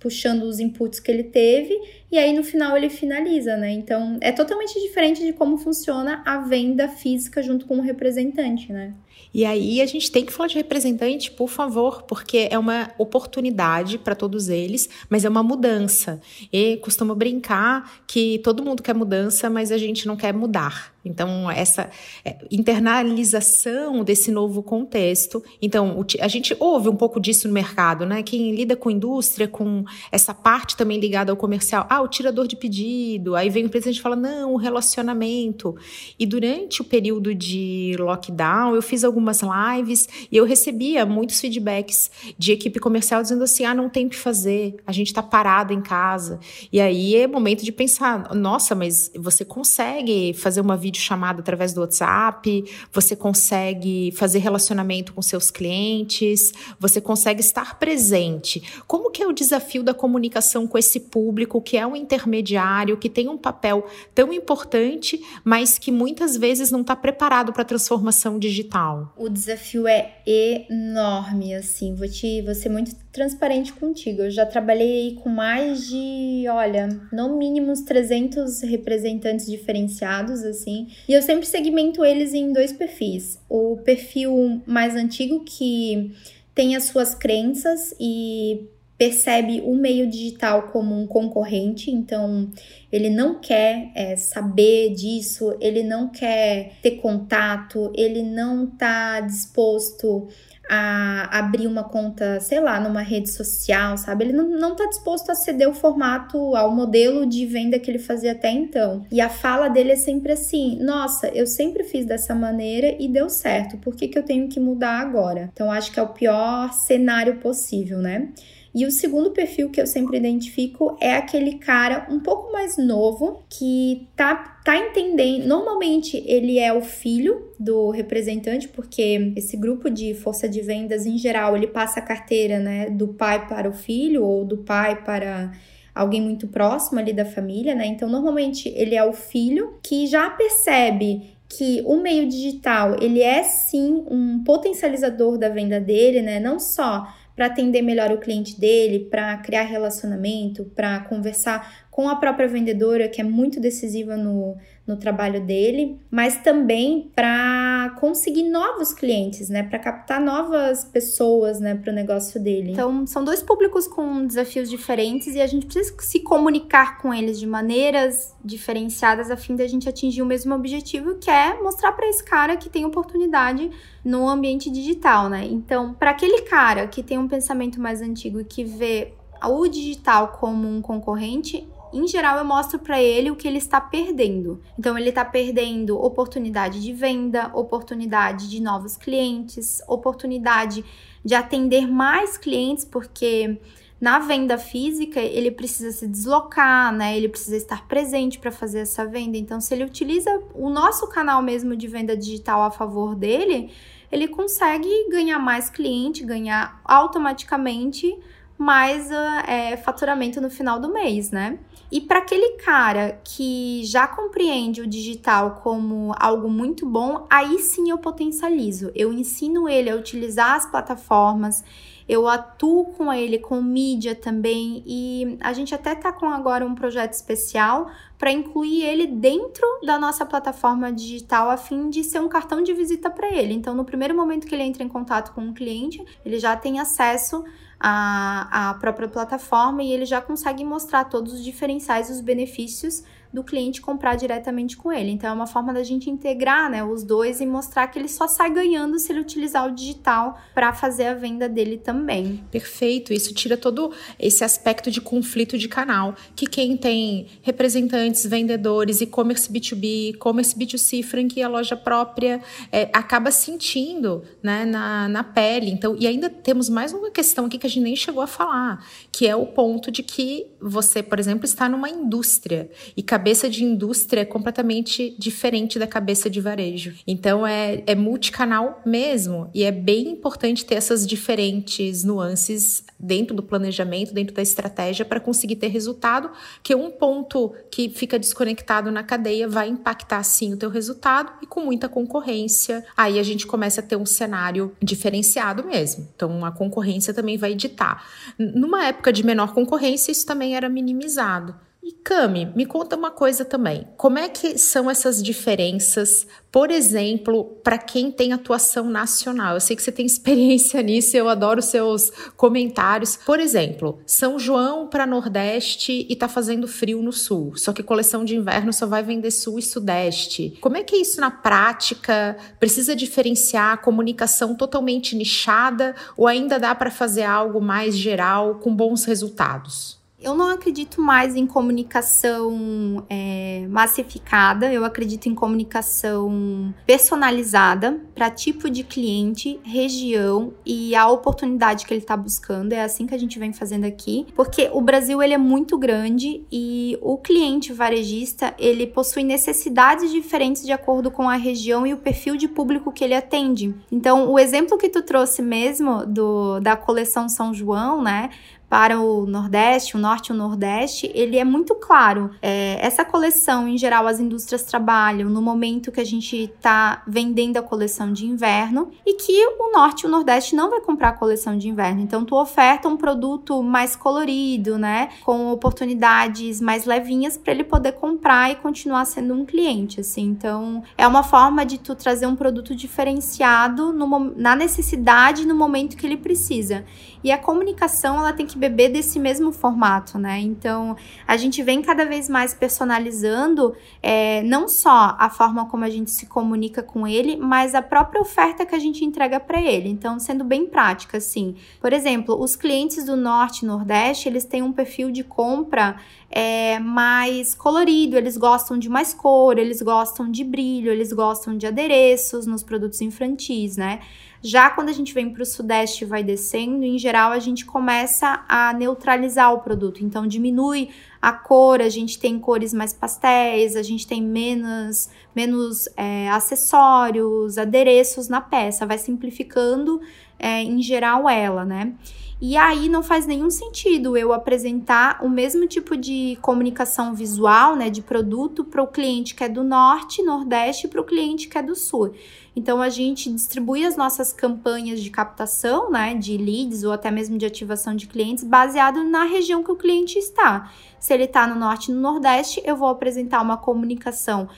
puxando 0.01 0.45
os 0.45 0.59
inputs 0.59 0.99
que 0.99 1.13
ele 1.13 1.25
teve 1.25 1.79
e 2.11 2.17
aí 2.17 2.33
no 2.33 2.43
final 2.43 2.75
ele 2.79 2.89
finaliza, 2.89 3.59
né? 3.59 3.71
Então 3.73 4.17
é 4.23 4.33
totalmente 4.33 4.81
diferente 4.81 5.23
de 5.23 5.35
como 5.35 5.59
funciona 5.59 6.23
a 6.25 6.39
venda 6.39 6.89
física 6.89 7.43
junto 7.43 7.67
com 7.67 7.77
o 7.77 7.83
representante, 7.83 8.73
né? 8.73 8.95
E 9.35 9.45
aí 9.45 9.83
a 9.83 9.87
gente 9.87 10.13
tem 10.13 10.25
que 10.25 10.33
falar 10.33 10.49
de 10.49 10.55
representante, 10.55 11.31
por 11.33 11.49
favor, 11.49 12.03
porque 12.05 12.49
é 12.49 12.57
uma 12.57 12.93
oportunidade 12.97 13.99
para 13.99 14.15
todos 14.15 14.49
eles, 14.49 14.89
mas 15.11 15.25
é 15.25 15.29
uma 15.29 15.43
mudança. 15.43 16.21
E 16.53 16.77
costumo 16.77 17.17
brincar 17.17 18.05
que 18.07 18.39
todo 18.45 18.65
mundo 18.65 18.83
quer 18.83 18.95
mudança, 18.95 19.51
mas 19.51 19.73
a 19.73 19.77
gente 19.77 20.07
não 20.07 20.17
quer 20.17 20.33
mudar. 20.33 20.94
Então, 21.05 21.51
essa 21.51 21.91
é, 22.25 22.37
internalização 22.51 24.03
desse 24.03 24.31
novo 24.31 24.63
contexto. 24.63 25.43
Então, 25.61 26.05
a 26.21 26.29
gente 26.29 26.57
ouve 26.59 26.89
um 26.89 26.97
pouco 26.97 27.21
disso 27.21 27.47
no 27.49 27.55
mercado, 27.55 28.07
né? 28.07 28.23
Quem 28.23 28.55
lida 28.55 28.77
com 28.77 28.91
indústria, 28.91 29.47
com 29.47 29.85
essa 30.11 30.33
parte 30.33 30.77
também 30.77 30.99
ligada 30.99 31.31
ao 31.31 31.37
comercial. 31.37 31.87
Ah, 31.91 32.01
o 32.01 32.09
tirador 32.09 32.47
de 32.47 32.57
pedido. 32.57 33.35
Aí 33.35 33.51
vem 33.51 33.67
o 33.67 33.69
presidente 33.69 33.99
e 33.99 34.03
fala: 34.03 34.17
não, 34.17 34.55
o 34.55 34.57
relacionamento. 34.57 35.75
E 36.19 36.25
durante 36.25 36.81
o 36.81 36.85
período 36.85 37.35
de 37.35 37.95
lockdown, 37.99 38.75
eu 38.75 38.83
fiz 38.83 39.05
algumas 39.05 39.41
lives 39.43 40.09
e 40.31 40.37
eu 40.37 40.45
recebia 40.45 41.05
muitos 41.05 41.41
feedbacks 41.41 42.11
de 42.39 42.53
equipe 42.53 42.81
comercial 42.81 43.23
dizendo 43.23 43.45
assim: 43.45 43.65
ah, 43.65 43.75
não 43.75 43.89
tem 43.89 44.07
o 44.07 44.11
que 44.11 44.17
fazer, 44.17 44.77
a 44.87 44.93
gente 44.93 45.09
está 45.09 45.23
parado 45.23 45.73
em 45.73 45.83
casa. 45.83 46.41
E 46.73 46.81
aí 46.81 47.17
é 47.17 47.27
momento 47.27 47.65
de 47.65 47.73
pensar: 47.73 48.35
nossa, 48.35 48.75
mas 48.75 49.11
você 49.17 49.45
consegue 49.45 50.33
fazer 50.35 50.61
uma 50.61 50.77
videochamada 50.95 51.41
através 51.41 51.73
do 51.73 51.81
WhatsApp, 51.81 52.65
você 52.93 53.17
consegue 53.17 54.13
fazer 54.13 54.39
relacionamento 54.39 55.13
com 55.13 55.21
seus 55.21 55.51
clientes, 55.51 56.53
você 56.79 57.01
consegue 57.01 57.41
estar 57.41 57.79
presente. 57.79 58.63
Como 58.87 59.11
que 59.11 59.23
é 59.23 59.27
o 59.27 59.33
desafio 59.33 59.83
da 59.83 59.93
comunicação 59.93 60.67
com 60.67 60.79
esse 60.79 61.01
público 61.01 61.61
que 61.61 61.77
é 61.77 61.87
um 61.87 61.97
intermediário, 61.97 62.97
que 62.97 63.11
tem 63.11 63.29
um 63.29 63.37
papel 63.37 63.87
tão 64.15 64.33
importante, 64.33 65.21
mas 65.43 65.79
que 65.79 65.91
muitas 65.91 66.37
vezes 66.37 66.71
não 66.71 66.83
está 66.83 66.95
preparado 66.95 67.53
para 67.53 67.63
a 67.63 67.67
transformação 67.67 68.39
digital? 68.39 69.13
O 69.17 69.29
desafio 69.29 69.87
é 69.89 70.23
enorme, 70.27 71.55
assim. 71.55 71.95
Vou 71.95 72.09
te, 72.09 72.41
vou 72.43 72.55
ser 72.55 72.69
muito 72.69 73.04
transparente 73.15 73.73
contigo. 73.73 74.23
Eu 74.23 74.31
já 74.31 74.45
trabalhei 74.45 75.15
com 75.23 75.29
mais 75.29 75.87
de, 75.87 76.45
olha, 76.51 76.89
no 77.13 77.39
mínimo 77.39 77.71
uns 77.71 77.83
300 77.83 78.61
representantes 78.63 79.47
diferenciados, 79.47 80.43
assim. 80.43 80.89
E 81.09 81.13
eu 81.13 81.23
sempre 81.23 81.47
segmento 81.47 82.05
eles 82.05 82.35
em 82.35 82.53
dois 82.53 82.73
perfis. 82.73 83.39
O 83.49 83.79
perfil 83.79 84.61
mais 84.67 84.97
antigo 84.97 85.45
que 85.45 86.13
tem 86.55 86.75
as 86.75 86.85
suas 86.85 87.15
crenças 87.15 87.95
e 88.01 88.69
percebe 88.99 89.61
o 89.65 89.75
meio 89.75 90.09
digital 90.09 90.69
como 90.69 90.95
um 90.99 91.07
concorrente, 91.07 91.91
então 91.91 92.49
ele 92.93 93.11
não 93.11 93.41
quer 93.41 93.91
é, 93.95 94.15
saber 94.17 94.95
disso, 94.95 95.57
ele 95.61 95.83
não 95.83 96.09
quer 96.09 96.75
ter 96.81 96.93
contato, 96.93 97.93
ele 97.95 98.23
não 98.23 98.65
está 98.65 99.21
disposto 99.21 100.29
a 100.69 101.39
abrir 101.39 101.67
uma 101.67 101.85
conta, 101.85 102.41
sei 102.41 102.61
lá, 102.61 102.81
numa 102.81 103.03
rede 103.03 103.31
social, 103.31 103.97
sabe? 103.99 104.25
Ele 104.25 104.33
não, 104.33 104.49
não 104.49 104.77
tá 104.77 104.87
disposto 104.87 105.31
a 105.31 105.35
ceder 105.35 105.69
o 105.69 105.75
formato 105.75 106.57
ao 106.57 106.75
modelo 106.75 107.27
de 107.27 107.45
venda 107.47 107.79
que 107.79 107.91
ele 107.91 107.99
fazia 107.99 108.33
até 108.33 108.51
então. 108.51 109.05
E 109.11 109.21
a 109.21 109.29
fala 109.29 109.69
dele 109.69 109.93
é 109.93 109.97
sempre 109.97 110.33
assim: 110.33 110.79
nossa, 110.81 111.29
eu 111.29 111.47
sempre 111.47 111.85
fiz 111.85 112.05
dessa 112.07 112.35
maneira 112.35 112.97
e 112.99 113.09
deu 113.09 113.29
certo, 113.29 113.77
por 113.79 113.95
que, 113.95 114.09
que 114.09 114.19
eu 114.19 114.23
tenho 114.23 114.49
que 114.49 114.61
mudar 114.61 115.01
agora? 115.01 115.51
Então 115.53 115.71
acho 115.71 115.93
que 115.93 116.01
é 116.01 116.03
o 116.03 116.09
pior 116.09 116.73
cenário 116.73 117.37
possível, 117.37 117.99
né? 117.99 118.29
E 118.75 118.85
o 118.85 118.91
segundo 118.91 119.31
perfil 119.31 119.71
que 119.71 119.81
eu 119.81 119.87
sempre 119.87 120.17
identifico 120.17 120.97
é 121.01 121.13
aquele 121.13 121.59
cara 121.59 122.09
um 122.11 122.19
pouco 122.19 122.53
mais 122.53 122.77
novo 122.77 123.45
que 123.49 124.09
tá, 124.17 124.35
tá 124.65 124.77
entendendo. 124.77 125.47
Normalmente 125.47 126.23
ele 126.27 126.59
é 126.59 126.73
o 126.73 126.81
filho 126.83 127.53
do 127.59 127.91
representante, 127.91 128.67
porque 128.67 129.33
esse 129.37 129.57
grupo 129.57 129.89
de 129.89 130.13
força 130.15 130.49
de 130.49 130.61
vendas 130.61 131.07
em 131.07 131.17
geral 131.17 131.57
ele 131.57 131.69
passa 131.69 132.01
a 132.01 132.03
carteira 132.03 132.59
né, 132.59 132.91
do 132.91 133.09
pai 133.09 133.47
para 133.47 133.69
o 133.69 133.73
filho 133.73 134.25
ou 134.25 134.45
do 134.45 134.59
pai 134.59 135.05
para 135.05 135.53
alguém 135.95 136.21
muito 136.21 136.49
próximo 136.49 136.99
ali 136.99 137.13
da 137.13 137.25
família, 137.25 137.75
né? 137.75 137.87
Então, 137.87 138.09
normalmente 138.09 138.69
ele 138.75 138.97
é 138.97 139.05
o 139.05 139.13
filho 139.13 139.79
que 139.81 140.09
já 140.09 140.29
percebe 140.31 141.35
que 141.49 141.83
o 141.87 141.97
meio 141.99 142.29
digital 142.29 142.97
ele 143.01 143.21
é 143.21 143.45
sim 143.45 144.05
um 144.11 144.43
potencializador 144.43 145.39
da 145.39 145.49
venda 145.49 145.81
dele, 145.81 146.21
né? 146.21 146.41
Não 146.41 146.59
só 146.59 147.07
para 147.35 147.47
atender 147.47 147.83
melhor 147.83 148.13
o 148.13 148.19
cliente 148.19 148.59
dele, 148.59 149.09
para 149.11 149.37
criar 149.39 149.63
relacionamento, 149.63 150.65
para 150.75 151.01
conversar 151.01 151.87
com 151.91 152.09
a 152.09 152.17
própria 152.17 152.49
vendedora, 152.49 153.09
que 153.09 153.21
é 153.21 153.25
muito 153.25 153.61
decisiva 153.61 154.17
no, 154.17 154.57
no 154.87 154.97
trabalho 154.97 155.45
dele, 155.45 155.99
mas 156.11 156.39
também 156.39 157.11
para 157.15 157.74
conseguir 157.91 158.45
novos 158.45 158.93
clientes, 158.93 159.49
né, 159.49 159.63
para 159.63 159.79
captar 159.79 160.21
novas 160.21 160.85
pessoas, 160.85 161.61
né, 161.61 161.75
para 161.75 161.91
o 161.91 161.95
negócio 161.95 162.41
dele. 162.41 162.73
Então, 162.73 163.07
são 163.07 163.25
dois 163.25 163.43
públicos 163.43 163.87
com 163.87 164.27
desafios 164.27 164.69
diferentes 164.69 165.35
e 165.35 165.41
a 165.41 165.47
gente 165.47 165.67
precisa 165.67 165.95
se 166.01 166.21
comunicar 166.21 166.99
com 166.99 167.13
eles 167.13 167.39
de 167.39 167.47
maneiras 167.47 168.35
diferenciadas 168.45 169.31
a 169.31 169.37
fim 169.37 169.57
de 169.57 169.63
a 169.63 169.69
gente 169.69 169.89
atingir 169.89 170.23
o 170.23 170.27
mesmo 170.27 170.55
objetivo, 170.55 171.17
que 171.17 171.31
é 171.31 171.61
mostrar 171.63 171.93
para 171.93 172.09
esse 172.09 172.23
cara 172.23 172.57
que 172.57 172.69
tem 172.69 172.85
oportunidade 172.85 173.71
no 174.05 174.29
ambiente 174.29 174.71
digital, 174.71 175.29
né? 175.29 175.45
Então, 175.45 175.95
para 175.95 176.11
aquele 176.11 176.43
cara 176.43 176.87
que 176.87 177.03
tem 177.03 177.19
um 177.19 177.29
pensamento 177.29 177.81
mais 177.81 178.01
antigo 178.01 178.41
e 178.41 178.45
que 178.45 178.65
vê 178.65 179.13
o 179.43 179.67
digital 179.69 180.29
como 180.29 180.69
um 180.69 180.81
concorrente, 180.81 181.67
em 181.95 182.07
geral 182.07 182.39
eu 182.39 182.45
mostro 182.45 182.79
para 182.79 183.01
ele 183.01 183.31
o 183.31 183.37
que 183.37 183.47
ele 183.47 183.59
está 183.59 183.81
perdendo. 183.81 184.61
Então 184.79 184.99
ele 184.99 185.11
está 185.11 185.25
perdendo 185.25 185.97
oportunidade 185.99 186.83
de 186.83 186.93
venda, 186.93 187.51
oportunidade 187.55 188.51
de 188.51 188.61
novos 188.61 188.97
clientes, 188.97 189.81
oportunidade 189.87 190.85
de 191.25 191.35
atender 191.35 191.87
mais 191.87 192.37
clientes, 192.37 192.85
porque 192.85 193.59
na 194.01 194.19
venda 194.19 194.59
física 194.59 195.21
ele 195.21 195.51
precisa 195.51 195.91
se 195.91 196.07
deslocar, 196.07 196.93
né? 196.93 197.17
Ele 197.17 197.29
precisa 197.29 197.57
estar 197.57 197.87
presente 197.87 198.39
para 198.39 198.51
fazer 198.51 198.81
essa 198.81 199.07
venda. 199.07 199.39
Então, 199.39 199.61
se 199.61 199.73
ele 199.73 199.85
utiliza 199.85 200.43
o 200.55 200.69
nosso 200.69 201.07
canal 201.09 201.41
mesmo 201.41 201.75
de 201.75 201.87
venda 201.87 202.17
digital 202.17 202.63
a 202.63 202.71
favor 202.71 203.15
dele, 203.15 203.71
ele 204.13 204.29
consegue 204.29 205.09
ganhar 205.11 205.39
mais 205.39 205.71
cliente, 205.71 206.23
ganhar 206.23 206.81
automaticamente 206.85 208.15
mais 208.57 209.11
uh, 209.11 209.51
é, 209.51 209.77
faturamento 209.77 210.41
no 210.41 210.49
final 210.49 210.79
do 210.79 210.93
mês, 210.93 211.31
né? 211.31 211.59
E 211.91 212.01
para 212.01 212.19
aquele 212.19 212.57
cara 212.57 213.21
que 213.23 213.85
já 213.85 214.07
compreende 214.07 214.81
o 214.81 214.87
digital 214.87 215.61
como 215.63 216.15
algo 216.19 216.49
muito 216.49 216.87
bom, 216.87 217.27
aí 217.31 217.59
sim 217.59 217.91
eu 217.91 217.99
potencializo. 217.99 218.91
Eu 218.95 219.13
ensino 219.13 219.69
ele 219.69 219.91
a 219.91 219.97
utilizar 219.97 220.55
as 220.55 220.69
plataformas, 220.71 221.63
eu 222.09 222.29
atuo 222.29 222.93
com 222.93 223.13
ele 223.13 223.39
com 223.39 223.63
mídia 223.63 224.15
também 224.15 224.83
e 224.87 225.39
a 225.41 225.53
gente 225.53 225.75
até 225.75 225.95
tá 225.95 226.13
com 226.13 226.27
agora 226.27 226.65
um 226.65 226.75
projeto 226.75 227.13
especial 227.13 227.91
para 228.19 228.31
incluir 228.31 228.83
ele 228.83 229.07
dentro 229.07 229.67
da 229.85 229.99
nossa 229.99 230.25
plataforma 230.27 230.93
digital 230.93 231.51
a 231.51 231.57
fim 231.57 231.89
de 231.89 232.05
ser 232.05 232.21
um 232.21 232.29
cartão 232.29 232.63
de 232.63 232.73
visita 232.75 233.11
para 233.11 233.35
ele. 233.35 233.55
Então, 233.55 233.75
no 233.75 233.85
primeiro 233.85 234.15
momento 234.15 234.47
que 234.47 234.55
ele 234.55 234.63
entra 234.63 234.83
em 234.83 234.89
contato 234.89 235.33
com 235.33 235.49
o 235.49 235.55
cliente, 235.55 236.05
ele 236.25 236.39
já 236.39 236.55
tem 236.57 236.79
acesso 236.79 237.43
à, 237.81 238.71
à 238.71 238.75
própria 238.75 239.09
plataforma 239.09 239.83
e 239.83 239.93
ele 239.93 240.05
já 240.05 240.21
consegue 240.21 240.65
mostrar 240.65 241.05
todos 241.05 241.33
os 241.33 241.45
diferenciais, 241.45 242.11
os 242.11 242.21
benefícios 242.21 243.03
do 243.35 243.43
cliente 243.43 243.81
comprar 243.81 244.15
diretamente 244.15 244.77
com 244.77 244.93
ele. 244.93 245.11
Então 245.11 245.29
é 245.29 245.33
uma 245.33 245.47
forma 245.47 245.73
da 245.75 245.83
gente 245.83 246.09
integrar, 246.09 246.71
né, 246.71 246.85
os 246.85 247.03
dois 247.03 247.41
e 247.41 247.47
mostrar 247.47 247.89
que 247.89 247.99
ele 247.99 248.09
só 248.09 248.29
sai 248.29 248.51
ganhando 248.51 248.97
se 248.99 249.11
ele 249.11 249.21
utilizar 249.21 249.69
o 249.69 249.75
digital 249.75 250.39
para 250.55 250.73
fazer 250.73 251.07
a 251.07 251.15
venda 251.15 251.49
dele 251.49 251.77
também. 251.77 252.45
Perfeito, 252.51 253.13
isso 253.13 253.35
tira 253.35 253.57
todo 253.57 253.93
esse 254.19 254.45
aspecto 254.45 254.89
de 254.89 255.01
conflito 255.01 255.59
de 255.59 255.69
canal, 255.69 256.15
que 256.37 256.47
quem 256.47 256.77
tem 256.77 257.27
representantes, 257.43 258.25
vendedores, 258.25 259.01
e-commerce 259.01 259.53
B2B, 259.53 260.11
e-commerce 260.11 260.57
B2C, 260.57 261.03
franquia, 261.03 261.49
loja 261.49 261.77
própria, 261.77 262.41
é, 262.71 262.89
acaba 262.93 263.33
sentindo, 263.33 264.23
né, 264.41 264.65
na, 264.65 265.09
na 265.09 265.25
pele. 265.25 265.71
Então, 265.71 265.97
e 265.99 266.07
ainda 266.07 266.31
temos 266.31 266.69
mais 266.69 266.93
uma 266.93 267.11
questão 267.11 267.47
aqui 267.47 267.59
que 267.59 267.67
a 267.67 267.71
gente 267.71 267.83
nem 267.83 267.97
chegou 267.97 268.23
a 268.23 268.29
falar, 268.29 268.87
que 269.11 269.27
é 269.27 269.35
o 269.35 269.47
ponto 269.47 269.91
de 269.91 270.05
que 270.05 270.47
você, 270.61 271.03
por 271.03 271.19
exemplo, 271.19 271.45
está 271.45 271.69
numa 271.69 271.91
indústria 271.91 272.71
e 272.97 273.03
cabeça 273.25 273.49
de 273.49 273.65
indústria 273.65 274.21
é 274.21 274.25
completamente 274.27 275.17
diferente 275.19 275.79
da 275.79 275.87
cabeça 275.87 276.29
de 276.29 276.43
varejo. 276.43 276.93
Então 277.07 277.47
é, 277.47 277.83
é 277.87 277.95
multicanal 277.95 278.83
mesmo. 278.85 279.49
E 279.55 279.65
é 279.65 279.73
bem 279.73 280.11
importante 280.11 280.63
ter 280.63 280.75
essas 280.75 281.07
diferentes 281.07 282.05
nuances 282.05 282.85
dentro 283.01 283.35
do 283.35 283.43
planejamento, 283.43 284.13
dentro 284.13 284.35
da 284.35 284.43
estratégia, 284.43 285.07
para 285.07 285.21
conseguir 285.21 285.57
ter 285.57 285.69
resultado, 285.69 286.31
que 286.63 286.75
um 286.75 286.91
ponto 286.91 287.55
que 287.71 287.89
fica 287.89 288.19
desconectado 288.19 288.91
na 288.91 289.03
cadeia 289.03 289.49
vai 289.49 289.69
impactar 289.69 290.23
sim 290.23 290.53
o 290.53 290.59
teu 290.59 290.69
resultado 290.69 291.33
e 291.41 291.47
com 291.47 291.61
muita 291.61 291.89
concorrência, 291.89 292.85
aí 292.95 293.19
a 293.19 293.23
gente 293.23 293.47
começa 293.47 293.81
a 293.81 293.85
ter 293.85 293.97
um 293.97 294.05
cenário 294.05 294.77
diferenciado 294.83 295.65
mesmo. 295.65 296.07
Então 296.15 296.45
a 296.45 296.53
concorrência 296.53 297.15
também 297.15 297.39
vai 297.39 297.53
editar. 297.53 298.05
Numa 298.39 298.85
época 298.85 299.11
de 299.11 299.25
menor 299.25 299.55
concorrência, 299.55 300.13
isso 300.13 300.27
também 300.27 300.55
era 300.55 300.69
minimizado. 300.69 301.55
E 301.87 301.93
Cami, 301.93 302.51
me 302.57 302.65
conta 302.65 302.97
uma 302.97 303.11
coisa 303.11 303.45
também. 303.45 303.87
Como 303.99 304.19
é 304.19 304.27
que 304.27 304.57
são 304.57 304.91
essas 304.91 305.23
diferenças, 305.23 306.27
por 306.51 306.71
exemplo, 306.71 307.45
para 307.63 307.77
quem 307.77 308.11
tem 308.11 308.33
atuação 308.33 308.89
nacional? 308.89 309.53
Eu 309.53 309.61
sei 309.61 309.77
que 309.77 309.83
você 309.83 309.93
tem 309.93 310.07
experiência 310.09 310.81
nisso, 310.81 311.15
eu 311.15 311.29
adoro 311.29 311.61
seus 311.61 312.11
comentários. 312.39 313.19
Por 313.19 313.39
exemplo, 313.39 313.99
São 314.07 314.39
João 314.39 314.89
para 314.89 315.05
Nordeste 315.05 316.07
e 316.09 316.17
tá 316.17 316.27
fazendo 316.27 316.67
frio 316.67 317.03
no 317.03 317.13
Sul, 317.13 317.53
só 317.55 317.71
que 317.71 317.83
coleção 317.83 318.25
de 318.25 318.35
inverno 318.35 318.73
só 318.73 318.87
vai 318.87 319.03
vender 319.03 319.31
Sul 319.31 319.59
e 319.59 319.63
Sudeste. 319.63 320.57
Como 320.63 320.79
é 320.79 320.83
que 320.83 320.97
é 320.97 321.01
isso 321.01 321.21
na 321.21 321.31
prática? 321.31 322.35
Precisa 322.59 322.97
diferenciar 322.97 323.75
a 323.75 323.77
comunicação 323.77 324.55
totalmente 324.55 325.15
nichada 325.15 325.95
ou 326.17 326.27
ainda 326.27 326.59
dá 326.59 326.75
para 326.75 326.91
fazer 326.91 327.25
algo 327.25 327.61
mais 327.61 327.95
geral 327.95 328.55
com 328.55 328.75
bons 328.75 329.05
resultados? 329.05 330.03
Eu 330.25 330.35
não 330.35 330.49
acredito 330.49 331.03
mais 331.03 331.37
em 331.37 331.47
comunicação 331.47 333.05
é, 333.11 333.67
massificada, 333.69 334.73
eu 334.73 334.83
acredito 334.83 335.29
em 335.29 335.35
comunicação 335.35 336.75
personalizada 336.87 338.01
para 338.15 338.31
tipo 338.31 338.71
de 338.71 338.83
cliente, 338.85 339.61
região 339.63 340.55
e 340.65 340.95
a 340.95 341.07
oportunidade 341.09 341.85
que 341.85 341.93
ele 341.93 342.01
está 342.01 342.17
buscando. 342.17 342.73
É 342.73 342.83
assim 342.83 343.07
que 343.07 343.15
a 343.15 343.19
gente 343.19 343.39
vem 343.39 343.53
fazendo 343.53 343.85
aqui, 343.85 344.27
porque 344.35 344.71
o 344.73 344.81
Brasil 344.81 345.23
ele 345.23 345.35
é 345.35 345.39
muito 345.39 345.77
grande 345.77 346.43
e 346.51 346.99
o 347.03 347.19
cliente 347.19 347.71
varejista 347.71 348.55
ele 348.59 348.87
possui 348.87 349.25
necessidades 349.25 350.11
diferentes 350.11 350.65
de 350.65 350.73
acordo 350.73 351.11
com 351.11 351.29
a 351.29 351.37
região 351.37 351.87
e 351.87 351.93
o 351.93 351.99
perfil 351.99 352.35
de 352.35 352.49
público 352.49 352.91
que 352.91 353.05
ele 353.05 353.15
atende. 353.15 353.75
Então, 353.93 354.33
o 354.33 354.39
exemplo 354.39 354.79
que 354.79 354.89
tu 354.89 355.03
trouxe 355.03 355.43
mesmo 355.43 356.07
do, 356.07 356.61
da 356.61 356.77
coleção 356.77 357.29
São 357.29 357.53
João, 357.53 358.03
né? 358.03 358.31
Para 358.75 359.01
o 359.01 359.25
Nordeste, 359.25 359.97
o 359.97 360.01
Norte 360.01 360.31
e 360.31 360.33
o 360.33 360.35
Nordeste, 360.35 361.09
ele 361.15 361.39
é 361.39 361.45
muito 361.45 361.77
claro. 361.77 362.33
É, 362.43 362.77
essa 362.85 363.05
coleção, 363.05 363.69
em 363.69 363.79
geral, 363.79 364.05
as 364.05 364.19
indústrias 364.19 364.65
trabalham 364.65 365.31
no 365.31 365.41
momento 365.41 365.93
que 365.93 366.01
a 366.01 366.05
gente 366.05 366.37
está 366.37 367.01
vendendo 367.07 367.57
a 367.57 367.63
coleção 367.63 368.13
de 368.13 368.27
inverno 368.27 368.91
e 369.07 369.15
que 369.15 369.47
o 369.61 369.71
Norte 369.73 370.03
e 370.03 370.07
o 370.09 370.11
Nordeste 370.11 370.57
não 370.57 370.71
vai 370.71 370.81
comprar 370.81 371.11
a 371.11 371.13
coleção 371.13 371.57
de 371.57 371.69
inverno. 371.69 372.01
Então, 372.01 372.25
tu 372.25 372.35
oferta 372.35 372.89
um 372.89 372.97
produto 372.97 373.63
mais 373.63 373.95
colorido, 373.95 374.77
né? 374.77 375.11
Com 375.23 375.53
oportunidades 375.53 376.61
mais 376.61 376.85
levinhas 376.85 377.37
para 377.37 377.53
ele 377.53 377.63
poder 377.63 377.93
comprar 377.93 378.51
e 378.51 378.57
continuar 378.57 379.05
sendo 379.05 379.35
um 379.35 379.45
cliente, 379.47 380.01
assim. 380.01 380.25
Então, 380.25 380.83
é 380.99 381.07
uma 381.07 381.23
forma 381.23 381.65
de 381.65 381.79
tu 381.79 381.95
trazer 381.95 382.27
um 382.27 382.35
produto 382.35 382.75
diferenciado 382.75 383.93
no, 383.93 384.35
na 384.35 384.57
necessidade 384.57 385.47
no 385.47 385.55
momento 385.55 385.97
que 385.97 386.05
ele 386.05 386.17
precisa. 386.17 386.85
E 387.25 387.33
a 387.33 387.39
comunicação, 387.39 388.19
ela 388.19 388.35
tem 388.35 388.45
que 388.45 388.59
beber 388.59 388.91
desse 388.91 389.19
mesmo 389.19 389.51
formato, 389.51 390.19
né? 390.19 390.39
Então, 390.41 390.95
a 391.27 391.39
gente 391.39 391.63
vem 391.63 391.81
cada 391.81 392.05
vez 392.05 392.29
mais 392.29 392.53
personalizando 392.53 393.75
é, 394.03 394.43
não 394.43 394.69
só 394.69 395.17
a 395.19 395.31
forma 395.31 395.67
como 395.67 395.85
a 395.85 395.89
gente 395.89 396.11
se 396.11 396.27
comunica 396.27 396.83
com 396.83 397.09
ele, 397.09 397.35
mas 397.37 397.75
a 397.75 397.81
própria 397.81 398.21
oferta 398.21 398.67
que 398.67 398.75
a 398.75 398.79
gente 398.79 399.07
entrega 399.07 399.41
para 399.41 399.59
ele. 399.59 399.89
Então, 399.89 400.19
sendo 400.19 400.45
bem 400.45 400.67
prática, 400.67 401.17
assim. 401.17 401.57
Por 401.81 401.95
exemplo, 401.95 402.39
os 402.39 402.55
clientes 402.55 403.05
do 403.07 403.17
Norte 403.17 403.63
e 403.63 403.67
Nordeste, 403.67 404.29
eles 404.29 404.45
têm 404.45 404.63
um 404.63 404.73
perfil 404.73 405.11
de 405.11 405.25
compra 405.25 405.97
é, 406.31 406.79
mais 406.79 407.55
colorido, 407.55 408.19
eles 408.19 408.37
gostam 408.37 408.79
de 408.79 408.91
mais 408.91 409.15
cor, 409.15 409.57
eles 409.57 409.81
gostam 409.81 410.31
de 410.31 410.45
brilho, 410.45 410.91
eles 410.91 411.11
gostam 411.11 411.57
de 411.57 411.67
adereços 411.67 412.45
nos 412.45 412.63
produtos 412.63 413.01
infantis, 413.01 413.79
né? 413.79 414.01
Já 414.47 414.69
quando 414.69 414.91
a 414.91 414.93
gente 414.93 415.15
vem 415.15 415.33
para 415.33 415.43
o 415.43 415.47
sudeste 415.47 416.05
e 416.05 416.07
vai 416.07 416.23
descendo, 416.23 416.85
em 416.85 416.99
geral 416.99 417.33
a 417.33 417.39
gente 417.39 417.65
começa 417.65 418.45
a 418.47 418.75
neutralizar 418.75 419.55
o 419.55 419.61
produto. 419.61 420.05
Então 420.05 420.27
diminui 420.27 420.91
a 421.21 421.33
cor, 421.33 421.81
a 421.81 421.89
gente 421.89 422.19
tem 422.19 422.39
cores 422.39 422.75
mais 422.75 422.93
pastéis, 422.93 423.75
a 423.75 423.83
gente 423.83 424.07
tem 424.07 424.23
menos, 424.23 425.09
menos 425.35 425.89
é, 425.97 426.29
acessórios, 426.29 427.57
adereços 427.57 428.29
na 428.29 428.43
peça, 428.43 428.85
vai 428.85 428.99
simplificando 428.99 430.03
é, 430.39 430.63
em 430.63 430.83
geral 430.83 431.27
ela, 431.27 431.65
né? 431.65 431.95
E 432.39 432.57
aí 432.59 432.91
não 432.91 433.03
faz 433.03 433.27
nenhum 433.27 433.49
sentido 433.49 434.15
eu 434.17 434.31
apresentar 434.31 435.25
o 435.25 435.31
mesmo 435.31 435.67
tipo 435.67 435.97
de 435.97 436.37
comunicação 436.43 437.15
visual, 437.15 437.75
né, 437.77 437.89
de 437.89 438.03
produto 438.03 438.63
para 438.65 438.83
o 438.83 438.87
cliente 438.87 439.35
que 439.35 439.45
é 439.45 439.49
do 439.49 439.65
norte, 439.65 440.23
nordeste 440.23 440.87
e 440.87 440.91
para 440.91 441.01
o 441.01 441.05
cliente 441.05 441.49
que 441.49 441.57
é 441.57 441.63
do 441.63 441.75
sul. 441.75 442.13
Então 442.57 442.81
a 442.81 442.89
gente 442.89 443.33
distribui 443.33 443.85
as 443.85 443.97
nossas 443.97 444.33
campanhas 444.33 445.01
de 445.01 445.11
captação, 445.11 445.91
né, 445.91 446.15
de 446.15 446.37
leads 446.37 446.85
ou 446.85 446.93
até 446.93 447.11
mesmo 447.11 447.37
de 447.37 447.45
ativação 447.45 447.97
de 447.97 448.07
clientes 448.07 448.45
baseado 448.45 449.03
na 449.03 449.25
região 449.25 449.63
que 449.63 449.73
o 449.73 449.77
cliente 449.77 450.19
está. 450.19 450.71
Se 451.01 451.13
ele 451.13 451.25
está 451.25 451.47
no 451.47 451.57
norte 451.57 451.91
e 451.91 451.95
no 451.95 452.01
nordeste, 452.01 452.63
eu 452.65 452.77
vou 452.77 452.89
apresentar 452.89 453.43
uma 453.43 453.57
comunicação 453.57 454.49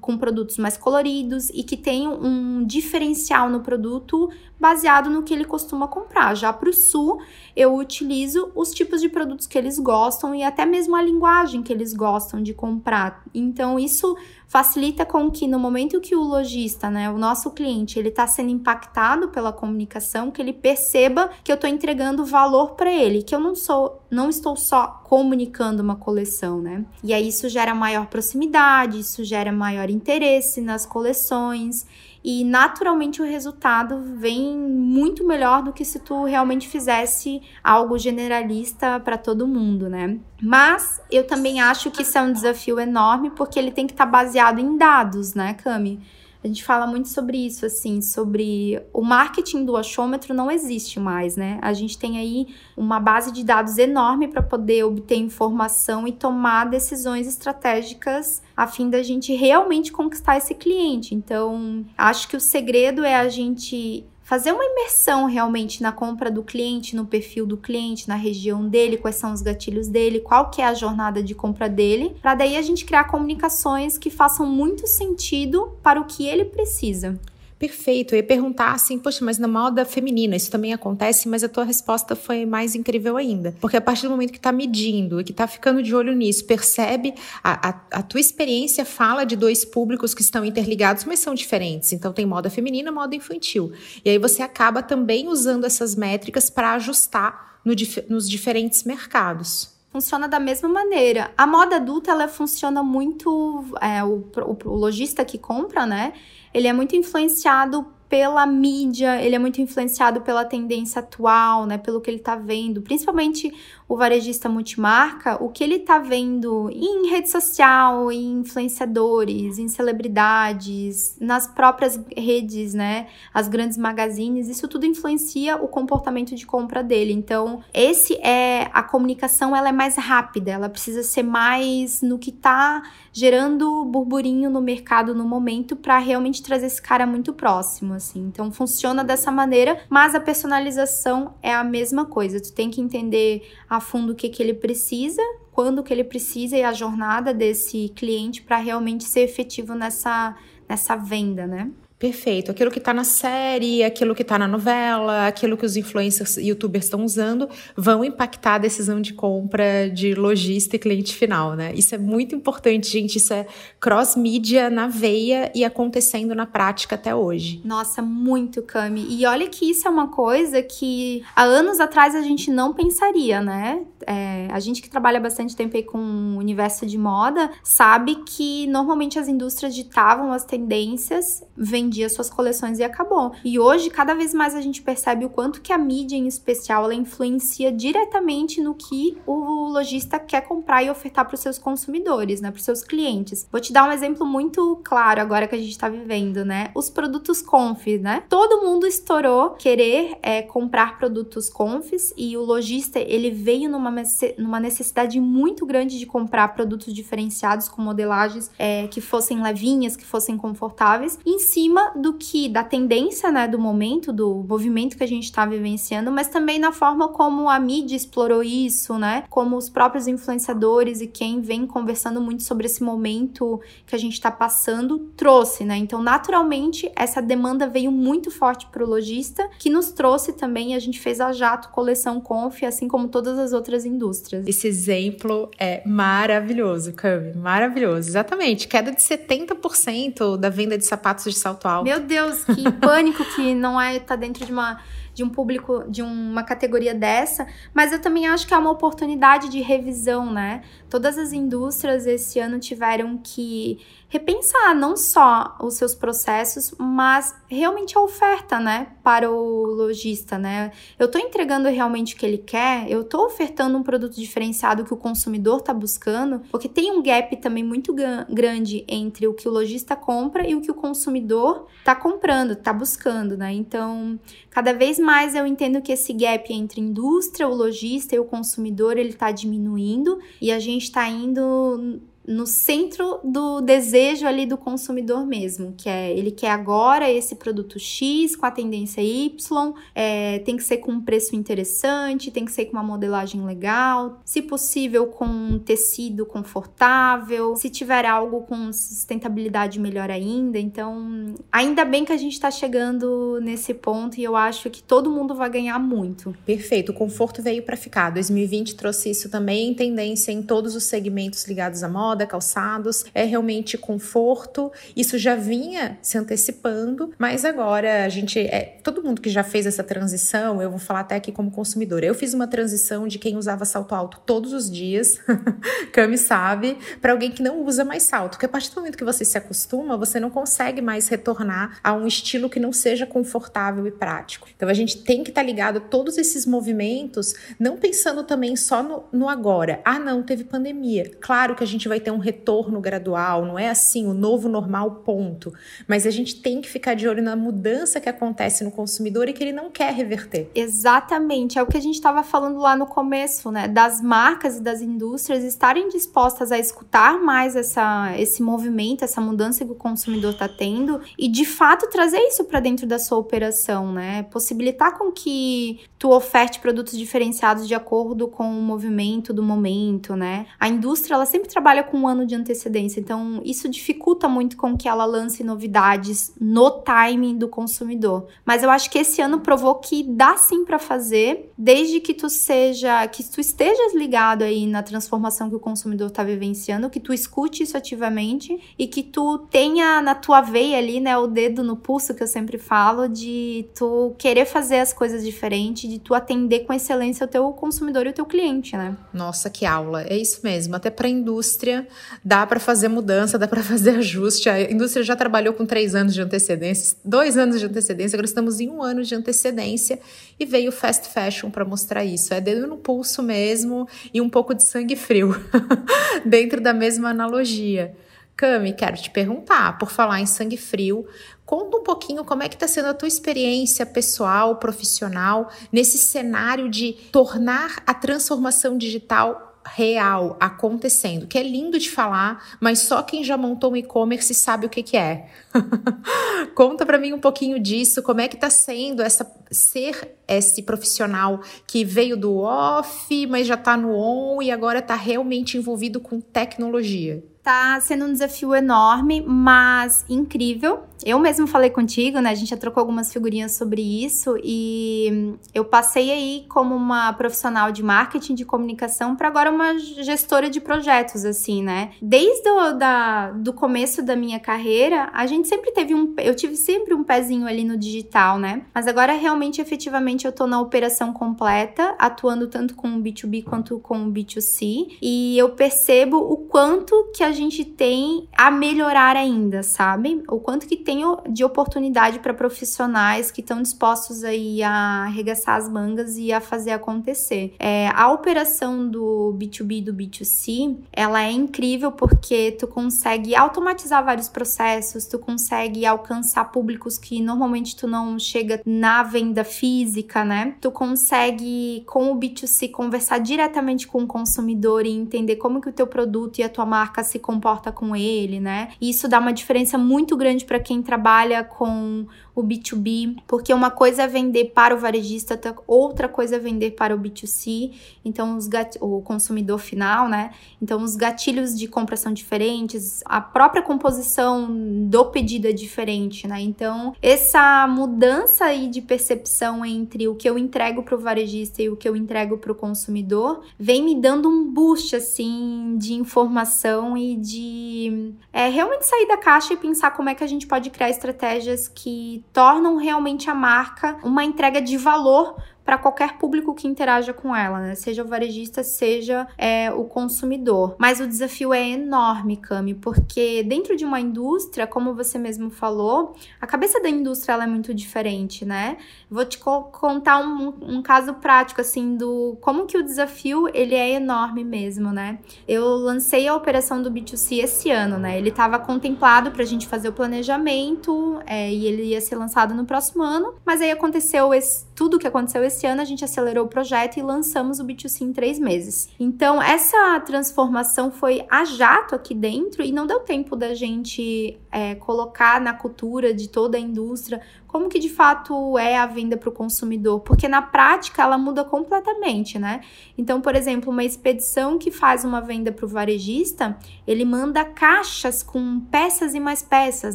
com 0.00 0.16
produtos 0.16 0.56
mais 0.56 0.76
coloridos 0.76 1.50
e 1.50 1.62
que 1.62 1.76
tenham 1.76 2.18
um 2.22 2.64
diferencial 2.64 3.50
no 3.50 3.60
produto 3.60 4.30
baseado 4.58 5.10
no 5.10 5.22
que 5.22 5.34
ele 5.34 5.44
costuma 5.44 5.86
comprar. 5.86 6.34
Já 6.34 6.52
para 6.52 6.70
o 6.70 6.72
sul, 6.72 7.20
eu 7.54 7.74
utilizo 7.74 8.50
os 8.54 8.70
tipos 8.70 9.00
de 9.00 9.08
produtos 9.08 9.46
que 9.46 9.58
eles 9.58 9.78
gostam 9.78 10.34
e 10.34 10.42
até 10.42 10.64
mesmo 10.64 10.96
a 10.96 11.02
linguagem 11.02 11.62
que 11.62 11.72
eles 11.72 11.92
gostam 11.92 12.42
de 12.42 12.54
comprar. 12.54 13.22
Então, 13.34 13.78
isso 13.78 14.16
facilita 14.48 15.04
com 15.04 15.30
que 15.30 15.46
no 15.46 15.58
momento 15.58 16.00
que 16.00 16.14
o 16.14 16.22
lojista, 16.22 16.88
né, 16.88 17.10
o 17.10 17.18
nosso 17.18 17.50
cliente, 17.50 17.98
ele 17.98 18.08
está 18.08 18.26
sendo 18.26 18.50
impactado 18.50 19.28
pela 19.28 19.52
comunicação, 19.52 20.30
que 20.30 20.40
ele 20.40 20.52
perceba 20.52 21.30
que 21.42 21.50
eu 21.50 21.56
estou 21.56 21.68
entregando 21.68 22.24
valor 22.24 22.70
para 22.70 22.90
ele, 22.90 23.22
que 23.22 23.34
eu 23.34 23.40
não 23.40 23.54
sou, 23.54 24.00
não 24.10 24.30
estou 24.30 24.56
só 24.56 25.02
comunicando 25.04 25.82
uma 25.82 25.96
coleção, 25.96 26.60
né? 26.60 26.84
E 27.02 27.12
aí 27.12 27.28
isso 27.28 27.48
gera 27.48 27.74
maior 27.74 28.06
proximidade, 28.06 29.00
isso 29.00 29.24
gera 29.24 29.52
maior 29.56 29.90
interesse 29.90 30.60
nas 30.60 30.86
coleções 30.86 31.86
e 32.28 32.42
naturalmente 32.42 33.22
o 33.22 33.24
resultado 33.24 34.02
vem 34.16 34.58
muito 34.58 35.24
melhor 35.24 35.62
do 35.62 35.72
que 35.72 35.84
se 35.84 36.00
tu 36.00 36.24
realmente 36.24 36.68
fizesse 36.68 37.40
algo 37.62 37.96
generalista 37.96 38.98
para 38.98 39.16
todo 39.16 39.46
mundo, 39.46 39.88
né? 39.88 40.18
Mas 40.42 41.00
eu 41.08 41.24
também 41.24 41.60
acho 41.60 41.88
que 41.88 42.02
isso 42.02 42.18
é 42.18 42.22
um 42.22 42.32
desafio 42.32 42.80
enorme 42.80 43.30
porque 43.30 43.58
ele 43.58 43.70
tem 43.70 43.86
que 43.86 43.92
estar 43.92 44.06
tá 44.06 44.10
baseado 44.10 44.58
em 44.58 44.76
dados, 44.76 45.34
né, 45.34 45.54
Cami? 45.54 46.00
A 46.42 46.48
gente 46.48 46.64
fala 46.64 46.86
muito 46.86 47.08
sobre 47.08 47.38
isso, 47.44 47.64
assim, 47.64 48.00
sobre 48.00 48.80
o 48.92 49.02
marketing 49.02 49.64
do 49.64 49.76
achômetro 49.76 50.34
não 50.34 50.50
existe 50.50 51.00
mais, 51.00 51.36
né? 51.36 51.58
A 51.62 51.72
gente 51.72 51.98
tem 51.98 52.18
aí 52.18 52.54
uma 52.76 53.00
base 53.00 53.32
de 53.32 53.44
dados 53.44 53.78
enorme 53.78 54.28
para 54.28 54.42
poder 54.42 54.84
obter 54.84 55.16
informação 55.16 56.06
e 56.06 56.12
tomar 56.12 56.66
decisões 56.66 57.26
estratégicas 57.26 58.42
a 58.56 58.66
fim 58.66 58.88
da 58.88 59.02
gente 59.02 59.34
realmente 59.34 59.92
conquistar 59.92 60.36
esse 60.36 60.54
cliente. 60.54 61.14
Então, 61.14 61.84
acho 61.96 62.28
que 62.28 62.36
o 62.36 62.40
segredo 62.40 63.04
é 63.04 63.14
a 63.14 63.28
gente 63.28 64.04
fazer 64.26 64.50
uma 64.50 64.64
imersão 64.64 65.26
realmente 65.26 65.80
na 65.80 65.92
compra 65.92 66.32
do 66.32 66.42
cliente, 66.42 66.96
no 66.96 67.06
perfil 67.06 67.46
do 67.46 67.56
cliente, 67.56 68.08
na 68.08 68.16
região 68.16 68.68
dele, 68.68 68.96
quais 68.96 69.14
são 69.14 69.32
os 69.32 69.40
gatilhos 69.40 69.86
dele, 69.86 70.18
qual 70.18 70.50
que 70.50 70.60
é 70.60 70.66
a 70.66 70.74
jornada 70.74 71.22
de 71.22 71.32
compra 71.32 71.68
dele, 71.68 72.16
para 72.20 72.34
daí 72.34 72.56
a 72.56 72.62
gente 72.62 72.84
criar 72.84 73.04
comunicações 73.04 73.96
que 73.96 74.10
façam 74.10 74.44
muito 74.44 74.84
sentido 74.88 75.76
para 75.80 76.00
o 76.00 76.06
que 76.06 76.26
ele 76.26 76.44
precisa. 76.44 77.16
Perfeito. 77.58 78.14
Eu 78.14 78.18
ia 78.18 78.22
perguntar 78.22 78.72
assim, 78.72 78.98
poxa, 78.98 79.24
mas 79.24 79.38
na 79.38 79.48
moda 79.48 79.84
feminina 79.86 80.36
isso 80.36 80.50
também 80.50 80.74
acontece, 80.74 81.26
mas 81.26 81.42
a 81.42 81.48
tua 81.48 81.64
resposta 81.64 82.14
foi 82.14 82.44
mais 82.44 82.74
incrível 82.74 83.16
ainda. 83.16 83.54
Porque 83.60 83.78
a 83.78 83.80
partir 83.80 84.02
do 84.02 84.10
momento 84.10 84.30
que 84.30 84.36
está 84.36 84.52
medindo 84.52 85.20
e 85.20 85.24
que 85.24 85.30
está 85.30 85.46
ficando 85.46 85.82
de 85.82 85.94
olho 85.94 86.14
nisso, 86.14 86.44
percebe, 86.44 87.14
a, 87.42 87.68
a, 87.68 87.80
a, 87.92 88.02
tua 88.02 88.20
experiência 88.20 88.84
fala 88.84 89.24
de 89.24 89.36
dois 89.36 89.64
públicos 89.64 90.12
que 90.12 90.20
estão 90.20 90.44
interligados, 90.44 91.04
mas 91.04 91.20
são 91.20 91.34
diferentes. 91.34 91.94
Então 91.94 92.12
tem 92.12 92.26
moda 92.26 92.50
feminina 92.50 92.92
moda 92.92 93.16
infantil. 93.16 93.72
E 94.04 94.10
aí 94.10 94.18
você 94.18 94.42
acaba 94.42 94.82
também 94.82 95.26
usando 95.28 95.64
essas 95.64 95.94
métricas 95.94 96.50
para 96.50 96.74
ajustar 96.74 97.58
no, 97.64 97.72
nos 98.08 98.28
diferentes 98.28 98.84
mercados 98.84 99.75
funciona 99.96 100.28
da 100.28 100.38
mesma 100.38 100.68
maneira. 100.68 101.32
A 101.38 101.46
moda 101.46 101.76
adulta, 101.76 102.10
ela 102.10 102.28
funciona 102.28 102.82
muito. 102.82 103.64
É, 103.80 104.04
o, 104.04 104.28
o, 104.36 104.68
o 104.68 104.74
lojista 104.74 105.24
que 105.24 105.38
compra, 105.38 105.86
né? 105.86 106.12
Ele 106.52 106.68
é 106.68 106.72
muito 106.72 106.94
influenciado 106.94 107.86
pela 108.08 108.46
mídia, 108.46 109.20
ele 109.20 109.34
é 109.34 109.38
muito 109.38 109.60
influenciado 109.60 110.20
pela 110.20 110.44
tendência 110.44 111.00
atual, 111.00 111.66
né, 111.66 111.76
pelo 111.76 112.00
que 112.00 112.08
ele 112.08 112.18
está 112.18 112.36
vendo, 112.36 112.80
principalmente 112.80 113.52
o 113.88 113.96
varejista 113.96 114.48
multimarca, 114.48 115.42
o 115.42 115.48
que 115.48 115.62
ele 115.62 115.76
está 115.76 115.98
vendo 115.98 116.68
em 116.72 117.08
rede 117.08 117.30
social, 117.30 118.10
em 118.10 118.40
influenciadores, 118.40 119.58
em 119.58 119.68
celebridades, 119.68 121.16
nas 121.20 121.46
próprias 121.46 121.98
redes, 122.16 122.74
né, 122.74 123.06
as 123.32 123.48
grandes 123.48 123.76
magazines, 123.76 124.48
isso 124.48 124.68
tudo 124.68 124.86
influencia 124.86 125.56
o 125.56 125.68
comportamento 125.68 126.34
de 126.34 126.46
compra 126.46 126.82
dele. 126.82 127.12
Então, 127.12 127.60
esse 127.72 128.14
é 128.14 128.70
a 128.72 128.82
comunicação, 128.82 129.54
ela 129.54 129.68
é 129.68 129.72
mais 129.72 129.96
rápida, 129.96 130.52
ela 130.52 130.68
precisa 130.68 131.02
ser 131.02 131.22
mais 131.22 132.02
no 132.02 132.18
que 132.18 132.30
está 132.30 132.82
gerando 133.12 133.84
burburinho 133.84 134.50
no 134.50 134.60
mercado 134.60 135.14
no 135.14 135.24
momento 135.24 135.74
para 135.74 135.98
realmente 135.98 136.42
trazer 136.42 136.66
esse 136.66 136.82
cara 136.82 137.06
muito 137.06 137.32
próximo, 137.32 137.94
assim. 138.06 138.20
Então 138.20 138.50
funciona 138.52 139.02
dessa 139.02 139.30
maneira, 139.30 139.80
mas 139.88 140.14
a 140.14 140.20
personalização 140.20 141.34
é 141.42 141.52
a 141.52 141.64
mesma 141.64 142.06
coisa. 142.06 142.40
Tu 142.40 142.52
tem 142.52 142.70
que 142.70 142.80
entender 142.80 143.48
a 143.68 143.80
fundo 143.80 144.12
o 144.12 144.14
que, 144.14 144.28
que 144.28 144.42
ele 144.42 144.54
precisa, 144.54 145.22
quando 145.52 145.82
que 145.82 145.92
ele 145.92 146.04
precisa 146.04 146.56
e 146.56 146.62
a 146.62 146.72
jornada 146.72 147.34
desse 147.34 147.90
cliente 147.94 148.42
para 148.42 148.58
realmente 148.58 149.04
ser 149.04 149.20
efetivo 149.20 149.74
nessa, 149.74 150.36
nessa 150.68 150.96
venda, 150.96 151.46
né? 151.46 151.70
Perfeito. 151.98 152.50
Aquilo 152.50 152.70
que 152.70 152.78
está 152.78 152.92
na 152.92 153.04
série, 153.04 153.82
aquilo 153.82 154.14
que 154.14 154.20
está 154.20 154.38
na 154.38 154.46
novela, 154.46 155.26
aquilo 155.26 155.56
que 155.56 155.64
os 155.64 155.76
influencers 155.76 156.36
e 156.36 156.48
youtubers 156.48 156.84
estão 156.84 157.02
usando, 157.02 157.48
vão 157.74 158.04
impactar 158.04 158.56
a 158.56 158.58
decisão 158.58 159.00
de 159.00 159.14
compra 159.14 159.88
de 159.88 160.14
lojista 160.14 160.76
e 160.76 160.78
cliente 160.78 161.14
final, 161.14 161.54
né? 161.54 161.72
Isso 161.74 161.94
é 161.94 161.98
muito 161.98 162.34
importante, 162.34 162.88
gente. 162.88 163.16
Isso 163.16 163.32
é 163.32 163.46
cross-mídia 163.80 164.68
na 164.68 164.86
veia 164.86 165.50
e 165.54 165.64
acontecendo 165.64 166.34
na 166.34 166.44
prática 166.44 166.96
até 166.96 167.14
hoje. 167.14 167.62
Nossa, 167.64 168.02
muito, 168.02 168.62
Cami. 168.62 169.06
E 169.08 169.24
olha 169.24 169.48
que 169.48 169.70
isso 169.70 169.88
é 169.88 169.90
uma 169.90 170.08
coisa 170.08 170.62
que 170.62 171.24
há 171.34 171.44
anos 171.44 171.80
atrás 171.80 172.14
a 172.14 172.20
gente 172.20 172.50
não 172.50 172.74
pensaria, 172.74 173.40
né? 173.40 173.80
É, 174.06 174.48
a 174.52 174.60
gente 174.60 174.82
que 174.82 174.90
trabalha 174.90 175.18
bastante 175.18 175.56
tempo 175.56 175.76
aí 175.76 175.82
com 175.82 175.98
o 175.98 176.36
universo 176.36 176.84
de 176.84 176.98
moda 176.98 177.50
sabe 177.62 178.16
que 178.16 178.66
normalmente 178.66 179.18
as 179.18 179.28
indústrias 179.28 179.74
ditavam 179.74 180.32
as 180.32 180.44
tendências, 180.44 181.42
vem 181.56 181.85
vendia 181.86 182.08
suas 182.08 182.28
coleções 182.28 182.78
e 182.78 182.84
acabou. 182.84 183.32
E 183.44 183.58
hoje, 183.58 183.88
cada 183.88 184.14
vez 184.14 184.34
mais 184.34 184.54
a 184.54 184.60
gente 184.60 184.82
percebe 184.82 185.24
o 185.24 185.30
quanto 185.30 185.60
que 185.60 185.72
a 185.72 185.78
mídia 185.78 186.16
em 186.16 186.26
especial 186.26 186.84
ela 186.84 186.94
influencia 186.94 187.70
diretamente 187.70 188.60
no 188.60 188.74
que 188.74 189.16
o 189.24 189.68
lojista 189.70 190.18
quer 190.18 190.42
comprar 190.42 190.82
e 190.82 190.90
ofertar 190.90 191.24
para 191.24 191.34
os 191.34 191.40
seus 191.40 191.58
consumidores, 191.58 192.40
né, 192.40 192.50
para 192.50 192.58
os 192.58 192.64
seus 192.64 192.82
clientes. 192.82 193.46
Vou 193.50 193.60
te 193.60 193.72
dar 193.72 193.88
um 193.88 193.92
exemplo 193.92 194.26
muito 194.26 194.80
claro 194.84 195.20
agora 195.20 195.46
que 195.46 195.54
a 195.54 195.58
gente 195.58 195.70
está 195.70 195.88
vivendo, 195.88 196.44
né? 196.44 196.70
Os 196.74 196.90
produtos 196.90 197.40
Conf, 197.40 197.86
né? 198.00 198.24
Todo 198.28 198.64
mundo 198.64 198.86
estourou 198.86 199.50
querer 199.50 200.18
é, 200.22 200.42
comprar 200.42 200.98
produtos 200.98 201.48
Confs 201.48 202.12
e 202.16 202.36
o 202.36 202.42
lojista 202.42 202.98
ele 202.98 203.30
veio 203.30 203.70
numa, 203.70 203.94
numa 204.36 204.58
necessidade 204.58 205.20
muito 205.20 205.64
grande 205.64 205.98
de 205.98 206.06
comprar 206.06 206.48
produtos 206.48 206.92
diferenciados 206.92 207.68
com 207.68 207.80
modelagens 207.80 208.50
é, 208.58 208.88
que 208.88 209.00
fossem 209.00 209.42
levinhas, 209.42 209.96
que 209.96 210.04
fossem 210.04 210.36
confortáveis, 210.36 211.18
em 211.24 211.38
cima 211.38 211.75
cima 211.76 211.92
do 211.94 212.14
que 212.14 212.48
da 212.48 212.64
tendência, 212.64 213.30
né, 213.30 213.46
do 213.46 213.58
momento, 213.58 214.12
do 214.12 214.44
movimento 214.48 214.96
que 214.96 215.04
a 215.04 215.08
gente 215.08 215.24
está 215.24 215.44
vivenciando, 215.44 216.10
mas 216.10 216.28
também 216.28 216.58
na 216.58 216.72
forma 216.72 217.08
como 217.08 217.48
a 217.48 217.60
mídia 217.60 217.94
explorou 217.94 218.42
isso, 218.42 218.98
né? 218.98 219.24
Como 219.28 219.56
os 219.56 219.68
próprios 219.68 220.06
influenciadores 220.08 221.00
e 221.00 221.06
quem 221.06 221.40
vem 221.40 221.66
conversando 221.66 222.20
muito 222.20 222.42
sobre 222.42 222.66
esse 222.66 222.82
momento 222.82 223.60
que 223.86 223.94
a 223.94 223.98
gente 223.98 224.14
está 224.14 224.30
passando 224.30 224.98
trouxe, 225.16 225.64
né? 225.64 225.76
Então, 225.76 226.02
naturalmente, 226.02 226.90
essa 226.96 227.20
demanda 227.20 227.68
veio 227.68 227.92
muito 227.92 228.30
forte 228.30 228.66
para 228.66 228.82
o 228.82 228.88
lojista, 228.88 229.48
que 229.58 229.68
nos 229.68 229.90
trouxe 229.90 230.32
também, 230.32 230.74
a 230.74 230.78
gente 230.78 230.98
fez 230.98 231.20
a 231.20 231.32
Jato 231.32 231.68
Coleção 231.68 232.20
Conf, 232.20 232.62
assim 232.62 232.88
como 232.88 233.08
todas 233.08 233.38
as 233.38 233.52
outras 233.52 233.84
indústrias. 233.84 234.46
Esse 234.46 234.66
exemplo 234.66 235.50
é 235.58 235.82
maravilhoso, 235.86 236.92
Cami, 236.92 237.34
maravilhoso. 237.34 238.08
Exatamente, 238.08 238.66
queda 238.68 238.92
de 238.92 239.02
70% 239.02 240.36
da 240.36 240.48
venda 240.48 240.78
de 240.78 240.86
sapatos 240.86 241.24
de 241.24 241.38
salto 241.38 241.65
Meu 241.84 242.00
Deus, 242.00 242.44
que 242.44 242.70
pânico 242.80 243.24
que 243.34 243.54
não 243.54 243.80
é 243.80 243.98
tá 243.98 244.16
dentro 244.16 244.44
de 244.44 244.52
uma 244.52 244.80
de 245.16 245.24
um 245.24 245.30
público, 245.30 245.82
de 245.88 246.02
uma 246.02 246.42
categoria 246.42 246.94
dessa, 246.94 247.46
mas 247.72 247.90
eu 247.90 247.98
também 247.98 248.26
acho 248.26 248.46
que 248.46 248.52
é 248.52 248.58
uma 248.58 248.70
oportunidade 248.70 249.48
de 249.48 249.62
revisão, 249.62 250.30
né? 250.30 250.60
Todas 250.90 251.16
as 251.16 251.32
indústrias 251.32 252.06
esse 252.06 252.38
ano 252.38 252.58
tiveram 252.58 253.16
que 253.16 253.78
repensar 254.08 254.74
não 254.74 254.96
só 254.96 255.56
os 255.60 255.74
seus 255.74 255.94
processos, 255.94 256.74
mas 256.78 257.34
realmente 257.48 257.96
a 257.98 258.00
oferta, 258.00 258.60
né, 258.60 258.88
para 259.02 259.30
o 259.30 259.66
lojista, 259.66 260.38
né? 260.38 260.70
Eu 260.98 261.06
estou 261.06 261.20
entregando 261.20 261.68
realmente 261.68 262.14
o 262.14 262.18
que 262.18 262.24
ele 262.24 262.38
quer, 262.38 262.90
eu 262.90 263.02
estou 263.02 263.26
ofertando 263.26 263.76
um 263.76 263.82
produto 263.82 264.14
diferenciado 264.14 264.84
que 264.84 264.94
o 264.94 264.96
consumidor 264.96 265.58
está 265.58 265.74
buscando, 265.74 266.40
porque 266.50 266.68
tem 266.68 266.90
um 266.92 267.02
gap 267.02 267.36
também 267.36 267.64
muito 267.64 267.94
grande 267.94 268.84
entre 268.88 269.26
o 269.26 269.34
que 269.34 269.48
o 269.48 269.50
lojista 269.50 269.96
compra 269.96 270.48
e 270.48 270.54
o 270.54 270.60
que 270.60 270.70
o 270.70 270.74
consumidor 270.74 271.66
está 271.78 271.94
comprando, 271.94 272.52
está 272.52 272.72
buscando, 272.72 273.36
né? 273.36 273.52
Então, 273.52 274.18
cada 274.50 274.72
vez 274.72 274.98
mais 274.98 275.34
eu 275.34 275.46
entendo 275.46 275.82
que 275.82 275.92
esse 275.92 276.12
gap 276.12 276.52
entre 276.52 276.80
indústria, 276.80 277.48
o 277.48 277.54
lojista 277.54 278.14
e 278.14 278.18
o 278.18 278.24
consumidor, 278.24 278.96
ele 278.96 279.10
está 279.10 279.30
diminuindo 279.30 280.18
e 280.40 280.52
a 280.52 280.58
gente 280.58 280.84
está 280.84 281.08
indo 281.08 282.00
no 282.26 282.46
centro 282.46 283.20
do 283.22 283.60
desejo 283.60 284.26
ali 284.26 284.46
do 284.46 284.56
consumidor 284.56 285.24
mesmo, 285.24 285.74
que 285.76 285.88
é 285.88 286.12
ele 286.12 286.30
quer 286.30 286.50
agora 286.50 287.10
esse 287.10 287.36
produto 287.36 287.78
X 287.78 288.34
com 288.34 288.44
a 288.44 288.50
tendência 288.50 289.00
Y, 289.00 289.72
é, 289.94 290.40
tem 290.40 290.56
que 290.56 290.64
ser 290.64 290.78
com 290.78 290.92
um 290.92 291.00
preço 291.00 291.36
interessante, 291.36 292.30
tem 292.30 292.44
que 292.44 292.50
ser 292.50 292.66
com 292.66 292.72
uma 292.72 292.82
modelagem 292.82 293.44
legal, 293.44 294.20
se 294.24 294.42
possível 294.42 295.06
com 295.06 295.24
um 295.24 295.58
tecido 295.58 296.26
confortável, 296.26 297.54
se 297.56 297.70
tiver 297.70 298.04
algo 298.04 298.42
com 298.42 298.72
sustentabilidade 298.72 299.78
melhor 299.78 300.10
ainda. 300.10 300.58
Então, 300.58 301.34
ainda 301.52 301.84
bem 301.84 302.04
que 302.04 302.12
a 302.12 302.16
gente 302.16 302.32
está 302.32 302.50
chegando 302.50 303.38
nesse 303.40 303.72
ponto 303.72 304.18
e 304.18 304.24
eu 304.24 304.34
acho 304.34 304.68
que 304.70 304.82
todo 304.82 305.10
mundo 305.10 305.34
vai 305.34 305.48
ganhar 305.48 305.78
muito. 305.78 306.34
Perfeito, 306.44 306.90
o 306.90 306.94
conforto 306.94 307.40
veio 307.42 307.62
para 307.62 307.76
ficar. 307.76 308.10
2020 308.10 308.74
trouxe 308.74 309.10
isso 309.10 309.28
também 309.28 309.74
tendência 309.74 310.32
em 310.32 310.42
todos 310.42 310.74
os 310.74 310.84
segmentos 310.84 311.46
ligados 311.46 311.82
à 311.82 311.88
moda 311.88 312.15
moda, 312.16 312.26
calçados, 312.26 313.04
é 313.14 313.24
realmente 313.24 313.76
conforto. 313.76 314.72
Isso 314.96 315.18
já 315.18 315.36
vinha 315.36 315.98
se 316.00 316.16
antecipando, 316.16 317.12
mas 317.18 317.44
agora 317.44 318.04
a 318.04 318.08
gente 318.08 318.38
é 318.40 318.78
todo 318.82 319.02
mundo 319.02 319.20
que 319.20 319.28
já 319.28 319.44
fez 319.44 319.66
essa 319.66 319.84
transição, 319.84 320.62
eu 320.62 320.70
vou 320.70 320.78
falar 320.78 321.00
até 321.00 321.16
aqui 321.16 321.30
como 321.30 321.50
consumidor. 321.50 322.02
Eu 322.02 322.14
fiz 322.14 322.32
uma 322.32 322.46
transição 322.46 323.06
de 323.06 323.18
quem 323.18 323.36
usava 323.36 323.64
salto 323.64 323.94
alto 323.94 324.20
todos 324.24 324.52
os 324.52 324.70
dias, 324.70 325.20
Cami 325.92 326.16
sabe, 326.16 326.78
para 327.00 327.12
alguém 327.12 327.30
que 327.30 327.42
não 327.42 327.64
usa 327.64 327.84
mais 327.84 328.04
salto, 328.04 328.32
porque 328.32 328.46
a 328.46 328.48
partir 328.48 328.70
do 328.70 328.76
momento 328.76 328.96
que 328.96 329.04
você 329.04 329.24
se 329.24 329.36
acostuma, 329.36 329.96
você 329.96 330.18
não 330.18 330.30
consegue 330.30 330.80
mais 330.80 331.08
retornar 331.08 331.78
a 331.84 331.92
um 331.92 332.06
estilo 332.06 332.48
que 332.48 332.58
não 332.58 332.72
seja 332.72 333.04
confortável 333.06 333.86
e 333.86 333.90
prático. 333.90 334.48
Então 334.56 334.68
a 334.68 334.74
gente 334.74 335.02
tem 335.02 335.22
que 335.22 335.30
estar 335.30 335.42
tá 335.42 335.46
ligado 335.46 335.78
a 335.78 335.80
todos 335.80 336.16
esses 336.16 336.46
movimentos, 336.46 337.34
não 337.58 337.76
pensando 337.76 338.24
também 338.24 338.56
só 338.56 338.82
no, 338.82 339.04
no 339.12 339.28
agora. 339.28 339.80
Ah, 339.84 339.98
não, 339.98 340.22
teve 340.22 340.44
pandemia. 340.44 341.10
Claro 341.20 341.54
que 341.54 341.64
a 341.64 341.66
gente 341.66 341.88
vai 341.88 341.98
ter 342.06 342.12
um 342.12 342.18
retorno 342.18 342.80
gradual, 342.80 343.44
não 343.44 343.58
é 343.58 343.68
assim 343.68 344.06
o 344.06 344.14
novo 344.14 344.48
normal, 344.48 345.02
ponto. 345.04 345.52
Mas 345.88 346.06
a 346.06 346.10
gente 346.10 346.40
tem 346.40 346.60
que 346.60 346.68
ficar 346.68 346.94
de 346.94 347.08
olho 347.08 347.20
na 347.20 347.34
mudança 347.34 348.00
que 348.00 348.08
acontece 348.08 348.62
no 348.62 348.70
consumidor 348.70 349.28
e 349.28 349.32
que 349.32 349.42
ele 349.42 349.52
não 349.52 349.72
quer 349.72 349.92
reverter. 349.92 350.48
Exatamente, 350.54 351.58
é 351.58 351.62
o 351.62 351.66
que 351.66 351.76
a 351.76 351.80
gente 351.80 351.96
estava 351.96 352.22
falando 352.22 352.60
lá 352.60 352.76
no 352.76 352.86
começo, 352.86 353.50
né? 353.50 353.66
Das 353.66 354.00
marcas 354.00 354.58
e 354.58 354.62
das 354.62 354.80
indústrias 354.80 355.42
estarem 355.42 355.88
dispostas 355.88 356.52
a 356.52 356.58
escutar 356.60 357.18
mais 357.18 357.56
essa, 357.56 358.14
esse 358.16 358.40
movimento, 358.40 359.02
essa 359.02 359.20
mudança 359.20 359.64
que 359.64 359.72
o 359.72 359.74
consumidor 359.74 360.34
está 360.34 360.48
tendo 360.48 361.00
e 361.18 361.26
de 361.26 361.44
fato 361.44 361.88
trazer 361.88 362.20
isso 362.20 362.44
para 362.44 362.60
dentro 362.60 362.86
da 362.86 363.00
sua 363.00 363.18
operação, 363.18 363.90
né? 363.92 364.22
Possibilitar 364.30 364.96
com 364.96 365.10
que 365.10 365.80
tu 365.98 366.10
oferte 366.10 366.60
produtos 366.60 366.96
diferenciados 366.96 367.66
de 367.66 367.74
acordo 367.74 368.28
com 368.28 368.48
o 368.48 368.62
movimento 368.62 369.32
do 369.32 369.42
momento, 369.42 370.14
né? 370.14 370.46
A 370.60 370.68
indústria 370.68 371.16
ela 371.16 371.26
sempre 371.26 371.48
trabalha 371.48 371.82
com 371.82 371.95
um 371.96 372.06
ano 372.06 372.26
de 372.26 372.34
antecedência, 372.34 373.00
então 373.00 373.40
isso 373.44 373.68
dificulta 373.68 374.28
muito 374.28 374.56
com 374.56 374.76
que 374.76 374.88
ela 374.88 375.04
lance 375.04 375.42
novidades 375.42 376.32
no 376.40 376.70
timing 376.70 377.36
do 377.36 377.48
consumidor. 377.48 378.26
Mas 378.44 378.62
eu 378.62 378.70
acho 378.70 378.90
que 378.90 378.98
esse 378.98 379.20
ano 379.20 379.40
provou 379.40 379.76
que 379.76 380.02
dá 380.02 380.36
sim 380.36 380.64
para 380.64 380.78
fazer, 380.78 381.52
desde 381.56 382.00
que 382.00 382.14
tu 382.14 382.28
seja, 382.28 383.06
que 383.08 383.24
tu 383.24 383.40
estejas 383.40 383.94
ligado 383.94 384.42
aí 384.42 384.66
na 384.66 384.82
transformação 384.82 385.48
que 385.48 385.56
o 385.56 385.60
consumidor 385.60 386.08
está 386.08 386.22
vivenciando, 386.22 386.90
que 386.90 387.00
tu 387.00 387.12
escute 387.12 387.62
isso 387.62 387.76
ativamente 387.76 388.58
e 388.78 388.86
que 388.86 389.02
tu 389.02 389.38
tenha 389.50 390.00
na 390.02 390.14
tua 390.14 390.40
veia 390.40 390.78
ali, 390.78 391.00
né, 391.00 391.16
o 391.16 391.26
dedo 391.26 391.62
no 391.62 391.76
pulso 391.76 392.14
que 392.14 392.22
eu 392.22 392.26
sempre 392.26 392.58
falo 392.58 393.08
de 393.08 393.68
tu 393.74 394.14
querer 394.18 394.44
fazer 394.44 394.78
as 394.78 394.92
coisas 394.92 395.24
diferentes, 395.24 395.88
de 395.88 395.98
tu 395.98 396.14
atender 396.14 396.60
com 396.60 396.72
excelência 396.72 397.24
o 397.24 397.28
teu 397.28 397.50
consumidor 397.52 398.06
e 398.06 398.10
o 398.10 398.12
teu 398.12 398.26
cliente, 398.26 398.76
né? 398.76 398.96
Nossa, 399.12 399.48
que 399.48 399.64
aula. 399.64 400.02
É 400.02 400.16
isso 400.16 400.40
mesmo. 400.42 400.76
Até 400.76 400.90
para 400.90 401.06
a 401.06 401.10
indústria 401.10 401.85
dá 402.24 402.46
para 402.46 402.60
fazer 402.60 402.88
mudança, 402.88 403.38
dá 403.38 403.48
para 403.48 403.62
fazer 403.62 403.96
ajuste. 403.98 404.48
A 404.48 404.70
indústria 404.70 405.04
já 405.04 405.16
trabalhou 405.16 405.54
com 405.54 405.66
três 405.66 405.94
anos 405.94 406.14
de 406.14 406.20
antecedência, 406.20 406.96
dois 407.04 407.36
anos 407.36 407.58
de 407.58 407.66
antecedência, 407.66 408.16
agora 408.16 408.26
estamos 408.26 408.60
em 408.60 408.68
um 408.68 408.82
ano 408.82 409.02
de 409.02 409.14
antecedência 409.14 409.98
e 410.38 410.44
veio 410.44 410.72
fast 410.72 411.08
fashion 411.08 411.50
para 411.50 411.64
mostrar 411.64 412.04
isso. 412.04 412.32
É 412.32 412.40
dedo 412.40 412.66
no 412.66 412.76
pulso 412.76 413.22
mesmo 413.22 413.88
e 414.12 414.20
um 414.20 414.28
pouco 414.28 414.54
de 414.54 414.64
sangue 414.64 414.96
frio 414.96 415.34
dentro 416.24 416.60
da 416.60 416.72
mesma 416.72 417.10
analogia. 417.10 417.94
Cami, 418.36 418.74
quero 418.74 418.98
te 418.98 419.10
perguntar, 419.10 419.78
por 419.78 419.90
falar 419.90 420.20
em 420.20 420.26
sangue 420.26 420.58
frio, 420.58 421.06
conta 421.46 421.78
um 421.78 421.82
pouquinho 421.82 422.22
como 422.22 422.42
é 422.42 422.48
que 422.50 422.54
está 422.54 422.68
sendo 422.68 422.88
a 422.88 422.94
tua 422.94 423.08
experiência 423.08 423.86
pessoal, 423.86 424.56
profissional, 424.56 425.50
nesse 425.72 425.96
cenário 425.96 426.68
de 426.68 426.92
tornar 427.10 427.82
a 427.86 427.94
transformação 427.94 428.76
digital 428.76 429.45
real 429.74 430.36
acontecendo, 430.40 431.26
que 431.26 431.38
é 431.38 431.42
lindo 431.42 431.78
de 431.78 431.90
falar, 431.90 432.56
mas 432.60 432.80
só 432.80 433.02
quem 433.02 433.24
já 433.24 433.36
montou 433.36 433.72
um 433.72 433.76
e-commerce 433.76 434.32
sabe 434.34 434.66
o 434.66 434.70
que, 434.70 434.82
que 434.82 434.96
é. 434.96 435.28
Conta 436.54 436.86
para 436.86 436.98
mim 436.98 437.12
um 437.12 437.20
pouquinho 437.20 437.58
disso, 437.58 438.02
como 438.02 438.20
é 438.20 438.28
que 438.28 438.36
tá 438.36 438.50
sendo 438.50 439.02
essa 439.02 439.24
ser 439.50 440.16
esse 440.26 440.62
profissional 440.62 441.40
que 441.66 441.84
veio 441.84 442.16
do 442.16 442.38
off, 442.38 443.26
mas 443.26 443.46
já 443.46 443.56
tá 443.56 443.76
no 443.76 443.94
on 443.94 444.42
e 444.42 444.50
agora 444.50 444.82
tá 444.82 444.94
realmente 444.94 445.56
envolvido 445.56 446.00
com 446.00 446.20
tecnologia. 446.20 447.22
Tá 447.42 447.78
sendo 447.80 448.06
um 448.06 448.12
desafio 448.12 448.52
enorme, 448.54 449.20
mas 449.24 450.04
incrível. 450.08 450.82
Eu 451.04 451.18
mesmo 451.18 451.46
falei 451.46 451.70
contigo, 451.70 452.20
né? 452.20 452.30
A 452.30 452.34
gente 452.34 452.50
já 452.50 452.56
trocou 452.56 452.80
algumas 452.80 453.12
figurinhas 453.12 453.52
sobre 453.52 453.82
isso 453.82 454.36
e 454.42 455.34
eu 455.54 455.64
passei 455.64 456.10
aí 456.10 456.44
como 456.48 456.74
uma 456.74 457.12
profissional 457.12 457.70
de 457.70 457.82
marketing 457.82 458.34
de 458.34 458.44
comunicação 458.44 459.14
para 459.14 459.28
agora 459.28 459.50
uma 459.50 459.78
gestora 459.78 460.48
de 460.48 460.60
projetos, 460.60 461.24
assim, 461.24 461.62
né? 461.62 461.90
Desde 462.00 462.48
o 462.48 462.72
da, 462.72 463.30
do 463.32 463.52
começo 463.52 464.02
da 464.02 464.16
minha 464.16 464.40
carreira, 464.40 465.10
a 465.12 465.26
gente 465.26 465.48
sempre 465.48 465.70
teve 465.72 465.94
um. 465.94 466.14
Eu 466.18 466.34
tive 466.34 466.56
sempre 466.56 466.94
um 466.94 467.04
pezinho 467.04 467.46
ali 467.46 467.64
no 467.64 467.76
digital, 467.76 468.38
né? 468.38 468.62
Mas 468.74 468.86
agora 468.86 469.12
realmente, 469.12 469.60
efetivamente, 469.60 470.26
eu 470.26 470.32
tô 470.32 470.46
na 470.46 470.60
operação 470.60 471.12
completa, 471.12 471.94
atuando 471.98 472.46
tanto 472.48 472.74
com 472.74 472.88
o 472.88 473.02
B2B 473.02 473.44
quanto 473.44 473.78
com 473.78 474.06
o 474.06 474.12
B2C. 474.12 474.96
E 475.00 475.36
eu 475.36 475.50
percebo 475.50 476.16
o 476.16 476.36
quanto 476.36 477.10
que 477.14 477.22
a 477.22 477.32
gente 477.32 477.64
tem 477.64 478.28
a 478.36 478.50
melhorar 478.50 479.16
ainda, 479.16 479.62
sabe? 479.62 480.22
O 480.28 480.40
quanto 480.40 480.66
que 480.66 480.76
tem 480.86 481.02
de 481.28 481.44
oportunidade 481.44 482.20
para 482.20 482.32
profissionais 482.32 483.32
que 483.32 483.40
estão 483.40 483.60
dispostos 483.60 484.22
aí 484.22 484.62
a 484.62 485.02
arregaçar 485.06 485.56
as 485.56 485.68
mangas 485.68 486.16
e 486.16 486.32
a 486.32 486.40
fazer 486.40 486.70
acontecer. 486.70 487.54
É, 487.58 487.88
a 487.88 488.08
operação 488.12 488.88
do 488.88 489.36
B2B 489.36 489.78
e 489.78 489.82
do 489.82 489.92
B2C, 489.92 490.76
ela 490.92 491.24
é 491.24 491.32
incrível 491.32 491.90
porque 491.90 492.52
tu 492.52 492.68
consegue 492.68 493.34
automatizar 493.34 494.04
vários 494.04 494.28
processos, 494.28 495.06
tu 495.06 495.18
consegue 495.18 495.84
alcançar 495.84 496.44
públicos 496.52 496.96
que 496.96 497.20
normalmente 497.20 497.74
tu 497.74 497.88
não 497.88 498.16
chega 498.16 498.60
na 498.64 499.02
venda 499.02 499.42
física, 499.42 500.24
né? 500.24 500.54
Tu 500.60 500.70
consegue 500.70 501.82
com 501.86 502.12
o 502.12 502.16
B2C 502.16 502.70
conversar 502.70 503.18
diretamente 503.18 503.88
com 503.88 504.04
o 504.04 504.06
consumidor 504.06 504.86
e 504.86 504.92
entender 504.92 505.34
como 505.36 505.60
que 505.60 505.68
o 505.68 505.72
teu 505.72 505.88
produto 505.88 506.38
e 506.38 506.44
a 506.44 506.48
tua 506.48 506.64
marca 506.64 507.02
se 507.02 507.18
comporta 507.18 507.72
com 507.72 507.96
ele, 507.96 508.38
né? 508.38 508.68
E 508.80 508.90
isso 508.90 509.08
dá 509.08 509.18
uma 509.18 509.32
diferença 509.32 509.76
muito 509.76 510.16
grande 510.16 510.44
para 510.44 510.60
quem 510.60 510.75
trabalha 510.82 511.42
com 511.42 512.06
o 512.34 512.42
B2B, 512.42 513.16
porque 513.26 513.52
uma 513.52 513.70
coisa 513.70 514.02
é 514.02 514.06
vender 514.06 514.52
para 514.54 514.74
o 514.74 514.78
varejista, 514.78 515.40
outra 515.66 516.06
coisa 516.06 516.36
é 516.36 516.38
vender 516.38 516.72
para 516.72 516.94
o 516.94 516.98
B2C, 516.98 517.72
então 518.04 518.36
os 518.36 518.46
o 518.80 519.00
consumidor 519.00 519.58
final, 519.58 520.08
né? 520.08 520.32
Então 520.60 520.82
os 520.82 520.96
gatilhos 520.96 521.56
de 521.58 521.66
compra 521.66 521.96
são 521.96 522.12
diferentes, 522.12 523.02
a 523.06 523.20
própria 523.20 523.62
composição 523.62 524.48
do 524.86 525.06
pedido 525.06 525.48
é 525.48 525.52
diferente, 525.52 526.28
né? 526.28 526.40
Então 526.40 526.94
essa 527.00 527.66
mudança 527.66 528.44
aí 528.44 528.68
de 528.68 528.82
percepção 528.82 529.64
entre 529.64 530.06
o 530.06 530.14
que 530.14 530.28
eu 530.28 530.38
entrego 530.38 530.82
para 530.82 530.94
o 530.94 530.98
varejista 530.98 531.62
e 531.62 531.70
o 531.70 531.76
que 531.76 531.88
eu 531.88 531.96
entrego 531.96 532.36
para 532.36 532.52
o 532.52 532.54
consumidor 532.54 533.42
vem 533.58 533.82
me 533.82 533.94
dando 533.94 534.28
um 534.28 534.52
boost 534.52 534.94
assim 534.94 535.76
de 535.78 535.94
informação 535.94 536.96
e 536.96 537.16
de 537.16 538.14
é, 538.32 538.48
realmente 538.48 538.84
sair 538.84 539.06
da 539.08 539.16
caixa 539.16 539.54
e 539.54 539.56
pensar 539.56 539.92
como 539.92 540.08
é 540.08 540.14
que 540.14 540.22
a 540.22 540.26
gente 540.26 540.46
pode 540.46 540.65
criar 540.70 540.90
estratégias 540.90 541.68
que 541.68 542.24
tornam 542.32 542.76
realmente 542.76 543.28
a 543.30 543.34
marca 543.34 543.98
uma 544.02 544.24
entrega 544.24 544.60
de 544.60 544.76
valor 544.76 545.36
para 545.66 545.76
qualquer 545.76 546.16
público 546.16 546.54
que 546.54 546.68
interaja 546.68 547.12
com 547.12 547.34
ela, 547.34 547.58
né? 547.58 547.74
Seja 547.74 548.04
o 548.04 548.06
varejista, 548.06 548.62
seja 548.62 549.26
é, 549.36 549.72
o 549.72 549.84
consumidor. 549.84 550.76
Mas 550.78 551.00
o 551.00 551.08
desafio 551.08 551.52
é 551.52 551.68
enorme, 551.68 552.36
Cami, 552.36 552.72
porque 552.72 553.42
dentro 553.42 553.76
de 553.76 553.84
uma 553.84 553.98
indústria, 553.98 554.64
como 554.64 554.94
você 554.94 555.18
mesmo 555.18 555.50
falou, 555.50 556.14
a 556.40 556.46
cabeça 556.46 556.80
da 556.80 556.88
indústria 556.88 557.34
é 557.34 557.46
muito 557.46 557.74
diferente, 557.74 558.44
né? 558.44 558.76
Vou 559.10 559.24
te 559.24 559.38
co 559.38 559.64
contar 559.64 560.18
um, 560.18 560.54
um, 560.62 560.82
caso 560.82 561.14
prático, 561.14 561.60
assim, 561.60 561.96
do 561.96 562.38
como 562.40 562.66
que 562.66 562.78
o 562.78 562.84
desafio 562.84 563.48
ele 563.52 563.74
é 563.74 563.94
enorme 563.94 564.44
mesmo, 564.44 564.92
né? 564.92 565.18
Eu 565.48 565.64
lancei 565.64 566.28
a 566.28 566.36
operação 566.36 566.80
do 566.80 566.90
B2C 566.90 567.42
esse 567.42 567.70
ano, 567.70 567.98
né? 567.98 568.16
Ele 568.16 568.28
estava 568.28 568.58
contemplado 568.60 569.32
para 569.32 569.42
a 569.42 569.46
gente 569.46 569.66
fazer 569.66 569.88
o 569.88 569.92
planejamento 569.92 571.20
é, 571.26 571.50
e 571.50 571.66
ele 571.66 571.82
ia 571.86 572.00
ser 572.00 572.14
lançado 572.14 572.54
no 572.54 572.64
próximo 572.64 573.02
ano, 573.02 573.34
mas 573.44 573.60
aí 573.60 573.72
aconteceu 573.72 574.32
esse, 574.32 574.65
tudo 574.76 574.98
que 574.98 575.06
aconteceu 575.06 575.42
esse 575.42 575.66
ano 575.66 575.80
a 575.80 575.84
gente 575.84 576.04
acelerou 576.04 576.44
o 576.44 576.48
projeto 576.48 576.98
e 576.98 577.02
lançamos 577.02 577.58
o 577.58 577.64
B2C 577.64 578.02
em 578.02 578.12
três 578.12 578.38
meses. 578.38 578.90
Então, 579.00 579.42
essa 579.42 579.98
transformação 580.00 580.92
foi 580.92 581.24
a 581.30 581.46
jato 581.46 581.94
aqui 581.94 582.14
dentro 582.14 582.62
e 582.62 582.70
não 582.70 582.86
deu 582.86 583.00
tempo 583.00 583.34
da 583.34 583.54
gente 583.54 584.38
é, 584.56 584.74
colocar 584.74 585.38
na 585.38 585.52
cultura 585.52 586.14
de 586.14 586.30
toda 586.30 586.56
a 586.56 586.60
indústria 586.60 587.20
como 587.46 587.68
que 587.68 587.78
de 587.78 587.90
fato 587.90 588.58
é 588.58 588.78
a 588.78 588.86
venda 588.86 589.14
para 589.14 589.28
o 589.28 589.32
consumidor, 589.32 590.00
porque 590.00 590.26
na 590.26 590.40
prática 590.40 591.02
ela 591.02 591.18
muda 591.18 591.44
completamente, 591.44 592.38
né? 592.38 592.62
Então, 592.96 593.20
por 593.20 593.36
exemplo, 593.36 593.70
uma 593.70 593.84
expedição 593.84 594.56
que 594.56 594.70
faz 594.70 595.04
uma 595.04 595.20
venda 595.20 595.52
para 595.52 595.66
o 595.66 595.68
varejista, 595.68 596.56
ele 596.86 597.04
manda 597.04 597.44
caixas 597.44 598.22
com 598.22 598.60
peças 598.60 599.14
e 599.14 599.20
mais 599.20 599.42
peças, 599.42 599.94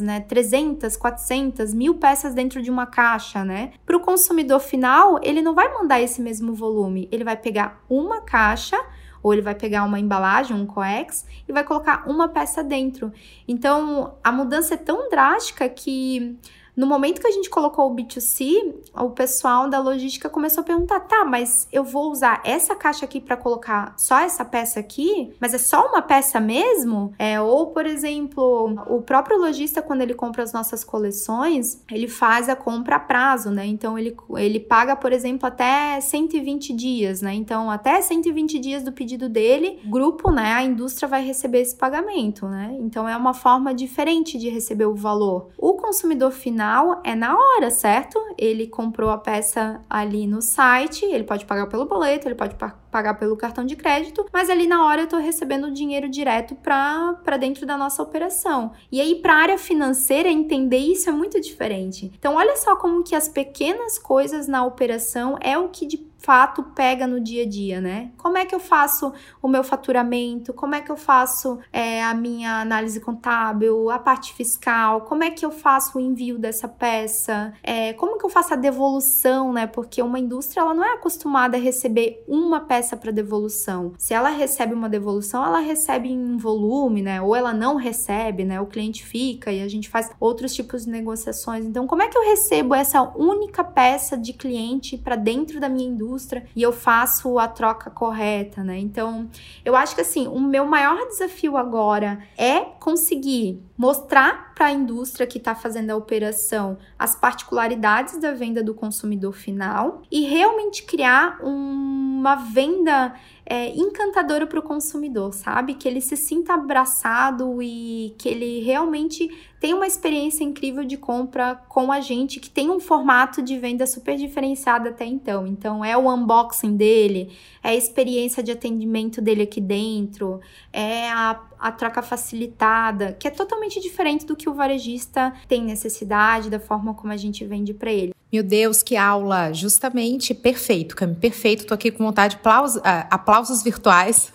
né? 0.00 0.20
300, 0.20 0.96
400, 0.96 1.74
mil 1.74 1.96
peças 1.96 2.32
dentro 2.32 2.62
de 2.62 2.70
uma 2.70 2.86
caixa, 2.86 3.44
né? 3.44 3.72
Para 3.84 3.96
o 3.96 4.00
consumidor 4.00 4.60
final, 4.60 5.18
ele 5.24 5.42
não 5.42 5.56
vai 5.56 5.72
mandar 5.74 6.00
esse 6.00 6.22
mesmo 6.22 6.54
volume, 6.54 7.08
ele 7.10 7.24
vai 7.24 7.36
pegar 7.36 7.82
uma 7.90 8.20
caixa 8.20 8.78
ou 9.22 9.32
ele 9.32 9.42
vai 9.42 9.54
pegar 9.54 9.84
uma 9.84 10.00
embalagem, 10.00 10.56
um 10.56 10.66
coex, 10.66 11.24
e 11.48 11.52
vai 11.52 11.64
colocar 11.64 12.08
uma 12.08 12.28
peça 12.28 12.62
dentro. 12.64 13.12
Então, 13.46 14.14
a 14.22 14.32
mudança 14.32 14.74
é 14.74 14.76
tão 14.76 15.08
drástica 15.08 15.68
que 15.68 16.36
no 16.74 16.86
momento 16.86 17.20
que 17.20 17.26
a 17.26 17.30
gente 17.30 17.50
colocou 17.50 17.90
o 17.90 17.94
B2C, 17.94 18.74
o 18.98 19.10
pessoal 19.10 19.68
da 19.68 19.78
logística 19.78 20.28
começou 20.28 20.62
a 20.62 20.64
perguntar: 20.64 21.00
tá, 21.00 21.24
mas 21.24 21.68
eu 21.70 21.84
vou 21.84 22.10
usar 22.10 22.40
essa 22.44 22.74
caixa 22.74 23.04
aqui 23.04 23.20
para 23.20 23.36
colocar 23.36 23.94
só 23.98 24.18
essa 24.20 24.44
peça 24.44 24.80
aqui? 24.80 25.34
Mas 25.38 25.52
é 25.52 25.58
só 25.58 25.86
uma 25.88 26.00
peça 26.00 26.40
mesmo? 26.40 27.12
É, 27.18 27.40
ou, 27.40 27.68
por 27.68 27.84
exemplo, 27.84 28.74
o 28.88 29.02
próprio 29.02 29.38
lojista, 29.38 29.82
quando 29.82 30.00
ele 30.00 30.14
compra 30.14 30.42
as 30.42 30.52
nossas 30.52 30.82
coleções, 30.82 31.82
ele 31.90 32.08
faz 32.08 32.48
a 32.48 32.56
compra 32.56 32.96
a 32.96 33.00
prazo, 33.00 33.50
né? 33.50 33.66
Então 33.66 33.98
ele, 33.98 34.16
ele 34.36 34.60
paga, 34.60 34.96
por 34.96 35.12
exemplo, 35.12 35.46
até 35.46 36.00
120 36.00 36.72
dias, 36.72 37.20
né? 37.20 37.34
Então, 37.34 37.70
até 37.70 38.00
120 38.00 38.58
dias 38.58 38.82
do 38.82 38.92
pedido 38.92 39.28
dele, 39.28 39.78
grupo, 39.84 40.30
né? 40.30 40.54
A 40.54 40.62
indústria 40.62 41.06
vai 41.06 41.22
receber 41.24 41.60
esse 41.60 41.76
pagamento, 41.76 42.46
né? 42.46 42.74
Então 42.80 43.06
é 43.06 43.16
uma 43.16 43.34
forma 43.34 43.74
diferente 43.74 44.38
de 44.38 44.48
receber 44.48 44.86
o 44.86 44.94
valor. 44.94 45.50
O 45.58 45.74
consumidor 45.74 46.30
final 46.30 46.61
final 46.62 47.00
é 47.02 47.16
na 47.16 47.36
hora, 47.36 47.70
certo? 47.70 48.18
Ele 48.38 48.68
comprou 48.68 49.10
a 49.10 49.18
peça 49.18 49.80
ali 49.90 50.28
no 50.28 50.40
site, 50.40 51.04
ele 51.04 51.24
pode 51.24 51.44
pagar 51.44 51.66
pelo 51.66 51.86
boleto, 51.86 52.28
ele 52.28 52.36
pode 52.36 52.54
pagar 52.90 53.14
pelo 53.14 53.36
cartão 53.36 53.64
de 53.64 53.74
crédito, 53.74 54.24
mas 54.32 54.48
ali 54.48 54.66
na 54.66 54.86
hora 54.86 55.02
eu 55.02 55.08
tô 55.08 55.16
recebendo 55.16 55.64
o 55.66 55.72
dinheiro 55.72 56.08
direto 56.08 56.54
para 56.54 57.36
dentro 57.38 57.66
da 57.66 57.76
nossa 57.76 58.00
operação. 58.00 58.72
E 58.92 59.00
aí, 59.00 59.16
para 59.16 59.34
a 59.34 59.38
área 59.38 59.58
financeira, 59.58 60.28
entender 60.28 60.78
isso 60.78 61.08
é 61.08 61.12
muito 61.12 61.40
diferente. 61.40 62.12
Então, 62.16 62.36
olha 62.36 62.56
só 62.56 62.76
como 62.76 63.02
que 63.02 63.16
as 63.16 63.28
pequenas 63.28 63.98
coisas 63.98 64.46
na 64.46 64.64
operação 64.64 65.36
é 65.40 65.58
o 65.58 65.68
que 65.68 65.84
de 65.84 66.11
fato 66.22 66.62
pega 66.62 67.06
no 67.06 67.20
dia 67.20 67.42
a 67.42 67.48
dia, 67.48 67.80
né? 67.80 68.12
Como 68.16 68.38
é 68.38 68.46
que 68.46 68.54
eu 68.54 68.60
faço 68.60 69.12
o 69.42 69.48
meu 69.48 69.64
faturamento? 69.64 70.52
Como 70.52 70.74
é 70.74 70.80
que 70.80 70.90
eu 70.90 70.96
faço 70.96 71.58
é, 71.72 72.02
a 72.02 72.14
minha 72.14 72.60
análise 72.60 73.00
contábil, 73.00 73.90
a 73.90 73.98
parte 73.98 74.32
fiscal? 74.32 75.02
Como 75.02 75.24
é 75.24 75.30
que 75.30 75.44
eu 75.44 75.50
faço 75.50 75.98
o 75.98 76.00
envio 76.00 76.38
dessa 76.38 76.68
peça? 76.68 77.52
É, 77.62 77.92
como 77.94 78.18
que 78.18 78.24
eu 78.24 78.30
faço 78.30 78.54
a 78.54 78.56
devolução, 78.56 79.52
né? 79.52 79.66
Porque 79.66 80.00
uma 80.00 80.18
indústria 80.18 80.60
ela 80.60 80.72
não 80.72 80.84
é 80.84 80.94
acostumada 80.94 81.56
a 81.56 81.60
receber 81.60 82.22
uma 82.28 82.60
peça 82.60 82.96
para 82.96 83.10
devolução. 83.10 83.92
Se 83.98 84.14
ela 84.14 84.28
recebe 84.28 84.74
uma 84.74 84.88
devolução, 84.88 85.44
ela 85.44 85.58
recebe 85.58 86.08
em 86.08 86.36
volume, 86.36 87.02
né? 87.02 87.20
Ou 87.20 87.34
ela 87.34 87.52
não 87.52 87.74
recebe, 87.74 88.44
né? 88.44 88.60
O 88.60 88.66
cliente 88.66 89.04
fica 89.04 89.50
e 89.50 89.60
a 89.60 89.68
gente 89.68 89.88
faz 89.88 90.08
outros 90.20 90.54
tipos 90.54 90.84
de 90.84 90.90
negociações. 90.90 91.64
Então, 91.64 91.86
como 91.86 92.02
é 92.02 92.08
que 92.08 92.16
eu 92.16 92.22
recebo 92.22 92.74
essa 92.74 93.02
única 93.16 93.64
peça 93.64 94.16
de 94.16 94.32
cliente 94.32 94.96
para 94.96 95.16
dentro 95.16 95.58
da 95.58 95.68
minha 95.68 95.88
indústria? 95.88 96.11
Indústria 96.12 96.44
e 96.54 96.62
eu 96.62 96.72
faço 96.72 97.38
a 97.38 97.48
troca 97.48 97.90
correta, 97.90 98.62
né? 98.62 98.78
Então, 98.78 99.28
eu 99.64 99.74
acho 99.74 99.94
que 99.94 100.00
assim, 100.02 100.28
o 100.28 100.38
meu 100.38 100.66
maior 100.66 100.96
desafio 101.08 101.56
agora 101.56 102.22
é 102.36 102.60
conseguir 102.60 103.62
mostrar 103.76 104.52
para 104.54 104.66
a 104.66 104.72
indústria 104.72 105.26
que 105.26 105.38
está 105.38 105.54
fazendo 105.54 105.90
a 105.90 105.96
operação 105.96 106.78
as 106.98 107.16
particularidades 107.16 108.20
da 108.20 108.32
venda 108.32 108.62
do 108.62 108.74
consumidor 108.74 109.32
final 109.32 110.02
e 110.10 110.22
realmente 110.22 110.84
criar 110.84 111.38
uma 111.42 112.36
venda 112.36 113.14
é, 113.44 113.68
encantadora 113.76 114.46
para 114.46 114.58
o 114.58 114.62
consumidor, 114.62 115.32
sabe? 115.34 115.74
Que 115.74 115.88
ele 115.88 116.00
se 116.00 116.16
sinta 116.16 116.54
abraçado 116.54 117.60
e 117.60 118.14
que 118.18 118.28
ele 118.28 118.60
realmente 118.60 119.28
tenha 119.60 119.76
uma 119.76 119.86
experiência 119.86 120.42
incrível 120.42 120.84
de 120.84 120.96
compra 120.96 121.54
com 121.68 121.92
a 121.92 122.00
gente, 122.00 122.40
que 122.40 122.50
tem 122.50 122.70
um 122.70 122.80
formato 122.80 123.42
de 123.42 123.58
venda 123.58 123.86
super 123.86 124.16
diferenciado 124.16 124.88
até 124.88 125.04
então. 125.04 125.46
Então, 125.46 125.84
é 125.84 125.96
o 125.96 126.12
unboxing 126.12 126.76
dele, 126.76 127.30
é 127.62 127.70
a 127.70 127.74
experiência 127.74 128.42
de 128.42 128.50
atendimento 128.50 129.20
dele 129.20 129.42
aqui 129.42 129.60
dentro, 129.60 130.40
é 130.72 131.10
a, 131.10 131.40
a 131.62 131.70
troca 131.70 132.02
facilitada, 132.02 133.16
que 133.18 133.28
é 133.28 133.30
totalmente 133.30 133.80
diferente 133.80 134.26
do 134.26 134.34
que 134.34 134.48
o 134.48 134.54
varejista 134.54 135.32
tem 135.46 135.62
necessidade, 135.62 136.50
da 136.50 136.58
forma 136.58 136.92
como 136.92 137.12
a 137.12 137.16
gente 137.16 137.44
vende 137.44 137.72
para 137.72 137.92
ele. 137.92 138.12
Meu 138.32 138.42
Deus, 138.42 138.82
que 138.82 138.96
aula! 138.96 139.52
Justamente, 139.52 140.32
perfeito, 140.32 140.96
Cami, 140.96 141.14
perfeito. 141.14 141.66
Tô 141.66 141.74
aqui 141.74 141.90
com 141.90 142.02
vontade 142.02 142.34
de 142.34 142.40
aplausos, 142.40 142.76
uh, 142.78 143.06
aplausos 143.10 143.62
virtuais, 143.62 144.32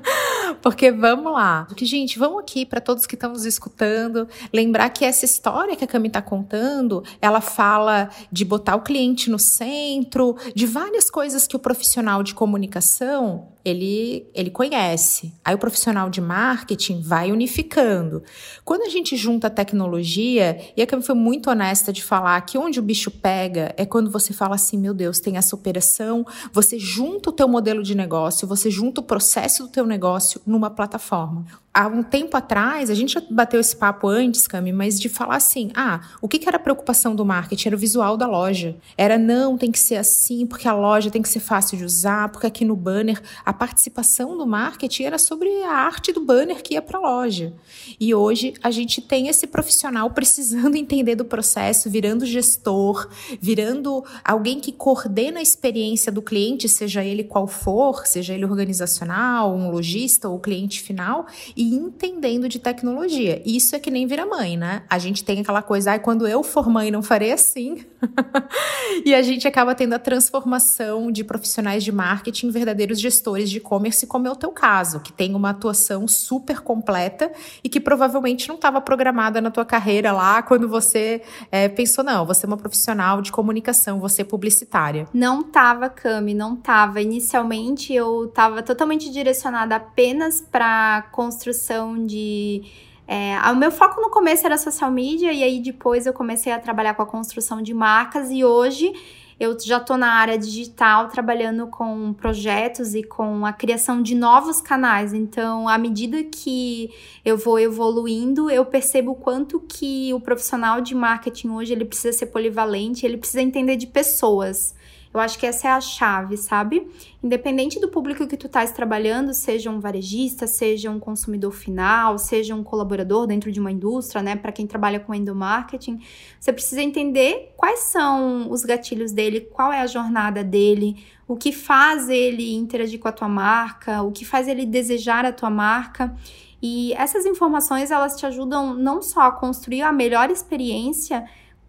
porque 0.62 0.90
vamos 0.90 1.30
lá. 1.30 1.66
Porque, 1.68 1.84
gente, 1.84 2.18
vamos 2.18 2.40
aqui 2.40 2.64
para 2.64 2.80
todos 2.80 3.04
que 3.04 3.14
estão 3.14 3.30
nos 3.30 3.44
escutando, 3.44 4.26
lembrar 4.50 4.88
que 4.88 5.04
essa 5.04 5.26
história 5.26 5.76
que 5.76 5.84
a 5.84 5.86
Cami 5.86 6.08
está 6.08 6.22
contando, 6.22 7.04
ela 7.20 7.42
fala 7.42 8.08
de 8.32 8.46
botar 8.46 8.76
o 8.76 8.80
cliente 8.80 9.28
no 9.28 9.38
centro, 9.38 10.36
de 10.54 10.64
várias 10.64 11.10
coisas 11.10 11.46
que 11.46 11.54
o 11.54 11.58
profissional 11.58 12.22
de 12.22 12.34
comunicação 12.34 13.53
ele, 13.64 14.28
ele 14.34 14.50
conhece. 14.50 15.32
Aí 15.44 15.54
o 15.54 15.58
profissional 15.58 16.10
de 16.10 16.20
marketing 16.20 17.00
vai 17.00 17.32
unificando. 17.32 18.22
Quando 18.64 18.82
a 18.82 18.88
gente 18.88 19.16
junta 19.16 19.46
a 19.46 19.50
tecnologia, 19.50 20.58
e 20.76 20.82
a 20.82 20.86
Cami 20.86 21.02
foi 21.02 21.14
muito 21.14 21.50
honesta 21.50 21.92
de 21.92 22.04
falar 22.04 22.40
que 22.42 22.58
onde 22.58 22.78
o 22.78 22.82
bicho 22.82 23.10
pega 23.10 23.74
é 23.76 23.86
quando 23.86 24.10
você 24.10 24.32
fala 24.32 24.54
assim, 24.54 24.76
meu 24.76 24.92
Deus, 24.92 25.18
tem 25.18 25.36
essa 25.36 25.56
operação, 25.56 26.26
você 26.52 26.78
junta 26.78 27.30
o 27.30 27.32
teu 27.32 27.48
modelo 27.48 27.82
de 27.82 27.94
negócio, 27.94 28.46
você 28.46 28.70
junta 28.70 29.00
o 29.00 29.04
processo 29.04 29.64
do 29.64 29.68
teu 29.70 29.86
negócio 29.86 30.40
numa 30.46 30.68
plataforma 30.68 31.63
há 31.74 31.88
um 31.88 32.04
tempo 32.04 32.36
atrás, 32.36 32.88
a 32.88 32.94
gente 32.94 33.14
já 33.14 33.22
bateu 33.28 33.60
esse 33.60 33.74
papo 33.74 34.06
antes, 34.06 34.46
Cami, 34.46 34.72
mas 34.72 35.00
de 35.00 35.08
falar 35.08 35.36
assim: 35.36 35.72
ah, 35.74 36.00
o 36.22 36.28
que, 36.28 36.38
que 36.38 36.48
era 36.48 36.56
a 36.56 36.60
preocupação 36.60 37.16
do 37.16 37.24
marketing? 37.24 37.68
Era 37.68 37.76
o 37.76 37.78
visual 37.78 38.16
da 38.16 38.28
loja. 38.28 38.76
Era 38.96 39.18
não, 39.18 39.58
tem 39.58 39.72
que 39.72 39.78
ser 39.78 39.96
assim, 39.96 40.46
porque 40.46 40.68
a 40.68 40.72
loja 40.72 41.10
tem 41.10 41.20
que 41.20 41.28
ser 41.28 41.40
fácil 41.40 41.76
de 41.76 41.84
usar, 41.84 42.28
porque 42.28 42.46
aqui 42.46 42.64
no 42.64 42.76
banner 42.76 43.20
a 43.44 43.52
participação 43.52 44.38
do 44.38 44.46
marketing 44.46 45.02
era 45.02 45.18
sobre 45.18 45.48
a 45.64 45.72
arte 45.72 46.12
do 46.12 46.20
banner 46.20 46.62
que 46.62 46.74
ia 46.74 46.82
para 46.82 46.98
a 46.98 47.02
loja. 47.02 47.52
E 47.98 48.14
hoje 48.14 48.54
a 48.62 48.70
gente 48.70 49.00
tem 49.00 49.26
esse 49.26 49.46
profissional 49.46 50.08
precisando 50.10 50.76
entender 50.84 51.16
do 51.16 51.24
processo, 51.24 51.90
virando 51.90 52.24
gestor, 52.24 53.08
virando 53.40 54.04
alguém 54.24 54.60
que 54.60 54.70
coordena 54.70 55.40
a 55.40 55.42
experiência 55.42 56.12
do 56.12 56.22
cliente, 56.22 56.68
seja 56.68 57.04
ele 57.04 57.24
qual 57.24 57.48
for, 57.48 58.06
seja 58.06 58.34
ele 58.34 58.44
organizacional, 58.44 59.54
um 59.54 59.70
lojista 59.70 60.28
ou 60.28 60.38
cliente 60.38 60.80
final, 60.80 61.26
e 61.56 61.63
e 61.64 61.74
entendendo 61.74 62.46
de 62.46 62.58
tecnologia. 62.58 63.40
Isso 63.46 63.74
é 63.74 63.78
que 63.78 63.90
nem 63.90 64.06
vira 64.06 64.26
mãe, 64.26 64.54
né? 64.54 64.82
A 64.90 64.98
gente 64.98 65.24
tem 65.24 65.40
aquela 65.40 65.62
coisa, 65.62 65.92
ai, 65.92 65.98
quando 65.98 66.28
eu 66.28 66.42
for 66.42 66.68
mãe 66.68 66.90
não 66.90 67.02
farei 67.02 67.32
assim. 67.32 67.82
e 69.02 69.14
a 69.14 69.22
gente 69.22 69.48
acaba 69.48 69.74
tendo 69.74 69.94
a 69.94 69.98
transformação 69.98 71.10
de 71.10 71.24
profissionais 71.24 71.82
de 71.82 71.90
marketing 71.90 72.48
em 72.48 72.50
verdadeiros 72.50 73.00
gestores 73.00 73.48
de 73.48 73.56
e-commerce, 73.56 74.06
como 74.06 74.28
é 74.28 74.30
o 74.30 74.36
teu 74.36 74.50
caso, 74.50 75.00
que 75.00 75.10
tem 75.10 75.34
uma 75.34 75.50
atuação 75.50 76.06
super 76.06 76.60
completa 76.60 77.32
e 77.62 77.68
que 77.70 77.80
provavelmente 77.80 78.46
não 78.46 78.56
estava 78.56 78.78
programada 78.82 79.40
na 79.40 79.50
tua 79.50 79.64
carreira 79.64 80.12
lá 80.12 80.42
quando 80.42 80.68
você 80.68 81.22
é, 81.50 81.66
pensou, 81.66 82.04
não, 82.04 82.26
você 82.26 82.44
é 82.44 82.46
uma 82.46 82.58
profissional 82.58 83.22
de 83.22 83.32
comunicação, 83.32 83.98
você 83.98 84.20
é 84.20 84.24
publicitária. 84.24 85.08
Não 85.14 85.42
tava, 85.42 85.88
Cami, 85.88 86.34
não 86.34 86.56
tava. 86.56 87.00
Inicialmente 87.00 87.94
eu 87.94 88.28
tava 88.34 88.62
totalmente 88.62 89.10
direcionada 89.10 89.76
apenas 89.76 90.42
para 90.42 91.08
construção 91.10 91.53
construção 91.54 92.04
de. 92.04 92.62
É, 93.06 93.38
o 93.50 93.56
meu 93.56 93.70
foco 93.70 94.00
no 94.00 94.10
começo 94.10 94.44
era 94.44 94.58
social 94.58 94.90
media, 94.90 95.32
e 95.32 95.42
aí 95.42 95.60
depois 95.60 96.06
eu 96.06 96.12
comecei 96.12 96.52
a 96.52 96.58
trabalhar 96.58 96.94
com 96.94 97.02
a 97.02 97.06
construção 97.06 97.62
de 97.62 97.72
marcas, 97.72 98.30
e 98.30 98.44
hoje 98.44 98.92
eu 99.38 99.58
já 99.60 99.78
estou 99.78 99.96
na 99.96 100.12
área 100.12 100.38
digital 100.38 101.08
trabalhando 101.08 101.66
com 101.66 102.12
projetos 102.14 102.94
e 102.94 103.02
com 103.02 103.44
a 103.44 103.52
criação 103.52 104.00
de 104.00 104.14
novos 104.14 104.60
canais. 104.60 105.12
Então, 105.12 105.68
à 105.68 105.76
medida 105.76 106.22
que 106.24 106.90
eu 107.24 107.36
vou 107.36 107.58
evoluindo, 107.58 108.50
eu 108.50 108.64
percebo 108.64 109.14
quanto 109.14 109.60
que 109.60 110.12
o 110.14 110.20
profissional 110.20 110.80
de 110.80 110.94
marketing 110.94 111.50
hoje 111.50 111.72
ele 111.72 111.84
precisa 111.84 112.16
ser 112.16 112.26
polivalente, 112.26 113.04
ele 113.04 113.18
precisa 113.18 113.42
entender 113.42 113.76
de 113.76 113.86
pessoas. 113.86 114.74
Eu 115.14 115.20
acho 115.20 115.38
que 115.38 115.46
essa 115.46 115.68
é 115.68 115.70
a 115.70 115.80
chave, 115.80 116.36
sabe? 116.36 116.90
Independente 117.22 117.78
do 117.78 117.88
público 117.88 118.26
que 118.26 118.36
tu 118.36 118.46
estás 118.46 118.72
trabalhando, 118.72 119.32
seja 119.32 119.70
um 119.70 119.78
varejista, 119.78 120.48
seja 120.48 120.90
um 120.90 120.98
consumidor 120.98 121.52
final, 121.52 122.18
seja 122.18 122.52
um 122.52 122.64
colaborador 122.64 123.24
dentro 123.24 123.52
de 123.52 123.60
uma 123.60 123.70
indústria, 123.70 124.20
né? 124.20 124.34
Para 124.34 124.50
quem 124.50 124.66
trabalha 124.66 124.98
com 124.98 125.14
endomarketing, 125.14 126.00
você 126.40 126.52
precisa 126.52 126.82
entender 126.82 127.54
quais 127.56 127.78
são 127.84 128.50
os 128.50 128.64
gatilhos 128.64 129.12
dele, 129.12 129.40
qual 129.40 129.72
é 129.72 129.80
a 129.80 129.86
jornada 129.86 130.42
dele, 130.42 130.96
o 131.28 131.36
que 131.36 131.52
faz 131.52 132.08
ele 132.08 132.52
interagir 132.52 132.98
com 132.98 133.06
a 133.06 133.12
tua 133.12 133.28
marca, 133.28 134.02
o 134.02 134.10
que 134.10 134.24
faz 134.24 134.48
ele 134.48 134.66
desejar 134.66 135.24
a 135.24 135.32
tua 135.32 135.48
marca. 135.48 136.12
E 136.60 136.92
essas 136.94 137.24
informações 137.24 137.92
elas 137.92 138.16
te 138.16 138.26
ajudam 138.26 138.74
não 138.74 139.00
só 139.00 139.20
a 139.20 139.32
construir 139.32 139.82
a 139.82 139.92
melhor 139.92 140.28
experiência 140.28 141.24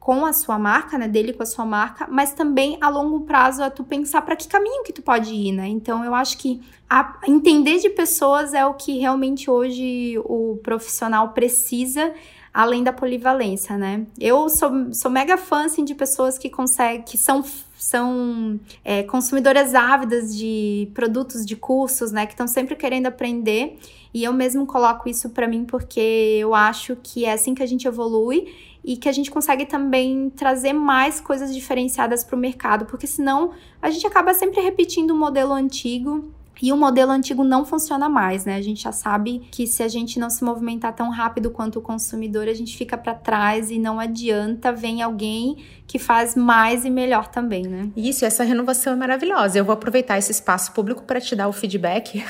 com 0.06 0.24
a 0.24 0.32
sua 0.32 0.60
marca, 0.60 1.00
né, 1.00 1.08
dele 1.08 1.34
com 1.34 1.42
a 1.42 1.48
sua 1.48 1.66
marca, 1.66 2.06
mas 2.08 2.32
também 2.32 2.78
a 2.80 2.90
longo 2.90 3.22
prazo 3.22 3.64
a 3.64 3.72
tu 3.72 3.84
pensar 3.84 4.22
para 4.22 4.36
que 4.36 4.48
caminho 4.48 4.84
que 4.84 4.94
tu 4.94 5.02
pode 5.02 5.34
ir, 5.34 5.52
né? 5.52 5.68
Então 5.68 6.06
eu 6.06 6.14
acho 6.14 6.38
que 6.38 6.62
a, 6.88 7.18
entender 7.28 7.80
de 7.80 7.90
pessoas 7.90 8.54
é 8.54 8.64
o 8.64 8.76
que 8.76 9.00
realmente 9.00 9.50
hoje 9.50 10.20
o 10.24 10.60
profissional 10.62 11.30
precisa 11.30 12.14
além 12.54 12.84
da 12.84 12.94
polivalência, 12.94 13.80
né? 13.80 14.06
Eu 14.20 14.48
sou, 14.48 14.94
sou 14.94 15.10
mega 15.10 15.38
fã 15.38 15.66
assim, 15.66 15.84
de 15.84 15.96
pessoas 15.96 16.38
que 16.38 16.52
conseguem, 16.52 17.02
que 17.02 17.18
são 17.18 17.44
são 17.76 18.60
é, 18.84 19.04
consumidoras 19.04 19.74
ávidas 19.74 20.36
de 20.36 20.90
produtos, 20.94 21.44
de 21.44 21.56
cursos, 21.56 22.12
né? 22.12 22.28
Que 22.28 22.34
estão 22.34 22.48
sempre 22.48 22.76
querendo 22.76 23.08
aprender. 23.08 23.80
E 24.14 24.24
eu 24.24 24.32
mesmo 24.32 24.66
coloco 24.66 25.10
isso 25.10 25.32
para 25.32 25.48
mim 25.48 25.66
porque 25.66 26.38
eu 26.40 26.54
acho 26.54 26.96
que 26.96 27.26
é 27.26 27.34
assim 27.34 27.54
que 27.54 27.62
a 27.62 27.66
gente 27.66 27.88
evolui 27.88 28.54
e 28.86 28.96
que 28.96 29.10
a 29.10 29.12
gente 29.12 29.32
consegue 29.32 29.66
também 29.66 30.30
trazer 30.30 30.72
mais 30.72 31.20
coisas 31.20 31.54
diferenciadas 31.54 32.24
para 32.24 32.36
o 32.36 32.40
mercado, 32.40 32.86
porque 32.86 33.08
senão 33.08 33.52
a 33.82 33.90
gente 33.90 34.06
acaba 34.06 34.32
sempre 34.36 34.62
repetindo 34.62 35.10
o 35.12 35.18
modelo 35.18 35.54
antigo 35.54 36.32
e 36.62 36.72
o 36.72 36.78
modelo 36.78 37.12
antigo 37.12 37.44
não 37.44 37.66
funciona 37.66 38.08
mais, 38.08 38.46
né? 38.46 38.56
A 38.56 38.62
gente 38.62 38.84
já 38.84 38.92
sabe 38.92 39.42
que 39.52 39.68
se 39.68 39.84
a 39.84 39.88
gente 39.88 40.20
não 40.20 40.30
se 40.30 40.44
movimentar 40.44 40.96
tão 40.96 41.10
rápido 41.10 41.50
quanto 41.50 41.80
o 41.80 41.82
consumidor, 41.82 42.48
a 42.48 42.54
gente 42.54 42.78
fica 42.78 42.96
para 42.96 43.14
trás 43.14 43.72
e 43.72 43.80
não 43.80 44.00
adianta 44.00 44.72
vem 44.72 45.02
alguém 45.02 45.58
que 45.88 46.00
faz 46.00 46.36
mais 46.36 46.84
e 46.84 46.90
melhor 46.90 47.28
também, 47.28 47.64
né? 47.64 47.90
Isso, 47.96 48.26
essa 48.26 48.44
renovação 48.44 48.94
é 48.94 48.96
maravilhosa. 48.96 49.58
Eu 49.58 49.66
vou 49.66 49.74
aproveitar 49.74 50.18
esse 50.18 50.32
espaço 50.32 50.72
público 50.72 51.04
para 51.04 51.22
te 51.22 51.36
dar 51.36 51.48
o 51.48 51.54
feedback 51.54 52.24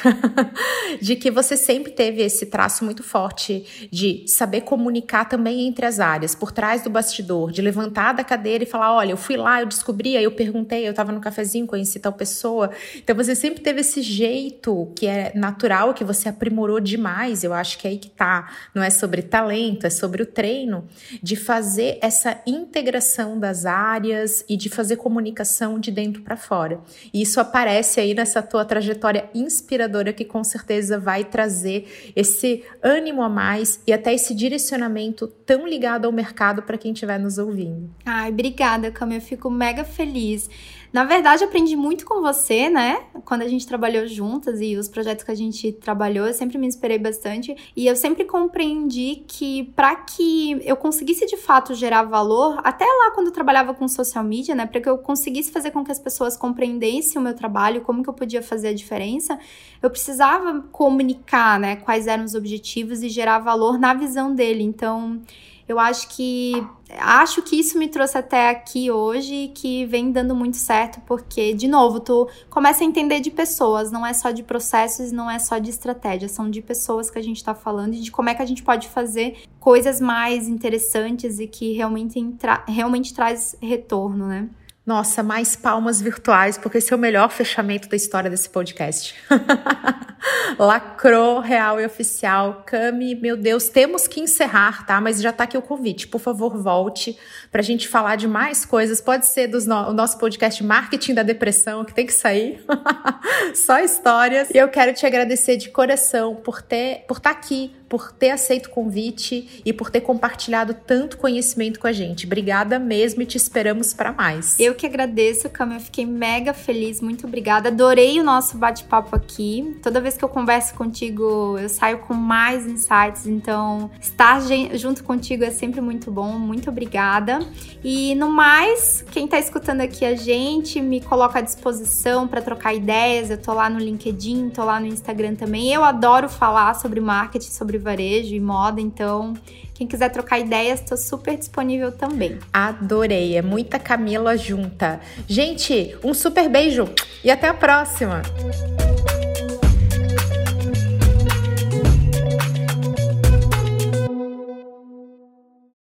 de 1.01 1.15
que 1.15 1.31
você 1.31 1.55
sempre 1.55 1.91
teve 1.91 2.21
esse 2.21 2.47
traço 2.47 2.83
muito 2.83 3.01
forte 3.01 3.87
de 3.91 4.25
saber 4.27 4.61
comunicar 4.61 5.25
também 5.25 5.67
entre 5.67 5.85
as 5.85 5.99
áreas, 5.99 6.35
por 6.35 6.51
trás 6.51 6.81
do 6.81 6.89
bastidor, 6.89 7.51
de 7.51 7.61
levantar 7.61 8.13
da 8.13 8.23
cadeira 8.23 8.63
e 8.63 8.67
falar: 8.67 8.93
olha, 8.93 9.11
eu 9.11 9.17
fui 9.17 9.37
lá, 9.37 9.61
eu 9.61 9.65
descobri, 9.65 10.17
aí 10.17 10.23
eu 10.23 10.31
perguntei, 10.31 10.85
eu 10.85 10.91
estava 10.91 11.11
no 11.11 11.21
cafezinho, 11.21 11.65
conheci 11.65 11.99
tal 11.99 12.13
pessoa. 12.13 12.71
Então 12.97 13.15
você 13.15 13.35
sempre 13.35 13.61
teve 13.61 13.81
esse 13.81 14.01
jeito 14.01 14.91
que 14.95 15.07
é 15.07 15.31
natural, 15.33 15.93
que 15.93 16.03
você 16.03 16.27
aprimorou 16.27 16.79
demais. 16.79 17.43
Eu 17.43 17.53
acho 17.53 17.77
que 17.77 17.87
é 17.87 17.91
aí 17.91 17.97
que 17.97 18.09
tá. 18.09 18.51
Não 18.73 18.83
é 18.83 18.89
sobre 18.89 19.21
talento, 19.21 19.87
é 19.87 19.89
sobre 19.89 20.21
o 20.21 20.25
treino 20.25 20.87
de 21.23 21.35
fazer 21.35 21.97
essa 22.01 22.41
integração 22.45 23.39
das 23.45 23.63
áreas 23.63 24.43
e 24.49 24.57
de 24.57 24.69
fazer 24.69 24.95
comunicação 24.95 25.79
de 25.79 25.91
dentro 25.91 26.23
para 26.23 26.35
fora. 26.35 26.79
E 27.13 27.21
isso 27.21 27.39
aparece 27.39 27.99
aí 27.99 28.15
nessa 28.15 28.41
tua 28.41 28.65
trajetória 28.65 29.29
inspiradora 29.35 30.11
que 30.11 30.25
com 30.25 30.43
certeza 30.43 30.97
vai 30.97 31.23
trazer 31.23 32.11
esse 32.15 32.63
ânimo 32.81 33.21
a 33.21 33.29
mais 33.29 33.79
e 33.85 33.93
até 33.93 34.15
esse 34.15 34.33
direcionamento 34.33 35.27
tão 35.45 35.67
ligado 35.67 36.05
ao 36.05 36.11
mercado 36.11 36.63
para 36.63 36.75
quem 36.75 36.91
estiver 36.91 37.19
nos 37.19 37.37
ouvindo. 37.37 37.87
Ai, 38.03 38.31
obrigada, 38.31 38.89
Cam. 38.89 39.13
Eu 39.13 39.21
fico 39.21 39.47
mega 39.51 39.83
feliz. 39.83 40.49
Na 40.95 41.03
verdade, 41.03 41.43
aprendi 41.43 41.75
muito 41.75 42.05
com 42.05 42.21
você, 42.21 42.69
né? 42.69 43.03
Quando 43.25 43.41
a 43.41 43.49
gente 43.49 43.67
trabalhou 43.67 44.07
juntas 44.07 44.61
e 44.61 44.77
os 44.77 44.87
projetos 44.87 45.25
que 45.25 45.31
a 45.31 45.35
gente 45.35 45.73
trabalhou, 45.73 46.25
eu 46.25 46.33
sempre 46.33 46.57
me 46.57 46.65
inspirei 46.65 46.97
bastante 46.97 47.53
e 47.75 47.85
eu 47.85 47.97
sempre 47.97 48.23
compreendi 48.23 49.25
que 49.27 49.65
para 49.75 49.93
que 49.93 50.57
eu 50.63 50.77
conseguisse 50.77 51.25
de 51.25 51.35
fato 51.35 51.75
gerar 51.75 52.03
valor, 52.03 52.61
até 52.63 52.85
lá 52.85 53.11
quando 53.11 53.27
eu 53.27 53.33
trabalhava 53.33 53.73
com 53.73 53.89
social 53.89 54.23
media, 54.23 54.55
né, 54.55 54.65
para 54.65 54.79
que 54.79 54.87
eu 54.87 54.97
conseguisse 54.97 55.51
fazer 55.51 55.71
com 55.71 55.83
que 55.83 55.91
as 55.91 55.99
pessoas 55.99 56.37
compreendessem 56.37 57.19
o 57.19 57.21
meu 57.21 57.33
trabalho, 57.33 57.81
como 57.81 58.01
que 58.01 58.07
eu 58.07 58.13
podia 58.13 58.41
fazer 58.41 58.69
a 58.69 58.73
diferença, 58.73 59.37
eu 59.83 59.89
precisava 59.89 60.61
comunicar, 60.71 61.59
né, 61.59 61.75
quais 61.75 62.07
eram 62.07 62.23
os 62.23 62.35
objetivos 62.35 63.03
e 63.03 63.09
gerar 63.09 63.39
valor 63.39 63.77
na 63.77 63.93
visão 63.93 64.33
dele. 64.33 64.63
Então, 64.63 65.19
eu 65.67 65.79
acho 65.79 66.09
que 66.09 66.53
acho 66.99 67.41
que 67.41 67.55
isso 67.55 67.77
me 67.77 67.87
trouxe 67.87 68.17
até 68.17 68.49
aqui 68.49 68.91
hoje 68.91 69.51
que 69.55 69.85
vem 69.85 70.11
dando 70.11 70.35
muito 70.35 70.57
certo, 70.57 71.01
porque, 71.07 71.53
de 71.53 71.67
novo, 71.67 71.99
tu 71.99 72.29
começa 72.49 72.83
a 72.83 72.87
entender 72.87 73.19
de 73.19 73.31
pessoas, 73.31 73.91
não 73.91 74.05
é 74.05 74.13
só 74.13 74.29
de 74.29 74.43
processos, 74.43 75.11
não 75.11 75.29
é 75.29 75.39
só 75.39 75.57
de 75.57 75.71
estratégia, 75.71 76.29
são 76.29 76.49
de 76.49 76.61
pessoas 76.61 77.09
que 77.09 77.17
a 77.17 77.23
gente 77.23 77.37
está 77.37 77.55
falando 77.55 77.95
e 77.95 78.01
de 78.01 78.11
como 78.11 78.29
é 78.29 78.35
que 78.35 78.41
a 78.41 78.45
gente 78.45 78.61
pode 78.61 78.87
fazer 78.87 79.39
coisas 79.59 79.99
mais 79.99 80.47
interessantes 80.47 81.39
e 81.39 81.47
que 81.47 81.73
realmente, 81.73 82.23
realmente 82.67 83.13
traz 83.13 83.55
retorno, 83.59 84.27
né? 84.27 84.47
Nossa, 84.85 85.23
mais 85.23 85.55
palmas 85.55 85.99
virtuais, 85.99 86.59
porque 86.59 86.77
esse 86.77 86.93
é 86.93 86.95
o 86.95 86.99
melhor 86.99 87.31
fechamento 87.31 87.89
da 87.89 87.95
história 87.95 88.29
desse 88.29 88.47
podcast. 88.47 89.15
Lacrou, 90.59 91.39
real 91.39 91.81
e 91.81 91.85
oficial. 91.85 92.63
Cami, 92.67 93.15
meu 93.15 93.35
Deus, 93.35 93.67
temos 93.67 94.07
que 94.07 94.19
encerrar, 94.19 94.85
tá? 94.85 95.01
Mas 95.01 95.19
já 95.19 95.33
tá 95.33 95.45
aqui 95.45 95.57
o 95.57 95.61
convite. 95.61 96.07
Por 96.07 96.19
favor, 96.19 96.61
volte 96.61 97.17
pra 97.51 97.63
gente 97.63 97.87
falar 97.87 98.15
de 98.15 98.27
mais 98.27 98.63
coisas. 98.63 99.01
Pode 99.01 99.25
ser 99.25 99.47
do 99.47 99.59
no 99.65 99.91
nosso 99.91 100.19
podcast 100.19 100.63
Marketing 100.63 101.15
da 101.15 101.23
Depressão, 101.23 101.83
que 101.83 101.93
tem 101.93 102.05
que 102.05 102.13
sair. 102.13 102.63
Só 103.55 103.79
histórias. 103.79 104.51
E 104.51 104.57
eu 104.57 104.69
quero 104.69 104.93
te 104.93 105.03
agradecer 105.03 105.57
de 105.57 105.69
coração 105.69 106.35
por 106.35 106.61
ter, 106.61 107.05
por 107.07 107.17
estar 107.17 107.33
tá 107.33 107.39
aqui 107.39 107.73
por 107.87 108.11
ter 108.11 108.31
aceito 108.31 108.67
o 108.67 108.69
convite 108.69 109.61
e 109.63 109.71
por 109.71 109.89
ter 109.89 110.01
compartilhado 110.01 110.73
tanto 110.73 111.17
conhecimento 111.17 111.79
com 111.79 111.87
a 111.87 111.91
gente. 111.91 112.25
Obrigada 112.25 112.79
mesmo 112.79 113.21
e 113.21 113.25
te 113.25 113.37
esperamos 113.37 113.93
para 113.93 114.11
mais. 114.11 114.59
Eu 114.59 114.75
que 114.75 114.85
agradeço, 114.85 115.49
Cam, 115.49 115.73
eu 115.73 115.79
fiquei 115.79 116.05
mega 116.05 116.53
feliz, 116.53 117.01
muito 117.01 117.27
obrigada. 117.27 117.69
Adorei 117.69 118.19
o 118.19 118.23
nosso 118.23 118.57
bate-papo 118.57 119.15
aqui. 119.15 119.77
Toda 119.81 120.01
vez 120.01 120.17
que 120.17 120.23
eu 120.23 120.29
converso 120.29 120.73
contigo, 120.75 121.57
eu 121.59 121.69
saio 121.69 121.99
com 121.99 122.13
mais 122.13 122.65
insights, 122.65 123.27
então 123.27 123.89
estar 123.99 124.41
junto 124.73 125.03
contigo 125.03 125.43
é 125.43 125.51
sempre 125.51 125.81
muito 125.81 126.11
bom. 126.11 126.33
Muito 126.33 126.69
obrigada. 126.69 127.39
E 127.83 128.15
no 128.15 128.29
mais, 128.29 129.03
quem 129.11 129.25
está 129.25 129.39
escutando 129.39 129.81
aqui 129.81 130.05
a 130.05 130.15
gente, 130.15 130.81
me 130.81 131.01
coloca 131.01 131.39
à 131.39 131.41
disposição 131.41 132.27
para 132.27 132.41
trocar 132.41 132.73
ideias. 132.73 133.29
Eu 133.29 133.37
tô 133.37 133.53
lá 133.53 133.69
no 133.69 133.79
LinkedIn, 133.79 134.49
tô 134.49 134.63
lá 134.63 134.79
no 134.79 134.87
Instagram 134.87 135.35
também. 135.35 135.71
Eu 135.71 135.83
adoro 135.83 136.27
falar 136.27 136.73
sobre 136.75 136.99
marketing, 136.99 137.51
sobre 137.51 137.74
sobre 137.75 137.77
varejo 137.77 138.33
e 138.33 138.39
moda, 138.39 138.81
então 138.81 139.33
quem 139.73 139.85
quiser 139.85 140.09
trocar 140.09 140.39
ideias, 140.39 140.79
estou 140.79 140.97
super 140.97 141.37
disponível 141.37 141.91
também. 141.91 142.39
Adorei, 142.51 143.35
é 143.35 143.41
muita 143.41 143.77
Camila 143.77 144.37
junta. 144.37 144.99
Gente, 145.27 145.95
um 146.03 146.13
super 146.13 146.49
beijo 146.49 146.87
e 147.23 147.29
até 147.29 147.47
a 147.47 147.53
próxima! 147.53 148.21